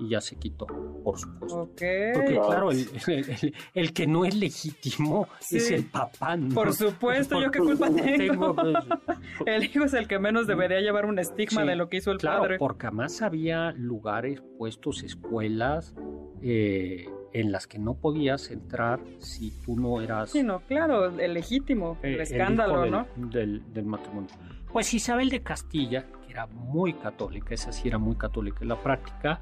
Y 0.00 0.08
ya 0.08 0.20
se 0.22 0.36
quitó, 0.36 0.66
por 1.04 1.18
supuesto. 1.18 1.66
Porque 1.68 2.12
claro, 2.46 2.70
el, 2.72 2.88
el- 3.06 3.54
el 3.74 3.92
que 3.92 4.06
no 4.06 4.24
es 4.24 4.34
legítimo 4.34 5.28
Sí. 5.40 5.58
es 5.58 5.70
el 5.70 5.84
papá. 5.84 6.36
¿no? 6.36 6.54
Por 6.54 6.72
supuesto, 6.72 7.38
¿yo 7.40 7.50
qué 7.50 7.58
culpa 7.58 7.90
tengo? 7.90 8.54
pues, 8.56 8.74
El 9.46 9.64
hijo 9.64 9.84
es 9.84 9.92
el 9.94 10.08
que 10.08 10.18
menos 10.18 10.46
debería 10.46 10.80
llevar 10.80 11.04
un 11.06 11.18
estigma 11.18 11.62
Sí, 11.62 11.68
de 11.68 11.76
lo 11.76 11.88
que 11.88 11.98
hizo 11.98 12.10
el 12.12 12.18
claro, 12.18 12.42
padre. 12.42 12.58
porque 12.58 12.86
además 12.86 13.20
había 13.22 13.72
lugares, 13.72 14.42
puestos, 14.58 15.02
escuelas 15.02 15.94
eh, 16.42 17.06
en 17.32 17.52
las 17.52 17.66
que 17.66 17.78
no 17.78 17.94
podías 17.94 18.50
entrar 18.50 19.00
si 19.18 19.50
tú 19.64 19.78
no 19.78 20.00
eras 20.00 20.30
Sí, 20.30 20.42
no, 20.42 20.60
claro, 20.60 21.06
el 21.18 21.34
legítimo, 21.34 21.98
eh, 22.02 22.08
el 22.08 22.12
hijo 22.14 22.22
escándalo, 22.22 22.80
del, 22.82 22.90
¿no? 22.90 23.06
Del, 23.16 23.62
del 23.72 23.84
matrimonio. 23.84 24.30
Pues 24.72 24.94
Isabel 24.94 25.28
de 25.30 25.42
Castilla, 25.42 26.06
que 26.26 26.32
era 26.32 26.46
muy 26.46 26.94
católica, 26.94 27.52
esa 27.54 27.72
sí 27.72 27.88
era 27.88 27.98
muy 27.98 28.16
católica 28.16 28.58
en 28.62 28.68
la 28.68 28.80
práctica, 28.80 29.40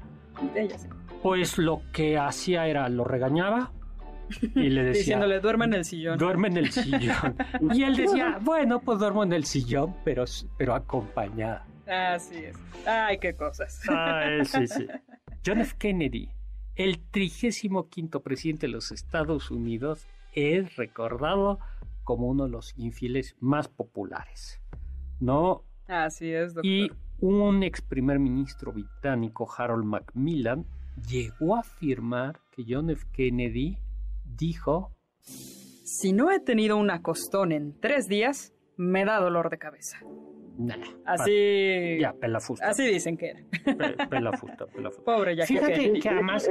Ella 0.55 0.77
sí. 0.77 0.87
pues 1.21 1.57
lo 1.57 1.81
que 1.91 2.17
hacía 2.17 2.67
era 2.67 2.87
lo 2.89 3.03
regañaba 3.03 3.71
y 4.55 4.69
le 4.69 4.83
decía 4.85 4.99
Diciéndole, 4.99 5.39
duerme 5.39 5.65
en 5.65 5.73
el 5.73 5.85
sillón. 5.85 6.17
duerme 6.17 6.47
en 6.49 6.57
el 6.57 6.71
sillón. 6.71 7.35
y 7.73 7.83
él 7.83 7.95
decía, 7.95 8.39
bueno, 8.41 8.79
pues 8.81 8.99
duermo 8.99 9.23
en 9.23 9.33
el 9.33 9.45
sillón, 9.45 9.95
pero, 10.03 10.25
pero 10.57 10.75
acompañada. 10.75 11.65
Así 11.87 12.35
es. 12.37 12.57
Ay, 12.85 13.17
qué 13.17 13.33
cosas. 13.33 13.81
Ay, 13.89 14.45
sí, 14.45 14.67
sí. 14.67 14.87
John 15.45 15.59
F. 15.61 15.75
Kennedy 15.77 16.29
el 16.79 16.97
35 17.11 18.21
presidente 18.23 18.67
de 18.67 18.71
los 18.71 18.93
Estados 18.93 19.51
Unidos 19.51 20.07
es 20.31 20.77
recordado 20.77 21.59
como 22.05 22.27
uno 22.27 22.45
de 22.45 22.51
los 22.51 22.73
infieles 22.77 23.35
más 23.41 23.67
populares, 23.67 24.61
¿no? 25.19 25.65
Así 25.87 26.31
es, 26.31 26.53
doctor. 26.53 26.71
Y 26.71 26.89
un 27.21 27.63
ex 27.63 27.81
primer 27.81 28.19
ministro 28.19 28.71
británico, 28.71 29.47
Harold 29.57 29.85
Macmillan, 29.85 30.65
llegó 31.07 31.55
a 31.55 31.59
afirmar 31.61 32.39
que 32.51 32.63
John 32.67 32.89
F. 32.89 33.05
Kennedy 33.11 33.77
dijo... 34.25 34.91
Si 35.21 36.13
no 36.13 36.31
he 36.31 36.39
tenido 36.39 36.77
un 36.77 36.91
acostón 36.91 37.51
en 37.51 37.79
tres 37.79 38.07
días, 38.07 38.53
me 38.77 39.05
da 39.05 39.19
dolor 39.19 39.49
de 39.49 39.57
cabeza. 39.57 39.97
Nah, 40.57 40.75
Así... 41.05 41.97
Ya, 41.99 42.13
pelafusta. 42.13 42.67
Así 42.69 42.85
dicen 42.85 43.17
que 43.17 43.29
era. 43.29 43.39
Pe- 43.65 44.07
Pelafusta, 44.07 44.65
pelafusta. 44.67 45.03
Pobre 45.05 45.35
Jackie 45.35 45.53
Fíjate 45.55 45.73
Kennedy. 45.73 45.99
que 45.99 46.09
además... 46.09 46.49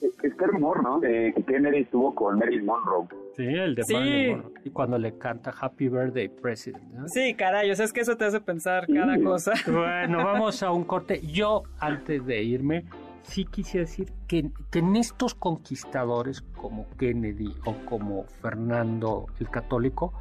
Este, 0.00 0.46
rumor, 0.46 0.82
¿no? 0.82 1.00
De 1.00 1.32
que 1.34 1.42
Kennedy 1.44 1.78
estuvo 1.82 2.14
con 2.14 2.38
Marilyn 2.38 2.66
Monroe. 2.66 3.06
Sí, 3.36 3.44
el 3.44 3.74
de 3.74 3.82
Sí. 3.84 3.94
Marilyn 3.94 4.30
Monroe. 4.38 4.52
Y 4.64 4.70
cuando 4.70 4.98
le 4.98 5.16
canta 5.18 5.52
Happy 5.58 5.88
Birthday 5.88 6.28
President. 6.28 6.82
¿no? 6.92 7.08
Sí, 7.08 7.34
caray, 7.34 7.70
o 7.70 7.74
sea, 7.74 7.84
es 7.84 7.92
que 7.92 8.00
eso 8.00 8.16
te 8.16 8.24
hace 8.24 8.40
pensar 8.40 8.86
cada 8.86 9.18
cosa. 9.22 9.52
Bueno, 9.66 10.18
vamos 10.24 10.62
a 10.62 10.70
un 10.72 10.84
corte. 10.84 11.20
Yo, 11.26 11.62
antes 11.78 12.24
de 12.26 12.42
irme, 12.42 12.84
sí 13.22 13.44
quisiera 13.44 13.86
decir 13.86 14.12
que, 14.28 14.50
que 14.70 14.78
en 14.80 14.96
estos 14.96 15.34
conquistadores 15.34 16.42
como 16.56 16.86
Kennedy 16.98 17.54
o 17.64 17.74
como 17.86 18.24
Fernando 18.24 19.26
el 19.40 19.48
Católico, 19.50 20.12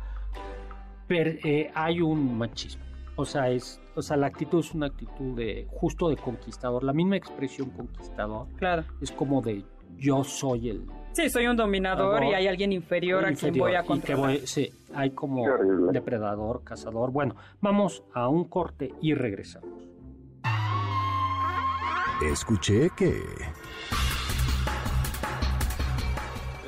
per- 1.08 1.40
eh, 1.44 1.72
hay 1.74 2.02
un 2.02 2.38
machismo. 2.38 2.83
O 3.16 3.26
sea, 3.26 3.50
es, 3.50 3.80
o 3.96 4.02
sea, 4.02 4.18
la 4.18 4.28
actitud 4.28 4.60
es 4.60 4.74
una 4.74 4.88
actitud 4.88 5.36
de 5.36 5.68
justo 5.70 6.10
de 6.10 6.18
conquistador. 6.18 6.84
La 6.84 6.94
misma 6.94 7.16
expresión 7.16 7.70
conquistador 7.70 8.48
Claro. 8.58 8.84
es 9.02 9.12
como 9.12 9.42
de 9.42 9.64
yo 9.98 10.24
soy 10.24 10.70
el 10.70 10.86
Sí, 11.12 11.30
soy 11.30 11.46
un 11.46 11.56
dominador 11.56 12.24
y 12.24 12.34
hay 12.34 12.48
alguien 12.48 12.72
inferior, 12.72 13.24
a 13.24 13.32
quien 13.34 13.54
voy 13.54 13.76
a 13.76 13.82
inferior 13.82 13.98
y 13.98 14.02
que 14.02 14.14
controlar. 14.14 14.38
voy- 14.40 14.48
sí, 14.48 14.72
hay 14.96 15.12
como 15.12 15.46
depredador, 15.92 16.64
cazador. 16.64 17.12
Bueno, 17.12 17.36
vamos 17.62 18.04
a 18.16 18.28
un 18.30 18.46
corte 18.46 18.92
y 19.00 19.14
regresamos. 19.14 19.70
Escuché 22.32 22.90
que... 22.98 23.22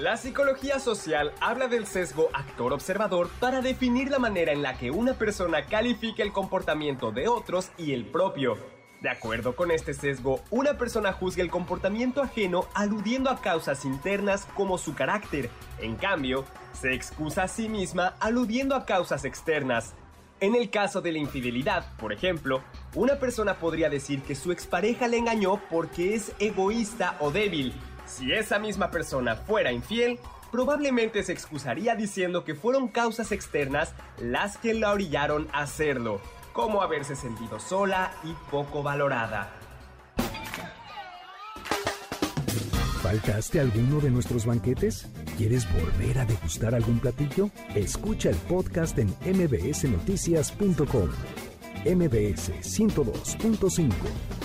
La 0.05 0.17
psicología 0.17 0.77
social 0.77 1.33
habla 1.41 1.67
del 1.67 1.87
sesgo 1.87 2.29
actor-observador 2.31 3.27
para 3.39 3.61
definir 3.61 4.11
la 4.11 4.19
manera 4.19 4.51
en 4.51 4.61
la 4.61 4.77
que 4.77 4.91
una 4.91 5.15
persona 5.15 5.65
califica 5.65 6.21
el 6.21 6.31
comportamiento 6.31 7.11
de 7.11 7.27
otros 7.27 7.71
y 7.75 7.91
el 7.91 8.05
propio. 8.05 8.55
De 9.01 9.09
acuerdo 9.09 9.55
con 9.55 9.71
este 9.71 9.95
sesgo, 9.95 10.41
una 10.51 10.77
persona 10.77 11.11
juzga 11.11 11.41
el 11.41 11.49
comportamiento 11.49 12.21
ajeno 12.21 12.67
aludiendo 12.75 13.31
a 13.31 13.41
causas 13.41 13.83
internas 13.83 14.47
como 14.53 14.77
su 14.77 14.93
carácter. 14.93 15.49
En 15.79 15.95
cambio, 15.95 16.45
se 16.79 16.93
excusa 16.93 17.41
a 17.41 17.47
sí 17.47 17.67
misma 17.67 18.13
aludiendo 18.19 18.75
a 18.75 18.85
causas 18.85 19.25
externas. 19.25 19.95
En 20.39 20.53
el 20.53 20.69
caso 20.69 21.01
de 21.01 21.13
la 21.13 21.17
infidelidad, 21.17 21.83
por 21.97 22.13
ejemplo, 22.13 22.61
una 22.93 23.15
persona 23.17 23.55
podría 23.55 23.89
decir 23.89 24.21
que 24.21 24.35
su 24.35 24.51
expareja 24.51 25.07
le 25.07 25.17
engañó 25.17 25.59
porque 25.67 26.13
es 26.13 26.31
egoísta 26.37 27.17
o 27.21 27.31
débil. 27.31 27.73
Si 28.05 28.31
esa 28.31 28.59
misma 28.59 28.91
persona 28.91 29.35
fuera 29.35 29.71
infiel, 29.71 30.19
probablemente 30.51 31.23
se 31.23 31.33
excusaría 31.33 31.95
diciendo 31.95 32.43
que 32.43 32.55
fueron 32.55 32.87
causas 32.87 33.31
externas 33.31 33.93
las 34.19 34.57
que 34.57 34.73
la 34.73 34.91
orillaron 34.91 35.47
a 35.51 35.61
hacerlo, 35.61 36.21
como 36.53 36.81
haberse 36.81 37.15
sentido 37.15 37.59
sola 37.59 38.11
y 38.23 38.33
poco 38.49 38.83
valorada. 38.83 39.51
¿Faltaste 43.01 43.59
alguno 43.59 43.99
de 43.99 44.09
nuestros 44.09 44.47
banquetes? 44.47 45.07
¿Quieres 45.37 45.71
volver 45.71 46.17
a 46.17 46.25
degustar 46.25 46.73
algún 46.73 46.99
platillo? 46.99 47.51
Escucha 47.75 48.29
el 48.29 48.35
podcast 48.35 48.97
en 48.97 49.09
mbsnoticias.com. 49.21 51.09
MBS 51.85 52.51
102.5. 52.63 54.44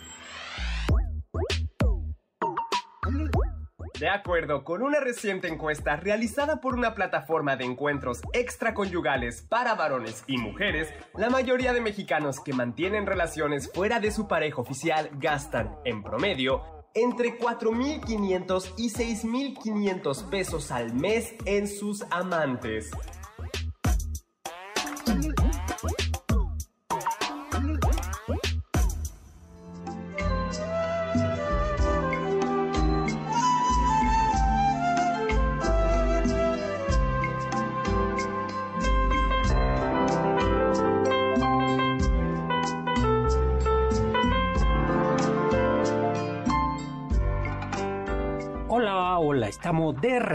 De 4.01 4.09
acuerdo 4.09 4.63
con 4.63 4.81
una 4.81 4.99
reciente 4.99 5.47
encuesta 5.47 5.95
realizada 5.95 6.59
por 6.59 6.73
una 6.73 6.95
plataforma 6.95 7.55
de 7.55 7.65
encuentros 7.65 8.21
extraconyugales 8.33 9.43
para 9.43 9.75
varones 9.75 10.23
y 10.25 10.39
mujeres, 10.39 10.91
la 11.15 11.29
mayoría 11.29 11.71
de 11.71 11.81
mexicanos 11.81 12.39
que 12.39 12.51
mantienen 12.51 13.05
relaciones 13.05 13.71
fuera 13.71 13.99
de 13.99 14.09
su 14.09 14.27
pareja 14.27 14.59
oficial 14.59 15.11
gastan, 15.19 15.75
en 15.85 16.01
promedio, 16.01 16.63
entre 16.95 17.37
4.500 17.37 18.73
y 18.75 18.89
6.500 18.89 20.29
pesos 20.31 20.71
al 20.71 20.95
mes 20.95 21.35
en 21.45 21.67
sus 21.67 22.03
amantes. 22.09 22.89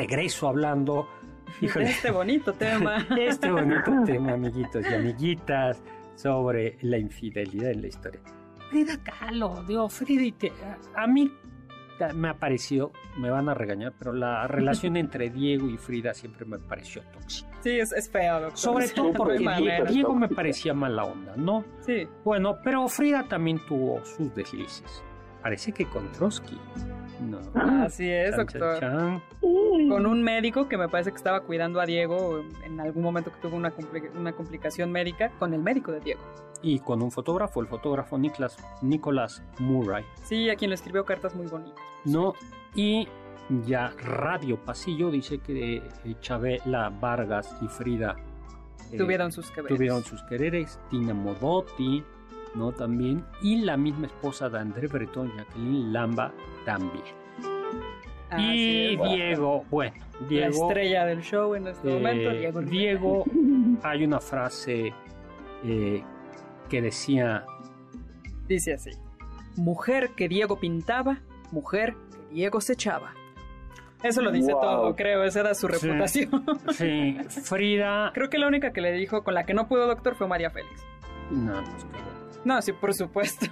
Regreso 0.07 0.49
hablando. 0.49 1.09
Híjole, 1.61 1.87
Este 1.91 2.11
bonito 2.11 2.53
tema. 2.53 3.05
de 3.05 3.27
este 3.29 3.51
bonito 3.51 3.93
tema, 4.05 4.33
amiguitos 4.33 4.85
y 4.91 4.95
amiguitas, 4.95 5.83
sobre 6.15 6.79
la 6.83 6.99
infidelidad 6.99 7.71
en 7.71 7.83
la 7.83 7.89
historia. 7.89 8.21
Frida 8.71 8.99
Kahlo, 9.03 9.63
digo, 9.67 9.89
Frida, 9.89 10.23
y 10.23 10.33
te- 10.33 10.53
a, 10.97 11.07
mí 11.07 11.31
me 12.15 12.29
ha 12.29 12.35
parecido, 12.35 12.91
me 13.17 13.31
van 13.31 13.49
a 13.49 13.55
regañar, 13.55 13.95
pero 13.99 14.13
la 14.13 14.47
relación 14.49 14.97
entre 14.99 15.31
Diego 15.31 15.69
y 15.69 15.77
Frida 15.77 16.13
siempre 16.15 16.45
me 16.47 16.59
pareció 16.59 17.03
tóxica. 17.13 17.49
Sí, 17.63 17.79
es, 17.79 17.93
es 17.93 18.11
feo, 18.11 18.35
doctor. 18.41 18.59
Sobre 18.59 18.89
todo 18.89 19.13
porque 19.13 19.39
Die- 19.39 19.45
manera. 19.45 19.85
Diego 19.85 20.15
me 20.15 20.29
parecía 20.29 20.75
mala 20.75 21.05
onda, 21.05 21.35
¿no? 21.37 21.65
Sí, 21.81 22.07
Bueno, 22.25 22.57
pero 22.63 22.87
Frida 22.89 23.25
también 23.29 23.61
tuvo 23.67 24.05
sus 24.05 24.35
deslices. 24.35 25.03
Parece 25.47 25.71
que 25.71 25.85
con 25.87 26.11
Trotsky. 26.11 26.59
No. 27.21 27.39
así 27.85 28.11
es, 28.11 28.31
Chan, 28.35 28.39
doctor. 28.47 28.81
chan. 28.81 29.23
Con 29.41 30.05
un 30.07 30.21
médico 30.25 30.69
que 30.69 30.77
me 30.77 30.89
parece 30.89 31.13
que 31.13 31.17
estaba 31.19 31.41
cuidando 31.43 31.81
a 31.81 31.87
Diego 31.87 32.43
en 32.65 32.81
algún 32.81 33.05
momento 33.05 33.31
que 33.31 33.39
tuvo 33.41 33.57
una, 33.57 33.71
compli- 33.73 34.11
una 34.17 34.33
complicación 34.33 34.91
médica 34.91 35.31
con 35.39 35.55
el 35.55 35.63
médico 35.63 35.93
de 35.93 36.01
Diego. 36.01 36.21
Y 36.63 36.81
con 36.81 37.01
un 37.01 37.13
fotógrafo, 37.13 37.61
el 37.61 37.69
fotógrafo 37.69 38.19
Nicholas, 38.19 38.57
Nicholas 38.83 39.41
Murray. 39.61 40.05
Sí, 40.25 40.51
a 40.51 40.57
quien 40.57 40.71
le 40.71 40.75
escribió 40.75 41.05
cartas 41.05 41.33
muy 41.37 41.47
bonitas. 41.47 41.79
¿no? 42.05 42.33
Y 42.75 43.07
ya 43.67 43.93
Radio 44.03 44.57
Pasillo 44.65 45.13
dice 45.13 45.39
que 45.39 45.77
eh, 45.77 46.15
Chabela 46.21 46.89
Vargas 46.91 47.55
y 47.63 47.69
Frida 47.69 48.17
eh, 48.91 48.97
Tuvieron 48.99 49.31
sus 49.31 49.49
que 49.53 49.63
ver. 49.63 49.69
tuvieron 49.73 50.03
sus 50.03 50.25
quereres, 50.25 50.81
Tina 50.91 51.15
Modotti, 51.15 52.03
¿no? 52.57 52.73
También, 52.73 53.25
y 53.43 53.57
la 53.63 53.77
misma 53.77 54.07
esposa 54.07 54.49
de 54.49 54.59
André 54.59 54.89
Breton, 54.89 55.31
Jacqueline 55.37 55.93
Lamba, 55.93 56.33
también. 56.65 57.05
y 58.37 58.97
Diego, 58.97 59.65
bueno, 59.71 59.95
La 60.23 60.27
Diego, 60.29 60.69
estrella 60.69 61.05
del 61.07 61.23
show 61.23 61.55
en 61.55 61.69
este 61.69 61.89
eh, 61.89 61.95
momento, 61.95 62.31
Diego. 62.31 62.61
Diego, 62.63 63.25
hay 63.83 64.05
una 64.05 64.21
frase 64.21 64.93
eh, 65.65 66.03
que 66.69 66.83
decía, 66.83 67.45
Dice 68.49 68.75
así: 68.75 68.91
Mujer 69.57 70.11
que 70.17 70.29
Diego 70.29 70.59
pintaba, 70.59 71.19
mujer 71.53 71.95
que 72.29 72.35
Diego 72.35 72.61
se 72.61 72.73
echaba. 72.75 73.13
Eso 74.03 74.21
lo 74.23 74.31
dice 74.31 74.53
Wow. 74.53 74.61
todo, 74.63 74.97
creo. 74.97 75.25
Esa 75.25 75.41
era 75.41 75.55
su 75.55 75.67
reputación. 75.67 76.45
sí, 76.73 77.17
Frida, 77.29 78.13
creo 78.15 78.29
que 78.29 78.39
la 78.39 78.47
única 78.47 78.73
que 78.73 78.81
le 78.81 78.93
dijo 78.93 79.25
con 79.25 79.35
la 79.35 79.45
que 79.47 79.55
no 79.55 79.67
pudo, 79.69 79.87
doctor, 79.87 80.15
fue 80.15 80.29
María 80.29 80.51
Félix. 80.51 80.85
no, 81.31 81.55
pues 81.55 81.85
qué 81.85 81.91
bueno. 81.93 82.16
No, 82.47 82.63
sí, 82.63 82.73
por 82.73 82.95
supuesto. 82.95 83.47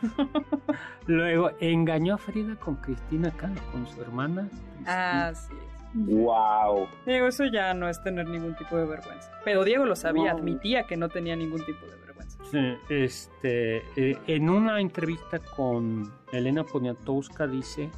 Luego 1.08 1.50
engañó 1.58 2.14
a 2.14 2.18
Frida 2.18 2.54
con 2.54 2.76
Cristina 2.76 3.32
Kahlo, 3.32 3.60
con 3.72 3.88
su 3.88 4.00
hermana. 4.00 4.48
Cristina. 4.48 5.26
Así 5.26 5.52
es. 5.52 6.06
Wow. 6.06 6.86
Diego, 7.04 7.26
eso 7.26 7.44
ya 7.46 7.74
no 7.74 7.88
es 7.88 8.00
tener 8.04 8.28
ningún 8.28 8.54
tipo 8.54 8.76
de 8.76 8.86
vergüenza. 8.86 9.32
Pero 9.44 9.64
Diego 9.64 9.84
lo 9.84 9.96
sabía, 9.96 10.30
admitía 10.30 10.84
que 10.84 10.96
no 10.96 11.08
tenía 11.08 11.34
ningún 11.34 11.64
tipo 11.66 11.84
de 11.86 11.96
vergüenza. 12.06 12.38
Sí, 12.52 12.78
este, 12.88 13.78
eh, 13.96 14.16
en 14.28 14.48
una 14.48 14.80
entrevista 14.80 15.40
con 15.40 16.12
Elena 16.30 16.62
Poniatowska 16.62 17.48
dice, 17.48 17.90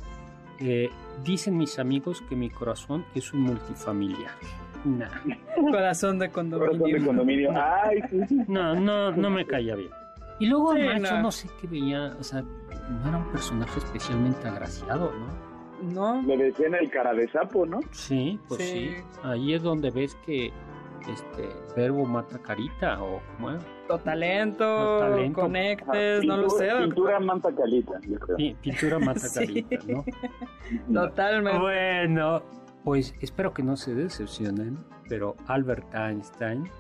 eh, 0.61 0.89
dicen 1.23 1.59
mis 1.59 1.79
amigos 1.79 2.23
que 2.27 2.37
mi 2.37 2.49
corazón 2.49 3.05
es 3.15 3.35
un 3.35 3.41
multifamiliar. 3.41 4.33
Nah. 4.87 5.09
Corazón 5.71 6.19
de 6.19 6.31
Corazón 6.31 6.53
de 6.55 7.01
condominio. 7.03 7.07
condominio. 7.07 7.53
Ay, 7.55 8.01
sí, 8.09 8.21
sí. 8.29 8.39
No, 8.49 8.75
no, 8.75 9.11
no 9.13 9.29
me 9.29 9.47
caía 9.47 9.75
bien. 9.75 9.91
Y 10.39 10.47
luego 10.47 10.75
Sí, 10.75 10.83
Macho 10.83 11.15
no. 11.17 11.23
no. 11.23 11.31
sé 11.33 11.49
qué 11.61 11.67
veía, 11.67 12.15
o 12.19 12.23
sea, 12.23 12.43
no 12.43 13.09
era 13.09 13.19
un 13.19 13.31
personaje 13.33 13.79
especialmente 13.79 14.47
agraciado, 14.49 15.13
¿no? 15.13 15.47
No, 15.93 16.23
Le 16.23 16.37
decían 16.39 16.75
el 16.75 16.91
cara 16.91 17.13
de 17.13 17.29
sapo, 17.29 17.67
¿no? 17.67 17.81
Sí, 17.91 18.39
pues 18.49 18.63
sí. 18.63 18.95
Sí. 18.97 18.97
Ahí 19.23 19.53
es 19.55 19.63
donde 19.63 19.91
ves 19.91 20.15
que 20.25 20.51
este 21.07 21.49
verbo 21.77 22.05
mata 22.07 22.39
carita 22.39 23.01
o 23.03 23.21
como 23.37 23.51
es. 23.53 23.63
to 23.87 23.99
talento, 23.99 24.65
To 24.65 24.99
talento. 25.01 25.41
conectes, 25.43 26.25
no 26.25 26.37
lo 26.39 26.51
sé. 26.51 26.69
pintura- 26.83 27.21
manta 27.21 27.55
calita, 27.55 27.93
yo 28.09 28.19
creo. 28.19 28.37
Pi- 28.37 28.57
Pintura 28.61 28.99
mata 28.99 29.21
Sí. 29.29 29.39
carita, 29.63 29.79
¿no? 29.87 30.05
Totalmente. 30.93 31.59
Bueno, 31.61 32.43
pues 32.87 33.17
espero 33.21 33.53
que 33.53 33.65
no 33.65 33.77
se 33.77 33.97
decepcionen, 33.97 34.79
pero 35.09 35.35
Albert 35.49 35.93
Einstein, 35.93 36.71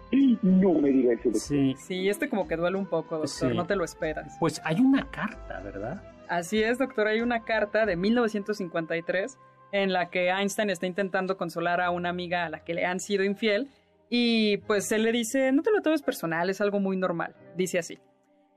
No 0.40 0.74
me 0.74 0.90
digas 0.90 1.18
eso. 1.26 1.36
sí, 1.40 1.74
Sí, 1.78 2.08
este 2.08 2.28
como 2.28 2.46
que 2.46 2.54
duele 2.56 2.78
un 2.78 2.86
poco, 2.86 3.16
doctor, 3.18 3.28
Sí. 3.50 3.56
no 3.56 3.66
te 3.66 3.74
lo 3.74 3.82
esperas. 3.84 4.36
pues 4.38 4.60
hay 4.64 4.78
una 4.78 5.10
carta, 5.10 5.58
¿verdad? 5.64 6.00
Así 6.28 6.62
es, 6.62 6.78
doctor, 6.78 7.08
hay 7.08 7.22
una 7.22 7.42
carta 7.42 7.86
de 7.86 7.96
1953 7.96 9.36
en 9.72 9.92
la 9.92 10.08
que 10.10 10.28
Einstein 10.30 10.70
está 10.70 10.86
intentando 10.86 11.36
consolar 11.36 11.80
a 11.80 11.90
una 11.90 12.08
amiga 12.08 12.44
a 12.44 12.50
la 12.50 12.62
que 12.62 12.74
le 12.74 12.86
han 12.86 13.00
sido 13.00 13.24
infiel 13.24 13.68
y 14.08 14.58
pues 14.58 14.92
él 14.92 15.02
le 15.02 15.10
dice, 15.10 15.50
no 15.50 15.62
te 15.62 15.72
lo 15.72 15.82
tomes 15.82 16.02
personal, 16.02 16.48
es 16.50 16.60
algo 16.60 16.78
muy 16.78 16.96
normal. 16.96 17.34
Dice 17.56 17.80
así, 17.80 17.98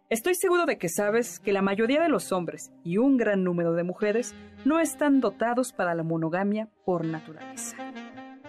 estoy 0.10 0.36
seguro 0.36 0.66
de 0.66 0.78
que 0.78 0.90
sabes 0.90 1.40
que 1.40 1.54
la 1.54 1.62
mayoría 1.62 2.02
de 2.02 2.10
los 2.10 2.32
hombres 2.32 2.72
y 2.84 2.98
un 2.98 3.18
gran 3.18 3.44
número 3.44 3.74
de 3.74 3.84
mujeres 3.84 4.34
no 4.66 4.80
están 4.80 5.20
dotados 5.22 5.74
para 5.74 5.94
la 5.96 6.04
monogamia 6.04 6.70
por 6.86 7.06
naturaleza. 7.06 7.78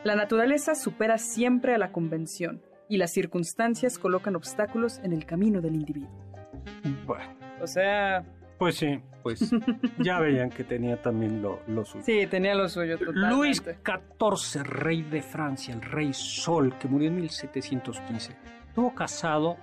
La 0.05 0.17
naturaleza 0.17 0.75
supera 0.75 1.19
siempre 1.19 1.75
a 1.75 1.79
la 1.79 1.93
convención 1.93 2.63
y 2.89 2.97
las 2.97 3.13
circunstancias 3.13 3.99
colocan 3.99 4.35
obstáculos 4.35 4.99
en 5.05 5.13
el 5.13 5.27
camino 5.27 5.61
del 5.61 5.75
individuo. 5.75 6.11
Bueno, 7.07 7.25
O 7.61 7.67
sea, 7.67 8.25
pues 8.59 8.77
sí, 8.77 8.99
pues 9.23 9.51
ya 9.99 10.19
veían 10.19 10.49
que 10.51 10.65
tenía 10.65 11.01
también 11.01 11.43
lo, 11.43 11.61
lo 11.69 11.85
suyo. 11.85 12.03
sí, 12.05 12.27
tenía 12.27 12.55
lo 12.55 12.69
suyo 12.69 12.99
totalmente. 12.99 13.29
Luis 13.37 13.63
XIV, 13.63 14.63
rey 14.65 15.03
de 15.03 15.23
Francia, 15.23 15.75
el 15.75 15.83
rey 15.83 16.13
Sol, 16.15 16.75
que 16.79 16.89
murió 16.89 17.09
en 17.09 17.17
1715, 17.17 18.35
estuvo 18.69 18.95
casado 18.95 19.57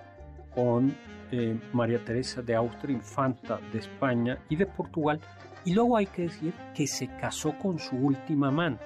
con 0.54 0.95
eh, 1.32 1.58
María 1.74 2.04
Teresa 2.04 2.42
de 2.42 2.56
Austria, 2.56 2.96
infanta 2.96 3.60
de 3.72 3.80
España 3.80 4.38
y 4.50 4.56
de 4.56 4.66
Portugal, 4.66 5.20
y 5.66 5.74
luego 5.74 5.98
hay 5.98 6.06
que 6.08 6.24
decir 6.24 6.54
que 6.74 6.88
se 6.88 7.08
casó 7.18 7.58
con 7.58 7.78
su 7.80 7.96
última 7.96 8.48
amante, 8.50 8.86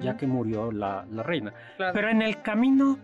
ya 0.00 0.16
que 0.16 0.26
murió 0.26 0.70
la, 0.72 1.04
la 1.10 1.22
reina. 1.22 1.52
claro. 1.76 1.92
Pero 1.94 2.08
en 2.08 2.22
el 2.22 2.40
camino, 2.40 2.98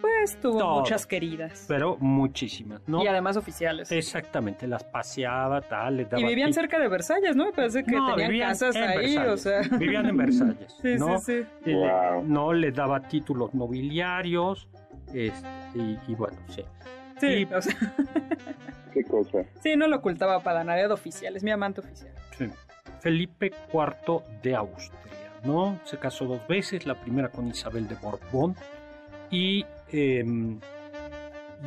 pues 0.00 0.36
tuvo 0.40 0.58
todo. 0.58 0.80
muchas 0.80 1.06
queridas. 1.06 1.64
pero 1.68 1.96
muchísimas, 2.00 2.80
¿no? 2.88 3.02
Y 3.02 3.06
además 3.06 3.36
oficiales. 3.36 3.90
Exactamente, 3.92 4.66
las 4.66 4.82
paseaba, 4.84 5.60
tal, 5.60 5.98
les 5.98 6.08
daba 6.10 6.20
Y 6.22 6.26
vivían 6.26 6.52
cerca 6.52 6.78
de 6.78 6.88
Versalles, 6.88 7.36
¿no? 7.36 7.46
Me 7.46 7.52
parece 7.52 7.84
que 7.84 7.92
No, 7.92 8.10
tenían 8.14 8.30
vivían 8.30 8.48
casas 8.50 8.74
en 8.76 8.82
ahí, 8.82 9.16
o 9.16 9.20
Versalles. 9.20 9.42
sea. 9.68 9.78
Vivían 9.78 10.06
en 10.06 10.16
Versalles, 10.16 10.72
Sí, 10.82 10.94
¿no? 10.98 11.18
sí, 11.18 11.42
sí. 11.64 11.72
Wow. 11.74 12.24
no 12.26 12.52
le 12.52 12.72
daba 12.72 13.00
títulos 13.00 13.52
nobiliarios 13.54 14.68
este, 15.12 15.48
y, 15.74 15.98
y 16.08 16.14
bueno, 16.14 16.38
sí. 16.48 16.64
Sí, 17.22 17.46
Y- 17.48 17.54
o 17.54 17.62
sea, 17.62 17.74
Qué 18.92 19.04
cosa. 19.04 19.38
sí, 19.62 19.76
no 19.76 19.86
lo 19.88 19.96
ocultaba 19.96 20.40
para 20.40 20.64
nada, 20.64 20.80
era 20.80 20.92
oficial, 20.92 21.36
es 21.36 21.42
mi 21.42 21.50
amante 21.50 21.80
oficial. 21.80 22.12
sí. 22.36 22.46
Felipe 23.00 23.50
IV 23.72 24.22
de 24.42 24.54
Austria, 24.54 25.00
¿no? 25.44 25.78
Se 25.84 25.98
casó 25.98 26.24
dos 26.26 26.46
veces, 26.46 26.86
la 26.86 26.94
primera 27.00 27.28
con 27.30 27.48
Isabel 27.48 27.88
de 27.88 27.96
Borbón 27.96 28.54
y, 29.30 29.64
em, 29.90 30.60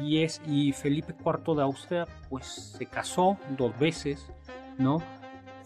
y, 0.02 0.24
es, 0.24 0.42
y 0.48 0.72
Felipe 0.72 1.14
IV 1.20 1.56
de 1.56 1.62
Austria 1.64 2.08
pues 2.30 2.46
se 2.78 2.86
casó 2.86 3.38
dos 3.58 3.78
veces, 3.80 4.26
¿no? 4.78 5.02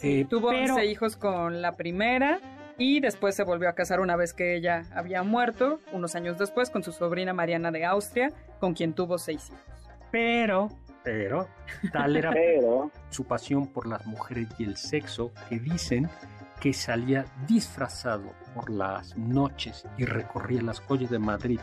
Eh, 0.02 0.26
Tuvo 0.30 0.50
pero- 0.50 0.74
11 0.76 0.86
hijos 0.86 1.16
con 1.18 1.62
la 1.62 1.76
primera 1.76 2.40
y 2.80 3.00
después 3.00 3.36
se 3.36 3.44
volvió 3.44 3.70
a 3.70 3.74
casar 3.74 4.00
una 4.00 4.16
vez 4.16 4.34
que 4.34 4.56
ella 4.56 4.86
había 4.96 5.22
muerto, 5.24 5.80
unos 5.92 6.16
años 6.16 6.38
después, 6.40 6.70
con 6.72 6.82
su 6.84 6.92
sobrina 6.94 7.34
Mariana 7.34 7.70
de 7.72 7.86
Austria, 7.86 8.32
con 8.60 8.74
quien 8.74 8.94
tuvo 8.94 9.18
seis 9.20 9.50
hijos. 9.50 9.79
Pero, 10.12 10.70
pero, 11.04 11.48
tal 11.92 12.16
era 12.18 12.32
Pero, 12.32 12.92
su 13.10 13.26
pasión 13.26 13.68
por 13.68 13.88
las 13.88 14.06
mujeres 14.06 14.48
y 14.58 14.64
el 14.66 14.76
sexo 14.78 15.32
que 15.48 15.60
dicen 15.60 16.10
que 16.60 16.74
salía 16.74 17.26
disfrazado 17.48 18.34
por 18.54 18.70
las 18.70 19.16
noches 19.18 19.86
y 19.98 20.06
recorría 20.06 20.62
las 20.62 20.82
calles 20.82 21.10
de 21.10 21.20
Madrid 21.20 21.60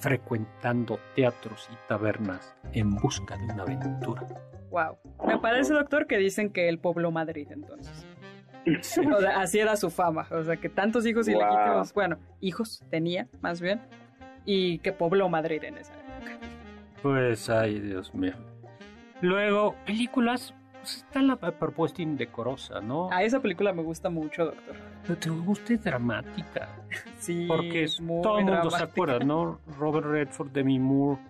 frecuentando 0.00 1.00
teatros 1.16 1.68
y 1.72 1.76
tabernas 1.88 2.54
en 2.72 2.94
busca 2.94 3.36
de 3.36 3.44
una 3.44 3.62
aventura. 3.64 4.26
Wow. 4.70 4.98
Me 5.26 5.38
parece, 5.38 5.72
doctor, 5.74 6.06
que 6.06 6.18
dicen 6.18 6.52
que 6.52 6.68
él 6.68 6.78
pobló 6.78 7.10
Madrid 7.10 7.48
entonces. 7.50 8.06
O 8.66 9.20
sea, 9.20 9.40
así 9.40 9.58
era 9.58 9.76
su 9.76 9.90
fama. 9.90 10.26
O 10.30 10.42
sea, 10.44 10.56
que 10.56 10.68
tantos 10.68 11.04
hijos 11.06 11.26
Wow. 11.26 11.36
ilegítimos, 11.36 11.92
bueno, 11.94 12.18
hijos 12.40 12.84
tenía, 12.90 13.26
más 13.40 13.60
bien, 13.60 13.80
y 14.44 14.78
que 14.80 14.92
pobló 14.92 15.28
Madrid 15.28 15.64
en 15.64 15.78
esa. 15.78 15.94
Pues, 17.02 17.48
ay, 17.50 17.80
Dios 17.80 18.14
mío. 18.14 18.34
Luego, 19.20 19.74
películas, 19.86 20.54
pues 20.80 20.98
está 20.98 21.22
la 21.22 21.36
propuesta 21.36 22.02
indecorosa, 22.02 22.80
¿no? 22.80 23.10
A 23.10 23.22
esa 23.22 23.40
película 23.40 23.72
me 23.72 23.82
gusta 23.82 24.10
mucho, 24.10 24.46
doctor. 24.46 24.76
Pero 25.02 25.18
te 25.18 25.30
gusta 25.30 25.72
es 25.74 25.84
dramática. 25.84 26.68
Sí, 27.18 27.46
Porque 27.48 27.84
es- 27.84 28.00
muy 28.00 28.22
todo 28.22 28.38
el 28.38 28.44
mundo 28.46 28.70
se 28.70 28.82
acuerda, 28.82 29.18
¿no? 29.18 29.58
Robert 29.78 30.06
Redford, 30.06 30.50
Demi 30.52 30.78
Moore. 30.78 31.20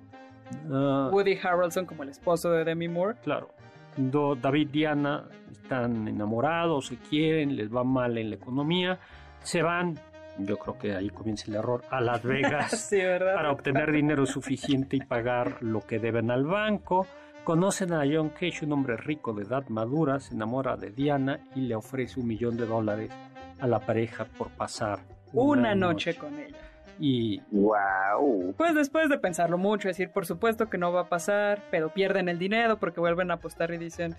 ah, 0.70 1.08
Woody 1.12 1.36
Harrelson 1.42 1.86
como 1.86 2.02
el 2.02 2.10
esposo 2.10 2.50
de 2.52 2.64
Demi 2.64 2.88
Moore. 2.88 3.16
Claro. 3.24 3.48
Do- 3.96 4.36
David 4.36 4.68
y 4.68 4.72
Diana 4.72 5.24
están 5.50 6.06
enamorados, 6.06 6.86
se 6.86 6.96
quieren, 6.98 7.56
les 7.56 7.74
va 7.74 7.82
mal 7.84 8.16
en 8.18 8.30
la 8.30 8.36
economía, 8.36 8.98
se 9.42 9.62
van, 9.62 9.98
yo 10.38 10.58
creo 10.58 10.78
que 10.78 10.94
ahí 10.94 11.10
comienza 11.10 11.46
el 11.48 11.56
error, 11.56 11.82
a 11.90 12.00
Las 12.00 12.22
Vegas 12.22 12.70
Sí, 12.88 12.96
¿verdad? 12.96 13.34
para 13.34 13.52
obtener 13.52 13.92
dinero 13.92 14.26
suficiente 14.26 14.96
y 14.96 15.00
pagar 15.00 15.62
lo 15.62 15.80
que 15.86 15.98
deben 15.98 16.30
al 16.30 16.44
banco. 16.44 17.06
Conocen 17.44 17.92
a 17.94 18.02
John 18.10 18.30
Cage, 18.30 18.64
un 18.64 18.72
hombre 18.72 18.96
rico 18.96 19.32
de 19.32 19.44
edad 19.44 19.66
madura, 19.68 20.20
se 20.20 20.34
enamora 20.34 20.76
de 20.76 20.90
Diana 20.90 21.40
y 21.54 21.62
le 21.62 21.74
ofrece 21.74 22.20
un 22.20 22.26
millón 22.26 22.56
de 22.56 22.66
dólares 22.66 23.10
a 23.58 23.66
la 23.66 23.80
pareja 23.80 24.26
por 24.26 24.50
pasar 24.50 25.00
Una 25.32 25.74
noche 25.74 26.14
con 26.14 26.38
ella. 26.38 26.56
Y 27.00 27.40
wow. 27.52 28.54
Pues 28.56 28.74
después 28.74 29.08
de 29.08 29.18
pensarlo 29.18 29.56
mucho, 29.56 29.88
decir, 29.88 30.10
por 30.10 30.26
supuesto 30.26 30.68
que 30.68 30.78
no 30.78 30.92
va 30.92 31.02
a 31.02 31.08
pasar, 31.08 31.62
pero 31.70 31.90
pierden 31.90 32.28
el 32.28 32.38
dinero 32.38 32.78
porque 32.78 33.00
vuelven 33.00 33.30
a 33.30 33.34
apostar 33.34 33.72
y 33.72 33.78
dicen, 33.78 34.16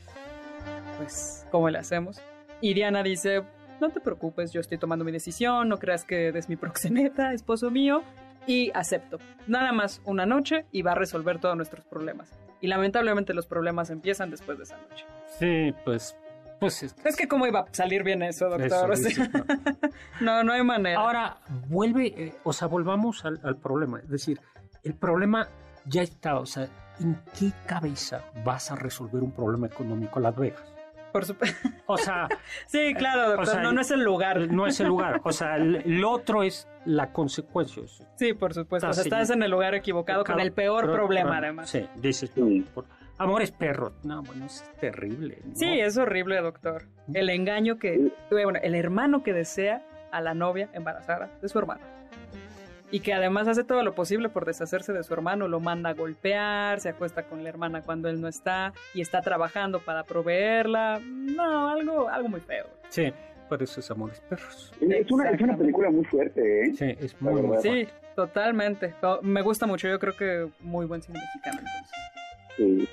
pues, 0.98 1.46
¿cómo 1.52 1.70
le 1.70 1.78
hacemos? 1.78 2.22
Y 2.62 2.74
Diana 2.74 3.04
dice, 3.04 3.44
no 3.82 3.90
te 3.90 4.00
preocupes, 4.00 4.52
yo 4.52 4.62
estoy 4.62 4.78
tomando 4.78 5.06
mi 5.06 5.12
decisión, 5.12 5.70
no 5.70 5.78
creas 5.78 6.04
que 6.04 6.28
eres 6.28 6.50
mi 6.50 6.56
proxeneta, 6.56 7.34
esposo 7.34 7.72
mío, 7.72 8.04
y 8.48 8.72
acepto. 8.74 9.18
Nada 9.48 9.72
más 9.72 10.02
una 10.06 10.26
noche 10.26 10.66
y 10.72 10.82
va 10.82 10.94
a 10.94 10.96
resolver 10.96 11.40
todos 11.40 11.56
nuestros 11.56 11.86
problemas. 11.86 12.32
Y 12.62 12.68
lamentablemente 12.68 13.34
los 13.34 13.48
problemas 13.48 13.90
empiezan 13.90 14.30
después 14.30 14.58
de 14.58 14.64
esa 14.66 14.78
noche. 14.78 15.06
sí, 15.40 15.74
pues, 15.86 16.18
pues 16.60 16.84
es, 16.84 16.96
Es 17.06 17.16
que 17.16 17.28
cómo 17.28 17.48
iba 17.48 17.62
a 17.62 17.66
salir 17.72 18.04
bien 18.04 18.22
eso, 18.22 18.50
doctor. 18.50 18.92
Eso 18.92 19.24
¿no? 19.32 19.46
no, 20.22 20.44
no 20.44 20.54
hay 20.54 20.64
manera. 20.64 21.00
Ahora, 21.00 21.38
vuelve, 21.68 22.08
eh, 22.08 22.36
o 22.44 22.52
sea, 22.52 22.68
volvamos 22.68 23.24
al, 23.24 23.40
al 23.44 23.56
problema. 23.56 24.00
Es 24.00 24.10
decir, 24.10 24.42
el 24.84 24.94
problema 24.96 25.48
ya 25.86 26.02
está, 26.02 26.38
o 26.38 26.46
sea, 26.46 26.68
¿en 27.00 27.18
qué 27.38 27.52
cabeza 27.66 28.26
vas 28.44 28.72
a 28.72 28.76
resolver 28.76 29.24
un 29.24 29.32
problema 29.32 29.68
económico 29.68 30.20
Las 30.20 30.36
Vegas? 30.36 30.79
Por 31.12 31.26
supuesto. 31.26 31.70
O 31.92 31.98
sea, 31.98 32.28
Sí, 32.68 32.94
claro, 32.94 33.24
doctor. 33.30 33.40
O 33.42 33.46
sea, 33.48 33.62
no, 33.64 33.72
no 33.72 33.82
es 33.82 33.90
el 33.90 34.02
lugar. 34.04 34.52
no 34.52 34.68
es 34.68 34.80
el 34.80 34.88
lugar. 34.88 35.22
O 35.24 35.32
sea, 35.32 35.56
el, 35.56 35.78
el 35.78 36.06
otro 36.06 36.44
es 36.44 36.68
la 36.86 37.12
consecuencia. 37.12 37.82
Sí, 38.16 38.34
por 38.34 38.54
supuesto. 38.54 38.88
O 38.88 38.94
sea, 38.94 39.04
estás 39.04 39.32
en 39.32 39.42
el 39.42 39.50
lugar 39.50 39.74
equivocado 39.74 40.24
con 40.24 40.40
el 40.40 40.52
peor 40.52 40.82
Pero- 40.84 40.94
problema, 40.94 41.32
pero- 41.32 41.44
además. 41.46 41.70
Sí, 41.70 41.88
dices, 41.96 42.32
Sí. 42.36 42.66
por- 42.76 42.86
amores 43.18 43.52
perros. 43.52 43.94
No, 44.04 44.22
bueno, 44.22 44.46
es 44.46 44.64
terrible. 44.80 45.40
¿no? 45.44 45.56
Sí, 45.56 45.80
es 45.80 45.98
horrible, 45.98 46.40
doctor. 46.42 46.84
El 47.12 47.30
engaño 47.32 47.80
que. 47.80 48.12
Bueno, 48.30 48.60
el 48.62 48.76
hermano 48.76 49.24
que 49.24 49.34
desea 49.34 49.82
a 50.12 50.22
la 50.22 50.36
novia 50.36 50.70
embarazada 50.74 51.32
de 51.42 51.50
su 51.50 51.58
hermano. 51.58 51.82
Y 52.92 53.02
que 53.02 53.14
además 53.14 53.48
hace 53.48 53.64
todo 53.64 53.84
lo 53.84 53.94
posible 53.94 54.30
por 54.30 54.46
deshacerse 54.46 54.94
de 54.94 55.04
su 55.04 55.14
hermano, 55.14 55.48
lo 55.48 55.60
manda 55.60 55.92
a 55.92 55.94
golpear, 55.94 56.80
se 56.80 56.90
acuesta 56.90 57.24
con 57.24 57.44
la 57.44 57.50
hermana 57.50 57.82
cuando 57.84 58.10
él 58.10 58.20
no 58.20 58.28
está 58.28 58.74
y 58.96 59.02
está 59.02 59.22
trabajando 59.22 59.80
para 59.80 60.04
proveerla. 60.04 61.00
No, 61.04 61.70
algo, 61.70 62.10
algo 62.10 62.30
muy 62.30 62.40
feo. 62.42 62.66
Sí, 62.90 63.14
por 63.48 63.62
eso 63.62 63.80
es 63.80 63.92
amores 63.92 64.20
perros. 64.22 64.74
Es 64.82 65.12
una, 65.12 65.30
es 65.30 65.42
una 65.42 65.56
película 65.56 65.92
muy 65.92 66.06
fuerte, 66.06 66.64
¿eh? 66.64 66.74
Sí, 66.76 66.96
es 67.00 67.20
muy, 67.22 67.34
muy 67.34 67.42
verdad. 67.44 67.62
Sí, 67.62 67.88
totalmente. 68.16 68.96
Pero 69.00 69.22
Me 69.22 69.42
gusta 69.44 69.68
mucho, 69.68 69.88
yo 69.88 70.00
creo 70.00 70.16
que 70.16 70.50
muy 70.62 70.88
buen 70.88 71.02
cine 71.02 71.20
mexicano 71.20 71.60
entonces. 71.60 71.98
Sí, 72.58 72.90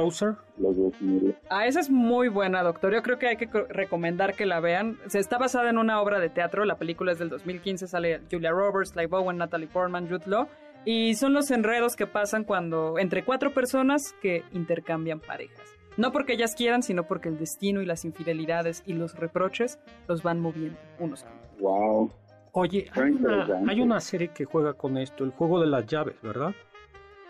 Closer. 0.00 0.34
los 0.58 0.76
dos 0.76 1.00
miles. 1.00 1.36
Ah, 1.48 1.66
esa 1.66 1.78
es 1.78 1.88
muy 1.88 2.26
buena, 2.28 2.62
doctor. 2.64 2.92
Yo 2.92 3.00
creo 3.02 3.16
que 3.18 3.28
hay 3.28 3.36
que 3.36 3.46
co- 3.48 3.64
recomendar 3.68 4.34
que 4.34 4.44
la 4.44 4.58
vean. 4.58 4.98
Se 5.06 5.20
está 5.20 5.38
basada 5.38 5.70
en 5.70 5.78
una 5.78 6.00
obra 6.00 6.18
de 6.18 6.28
teatro. 6.30 6.64
La 6.64 6.76
película 6.76 7.12
es 7.12 7.18
del 7.20 7.28
2015. 7.28 7.86
Sale 7.86 8.20
Julia 8.30 8.50
Roberts, 8.50 8.90
Clive 8.92 9.16
Owen, 9.16 9.36
Natalie 9.38 9.68
Portman, 9.68 10.08
Jude 10.08 10.24
Law. 10.26 10.48
Y 10.84 11.14
son 11.14 11.32
los 11.32 11.50
enredos 11.52 11.94
que 11.94 12.06
pasan 12.08 12.42
cuando 12.42 12.98
entre 12.98 13.24
cuatro 13.24 13.54
personas 13.54 14.14
que 14.20 14.42
intercambian 14.52 15.20
parejas. 15.20 15.62
No 15.96 16.10
porque 16.10 16.32
ellas 16.32 16.56
quieran, 16.56 16.82
sino 16.82 17.04
porque 17.04 17.28
el 17.28 17.38
destino 17.38 17.80
y 17.80 17.86
las 17.86 18.04
infidelidades 18.04 18.82
y 18.84 18.94
los 18.94 19.16
reproches 19.16 19.78
los 20.08 20.24
van 20.24 20.40
moviendo 20.40 20.76
unos 20.98 21.22
a 21.24 21.28
otros. 21.28 21.60
Wow. 21.60 22.10
Oye, 22.56 22.88
hay 22.92 23.10
una, 23.12 23.46
hay 23.68 23.80
una 23.80 24.00
serie 24.00 24.28
que 24.28 24.44
juega 24.44 24.74
con 24.74 24.98
esto, 24.98 25.24
el 25.24 25.30
juego 25.30 25.60
de 25.60 25.66
las 25.68 25.86
llaves, 25.86 26.20
¿verdad? 26.22 26.52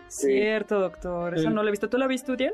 Sí. 0.07 0.27
Cierto, 0.27 0.79
doctor. 0.79 1.35
Eso 1.35 1.49
no 1.49 1.61
lo 1.61 1.69
he 1.69 1.71
visto. 1.71 1.89
¿Tú 1.89 1.97
la 1.97 2.07
viste, 2.07 2.31
Uriel? 2.31 2.53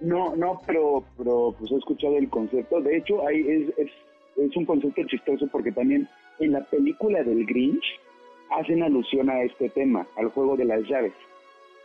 No, 0.00 0.34
no, 0.36 0.60
pero, 0.66 1.04
pero 1.16 1.54
pues 1.58 1.70
he 1.70 1.76
escuchado 1.76 2.16
el 2.18 2.28
concepto. 2.28 2.80
De 2.80 2.96
hecho, 2.96 3.26
hay, 3.26 3.40
es, 3.40 3.78
es, 3.78 3.90
es 4.36 4.56
un 4.56 4.64
concepto 4.64 5.02
chistoso 5.06 5.46
porque 5.50 5.72
también 5.72 6.08
en 6.40 6.52
la 6.52 6.64
película 6.64 7.22
del 7.22 7.46
Grinch 7.46 7.84
hacen 8.50 8.82
alusión 8.82 9.30
a 9.30 9.42
este 9.42 9.68
tema, 9.70 10.06
al 10.16 10.28
juego 10.30 10.56
de 10.56 10.64
las 10.64 10.82
llaves. 10.88 11.12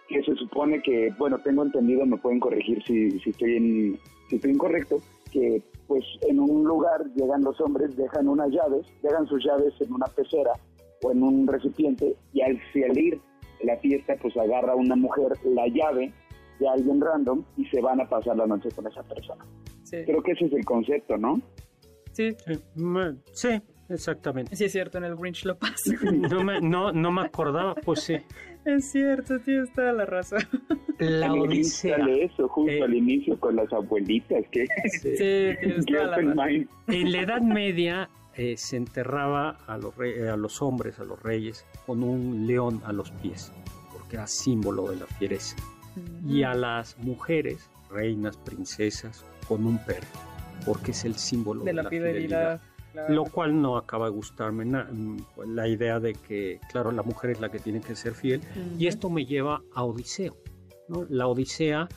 Que 0.07 0.24
se 0.24 0.36
supone 0.36 0.82
que, 0.82 1.13
bueno, 1.18 1.38
tengo 1.39 1.63
entendido, 1.63 2.05
me 2.05 2.18
pueden 2.18 2.39
corregir 2.39 2.82
si, 2.84 3.20
si, 3.20 3.30
estoy, 3.30 3.57
en, 3.57 3.99
si 4.30 4.38
estoy 4.38 4.51
incorrecto, 4.51 4.97
que 5.32 5.61
pues 5.88 6.03
en 6.28 6.39
un 6.39 6.63
lugar 6.63 7.05
llegan 7.15 7.43
los 7.43 7.59
hombres, 7.61 7.95
dejan 7.95 8.28
unas 8.28 8.49
llaves, 8.49 8.86
dejan 9.01 9.28
sus 9.28 9.43
llaves 9.43 9.74
en 9.80 9.93
una 9.93 10.07
pecera 10.07 10.53
o 11.03 11.11
en 11.11 11.24
un 11.24 11.47
recipiente 11.47 12.15
y 12.34 12.41
al 12.41 12.59
salir 12.74 13.20
la 13.64 13.78
fiesta 13.78 14.16
pues 14.22 14.36
agarra 14.38 14.76
una 14.76 14.95
mujer 14.95 15.34
la 15.45 15.68
llave 15.68 16.12
de 16.60 16.68
alguien 16.70 16.99
random 17.01 17.43
y 17.58 17.66
se 17.66 17.82
van 17.82 18.01
a 18.01 18.08
pasar 18.10 18.36
la 18.38 18.47
noche 18.47 18.70
con 18.76 18.88
esa 18.88 19.03
persona. 19.03 19.45
Sí. 19.84 19.97
Creo 20.05 20.22
que 20.24 20.32
ese 20.34 20.45
es 20.45 20.53
el 20.53 20.66
concepto, 20.66 21.18
¿no? 21.18 21.41
Sí, 22.12 22.32
Sí, 22.45 22.53
me- 22.76 23.16
sí, 23.32 23.49
exactamente. 23.89 24.55
sí 24.55 24.66
es 24.66 24.72
cierto. 24.72 24.97
En 24.97 25.03
el 25.03 25.16
Grinch 25.16 25.45
lo 25.45 25.58
pasa. 25.58 25.91
No 26.32 26.43
me, 26.43 26.60
no, 26.62 26.91
no 26.91 27.12
me 27.12 27.22
acordaba, 27.22 27.76
pues 27.76 28.01
sí. 28.01 28.16
es 28.66 28.91
cierto, 28.91 29.39
tienes 29.39 29.72
toda 29.74 29.93
la 29.93 30.05
razón. 30.05 30.39
La 30.99 31.32
Odisea. 31.32 31.97
Sale 31.97 32.24
eso 32.26 32.47
justo 32.49 32.72
Eh, 32.72 32.82
al 32.82 32.95
inicio 32.95 33.39
con 33.39 33.55
las 33.55 33.72
abuelitas 33.72 34.43
que, 34.51 34.66
Sí, 34.99 35.10
tienes 35.16 35.86
que 35.86 35.93
toda 35.93 36.08
la 36.08 36.16
open 36.18 36.30
razón. 36.36 36.47
mind. 36.53 36.68
En 36.88 37.12
la 37.12 37.22
Edad 37.22 37.41
Media 37.41 38.10
eh, 38.38 38.55
se 38.57 38.77
enterraba 38.77 39.57
a 39.67 39.77
los, 39.77 39.95
re- 39.97 40.29
a 40.29 40.38
los 40.38 40.61
hombres, 40.61 40.99
a 40.99 41.03
los 41.03 41.21
reyes, 41.21 41.65
con 41.85 42.03
un 42.03 42.47
león 42.47 42.81
a 42.85 42.93
los 42.93 43.11
pies, 43.11 43.51
porque 43.91 44.15
era 44.15 44.27
símbolo 44.27 44.89
de 44.89 44.95
la 44.97 45.05
fiereza. 45.07 45.55
Y 46.27 46.43
a 46.43 46.53
las 46.53 46.95
mujeres, 46.99 47.69
reinas, 47.89 48.38
princesas, 48.38 49.25
con 49.47 49.65
un 49.65 49.79
perro, 49.83 50.05
porque 50.65 50.91
es 50.91 51.03
el 51.05 51.15
símbolo 51.15 51.63
de 51.63 51.73
la 51.73 51.89
fidelidad. 51.89 52.61
claro. 52.93 53.13
Lo 53.15 53.23
cual 53.25 53.59
no 53.61 53.77
acaba 53.77 54.05
de 54.05 54.11
gustarme 54.11 54.65
mm, 54.65 55.17
la 55.47 55.67
idea 55.67 55.99
de 55.99 56.13
que, 56.13 56.59
claro, 56.71 56.91
la 56.91 57.01
mujer 57.03 57.31
es 57.31 57.39
la 57.39 57.49
que 57.49 57.57
tiene 57.59 57.81
que 57.81 57.95
ser 57.95 58.13
fiel. 58.13 58.41
Y 58.77 58.85
esto 58.88 59.09
me 59.09 59.25
lleva 59.25 59.61
a 59.73 59.83
Odiseo. 59.83 60.38
¿no? 60.88 61.05
La 61.09 61.25
Odisea, 61.27 61.88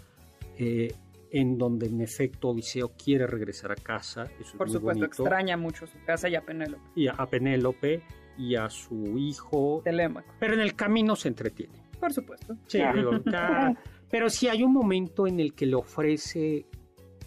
eh, 0.59 0.95
en 1.33 1.57
donde 1.59 1.87
en 1.87 2.01
efecto 2.01 2.49
Odiseo 2.49 2.93
quiere 3.03 3.26
regresar 3.26 3.72
a 3.72 3.76
casa. 3.76 4.24
Eso 4.24 4.41
es 4.41 4.53
Por 4.53 4.66
muy 4.66 4.74
supuesto, 4.76 4.83
bonito, 4.83 5.07
extraña 5.07 5.57
mucho 5.57 5.87
su 5.87 5.99
casa 6.05 6.28
y 6.28 6.35
a 6.35 6.43
Penélope. 6.45 6.83
Y 6.97 7.07
a 7.09 7.26
Penélope 7.26 8.03
y 8.39 8.57
a 8.57 8.68
su 8.70 9.16
hijo. 9.18 9.81
Telémaco. 9.85 10.33
Pero 10.41 10.55
en 10.55 10.61
el 10.61 10.74
camino 10.74 11.14
se 11.16 11.28
entretiene. 11.28 11.74
Por 12.01 12.12
supuesto. 12.12 12.57
Sí, 12.66 12.81
digo, 12.95 13.12
ya- 13.31 13.74
pero 14.11 14.28
sí 14.28 14.49
hay 14.49 14.62
un 14.64 14.72
momento 14.72 15.26
en 15.26 15.39
el 15.39 15.55
que 15.55 15.66
le 15.66 15.76
ofrece 15.76 16.66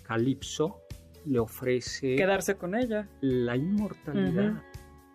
Calipso, 0.03 0.81
le 1.25 1.39
ofrece 1.39 2.15
Quedarse 2.15 2.55
con 2.55 2.75
ella. 2.75 3.07
la 3.21 3.55
inmortalidad. 3.55 4.61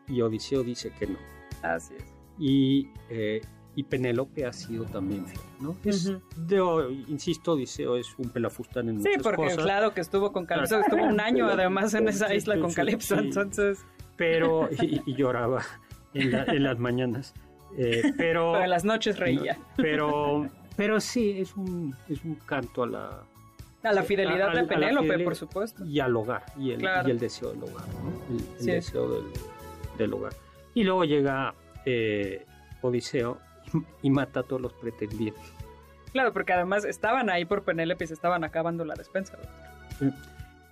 Y 0.06 0.22
Odiseo 0.22 0.62
dice 0.62 0.90
que 0.98 1.06
no. 1.08 1.18
Así 1.62 1.94
es. 1.98 2.04
y, 2.38 2.88
eh, 3.10 3.40
y 3.78 3.84
Penélope 3.84 4.44
ha 4.44 4.52
sido 4.52 4.86
también 4.86 5.24
fiel, 5.26 5.40
¿no? 5.60 5.76
Es, 5.84 6.06
Ujú. 6.08 6.20
de- 6.36 6.92
insisto, 7.08 7.52
Odiseo 7.52 7.96
es 7.96 8.08
un 8.18 8.28
pelafustán 8.30 8.88
en 8.88 9.00
Sí, 9.02 9.08
muchas 9.10 9.22
porque 9.22 9.42
cosas, 9.44 9.58
claro 9.64 9.94
que 9.94 10.00
estuvo 10.00 10.32
con 10.32 10.46
Calypso, 10.46 10.80
estuvo 10.80 11.04
un 11.04 11.20
año 11.20 11.46
además 11.50 11.94
en 11.94 12.08
esa 12.08 12.34
isla 12.34 12.54
Sí, 12.56 12.60
con 12.60 12.70
sí, 12.70 12.76
Calypso, 12.76 13.16
sí. 13.16 13.24
entonces, 13.24 13.78
pero 14.16 14.68
y, 14.82 15.00
y 15.06 15.14
lloraba 15.14 15.62
en, 16.12 16.32
la- 16.32 16.44
en 16.44 16.62
las 16.64 16.78
mañanas, 16.80 17.34
Eh, 17.76 18.02
pero, 18.16 18.52
pero 18.52 18.64
en 18.64 18.70
las 18.70 18.84
noches 18.84 19.16
reía. 19.18 19.56
pero, 19.76 20.48
pero 20.76 20.98
sí 21.00 21.38
es 21.38 21.54
un 21.54 21.94
es 22.08 22.24
un 22.24 22.34
canto 22.34 22.82
a 22.82 22.86
la 22.88 23.22
A 23.84 23.92
la 23.92 24.00
sí, 24.02 24.08
fidelidad 24.08 24.48
a- 24.48 24.54
de 24.54 24.60
a 24.60 24.66
Penélope, 24.66 25.04
fidelidad 25.06 25.24
por 25.24 25.36
supuesto. 25.36 25.84
y 25.84 26.00
al 26.00 26.16
hogar 26.16 26.44
y 26.58 26.72
el, 26.72 26.78
Claro. 26.80 27.06
y 27.06 27.12
el 27.12 27.18
deseo 27.20 27.52
del 27.52 27.62
hogar, 27.62 27.86
¿no? 28.02 28.10
el, 28.34 28.42
el 28.56 28.60
Sí. 28.60 28.70
deseo 28.72 29.08
del, 29.14 29.24
del 29.98 30.12
hogar. 30.14 30.32
Y 30.74 30.82
luego 30.82 31.04
llega 31.04 31.54
eh, 31.86 32.44
Odiseo 32.82 33.38
y, 34.02 34.10
mata 34.10 34.40
a 34.40 34.42
todos 34.42 34.60
los 34.60 34.72
pretendientes. 34.74 35.42
Claro, 36.12 36.32
porque 36.32 36.52
además 36.52 36.84
estaban 36.84 37.30
ahí 37.30 37.44
por 37.44 37.64
Penélope 37.64 38.04
y 38.04 38.06
se 38.08 38.14
estaban 38.14 38.44
acabando 38.44 38.84
la 38.84 38.94
despensa. 38.94 39.38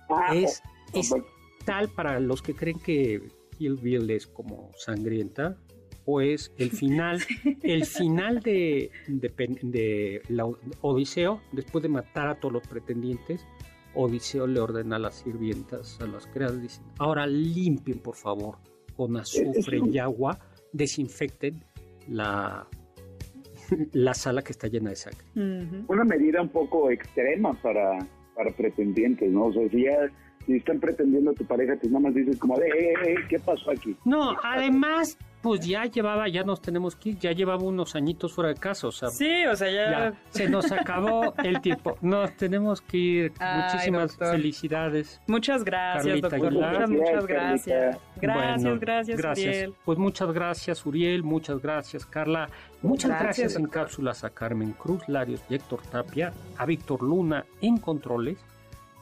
Ah, 0.09 0.33
es, 0.33 0.61
es 0.93 1.09
bueno, 1.09 1.25
tal 1.65 1.89
para 1.89 2.19
los 2.19 2.41
que 2.41 2.55
creen 2.55 2.79
que 2.79 3.21
Kill 3.57 3.75
Bill 3.75 4.09
es 4.09 4.25
como 4.27 4.71
sangrienta, 4.77 5.57
pues 6.05 6.53
el 6.57 6.71
final, 6.71 7.21
el 7.63 7.85
final 7.85 8.39
de, 8.39 8.91
de, 9.07 9.29
Pen- 9.29 9.59
de 9.61 10.21
la 10.29 10.45
Odiseo, 10.81 11.41
después 11.51 11.83
de 11.83 11.89
matar 11.89 12.27
a 12.29 12.39
todos 12.39 12.53
los 12.53 12.67
pretendientes, 12.67 13.45
Odiseo 13.93 14.47
le 14.47 14.59
ordena 14.59 14.95
a 14.95 14.99
las 14.99 15.15
sirvientas, 15.15 15.99
a 15.99 16.07
las 16.07 16.27
criadas, 16.27 16.61
dicen, 16.61 16.85
ahora 16.99 17.27
limpien 17.27 17.99
por 17.99 18.15
favor 18.15 18.57
con 18.95 19.17
azufre 19.17 19.79
y 19.91 19.97
agua, 19.97 20.39
desinfecten 20.71 21.63
la, 22.07 22.67
la 23.93 24.13
sala 24.13 24.41
que 24.41 24.51
está 24.51 24.67
llena 24.67 24.89
de 24.91 24.95
sangre. 24.95 25.25
Una 25.87 26.03
medida 26.03 26.41
un 26.41 26.49
poco 26.49 26.91
extrema 26.91 27.53
para, 27.61 27.99
para 28.35 28.51
pretendientes, 28.51 29.31
¿no? 29.31 29.45
O 29.45 29.53
sea, 29.53 29.67
si 29.69 29.83
ya 29.83 30.09
si 30.47 30.55
están 30.55 30.79
pretendiendo 30.79 31.31
a 31.31 31.33
tu 31.33 31.45
pareja, 31.45 31.75
pues 31.75 31.91
nada 31.91 32.03
más 32.03 32.15
dices 32.15 32.39
como 32.39 32.57
de, 32.57 32.67
eh, 32.67 32.93
eh, 33.05 33.15
¿qué 33.29 33.37
pasó 33.37 33.71
aquí? 33.71 33.95
No, 34.05 34.35
además, 34.43 35.17
pues 35.41 35.61
ya 35.65 35.85
llevaba, 35.85 36.27
ya 36.27 36.43
nos 36.43 36.61
tenemos 36.61 36.95
que 36.95 37.09
ir, 37.09 37.19
ya 37.19 37.31
llevaba 37.31 37.63
unos 37.63 37.95
añitos 37.95 38.33
fuera 38.33 38.49
de 38.49 38.55
casa, 38.59 38.87
o 38.87 38.91
sea, 38.91 39.09
Sí, 39.09 39.45
o 39.45 39.55
sea, 39.55 39.69
ya... 39.69 39.91
ya 39.91 40.13
se 40.29 40.49
nos 40.49 40.71
acabó 40.71 41.33
el 41.43 41.61
tiempo. 41.61 41.97
Nos 42.01 42.35
tenemos 42.35 42.81
que 42.81 42.97
ir. 42.97 43.33
Ay, 43.39 43.61
Muchísimas 43.63 44.11
doctor. 44.11 44.35
felicidades. 44.35 45.21
Muchas 45.27 45.63
gracias, 45.63 46.05
Carlita 46.05 46.29
doctor. 46.29 46.53
Muchas, 46.53 46.89
muchas 46.89 47.27
Gracias, 47.27 47.27
gracias. 47.27 47.97
Gracias, 48.19 48.63
Bueno, 48.63 48.79
gracias, 48.81 49.17
gracias. 49.17 49.47
Uriel. 49.55 49.73
Pues 49.85 49.97
muchas 49.99 50.31
gracias, 50.31 50.85
Uriel. 50.85 51.23
Muchas 51.23 51.61
gracias, 51.61 52.05
Carla. 52.05 52.49
Muchas 52.81 53.09
Gracias, 53.09 53.23
gracias, 53.37 53.55
en 53.55 53.63
doctor. 53.63 53.81
cápsulas 53.83 54.23
a 54.23 54.29
Carmen 54.31 54.73
Cruz, 54.73 55.07
Larios 55.07 55.41
y 55.49 55.55
Héctor 55.55 55.81
Tapia, 55.91 56.33
a 56.57 56.65
Víctor 56.65 57.01
Luna 57.03 57.45
en 57.61 57.77
controles, 57.77 58.37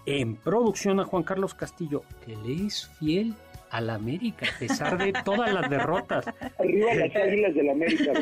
en 0.05 0.35
producción 0.35 0.99
a 0.99 1.05
Juan 1.05 1.23
Carlos 1.23 1.53
Castillo, 1.55 2.03
que 2.25 2.35
le 2.35 2.67
es 2.67 2.87
fiel 2.99 3.33
a 3.69 3.81
la 3.81 3.95
América, 3.95 4.45
a 4.55 4.59
pesar 4.59 4.97
de 4.97 5.13
todas 5.23 5.53
las 5.53 5.69
derrotas. 5.69 6.25
Arriba 6.59 6.93
las 6.93 7.15
águilas 7.15 7.55
del 7.55 7.69
América. 7.69 8.13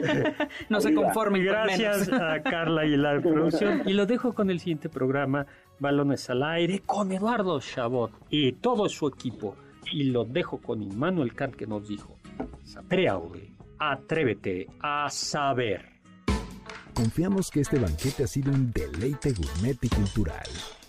No 0.69 0.81
se 0.81 0.93
conformen 0.93 1.43
con 1.45 1.53
Gracias 1.53 2.07
menos. 2.07 2.21
a 2.21 2.41
Carla 2.41 2.85
y 2.85 2.97
la 2.97 3.19
producción. 3.21 3.83
Y 3.85 3.93
lo 3.93 4.05
dejo 4.05 4.33
con 4.33 4.49
el 4.49 4.59
siguiente 4.59 4.89
programa, 4.89 5.45
Balones 5.79 6.29
al 6.29 6.43
Aire, 6.43 6.81
con 6.85 7.11
Eduardo 7.11 7.59
Chabot 7.59 8.11
y 8.29 8.53
todo 8.53 8.89
su 8.89 9.07
equipo. 9.07 9.55
Y 9.91 10.05
lo 10.05 10.23
dejo 10.25 10.59
con 10.59 10.81
Immanuel 10.81 11.33
Kant 11.33 11.55
que 11.55 11.67
nos 11.67 11.87
dijo, 11.87 12.17
Sapreaude, 12.63 13.51
atrévete 13.77 14.67
a 14.81 15.09
saber. 15.09 15.93
Confiamos 16.93 17.49
que 17.49 17.61
este 17.61 17.79
banquete 17.79 18.23
ha 18.23 18.27
sido 18.27 18.51
un 18.51 18.71
deleite 18.71 19.33
gourmet 19.33 19.77
y 19.81 19.89
cultural. 19.89 20.47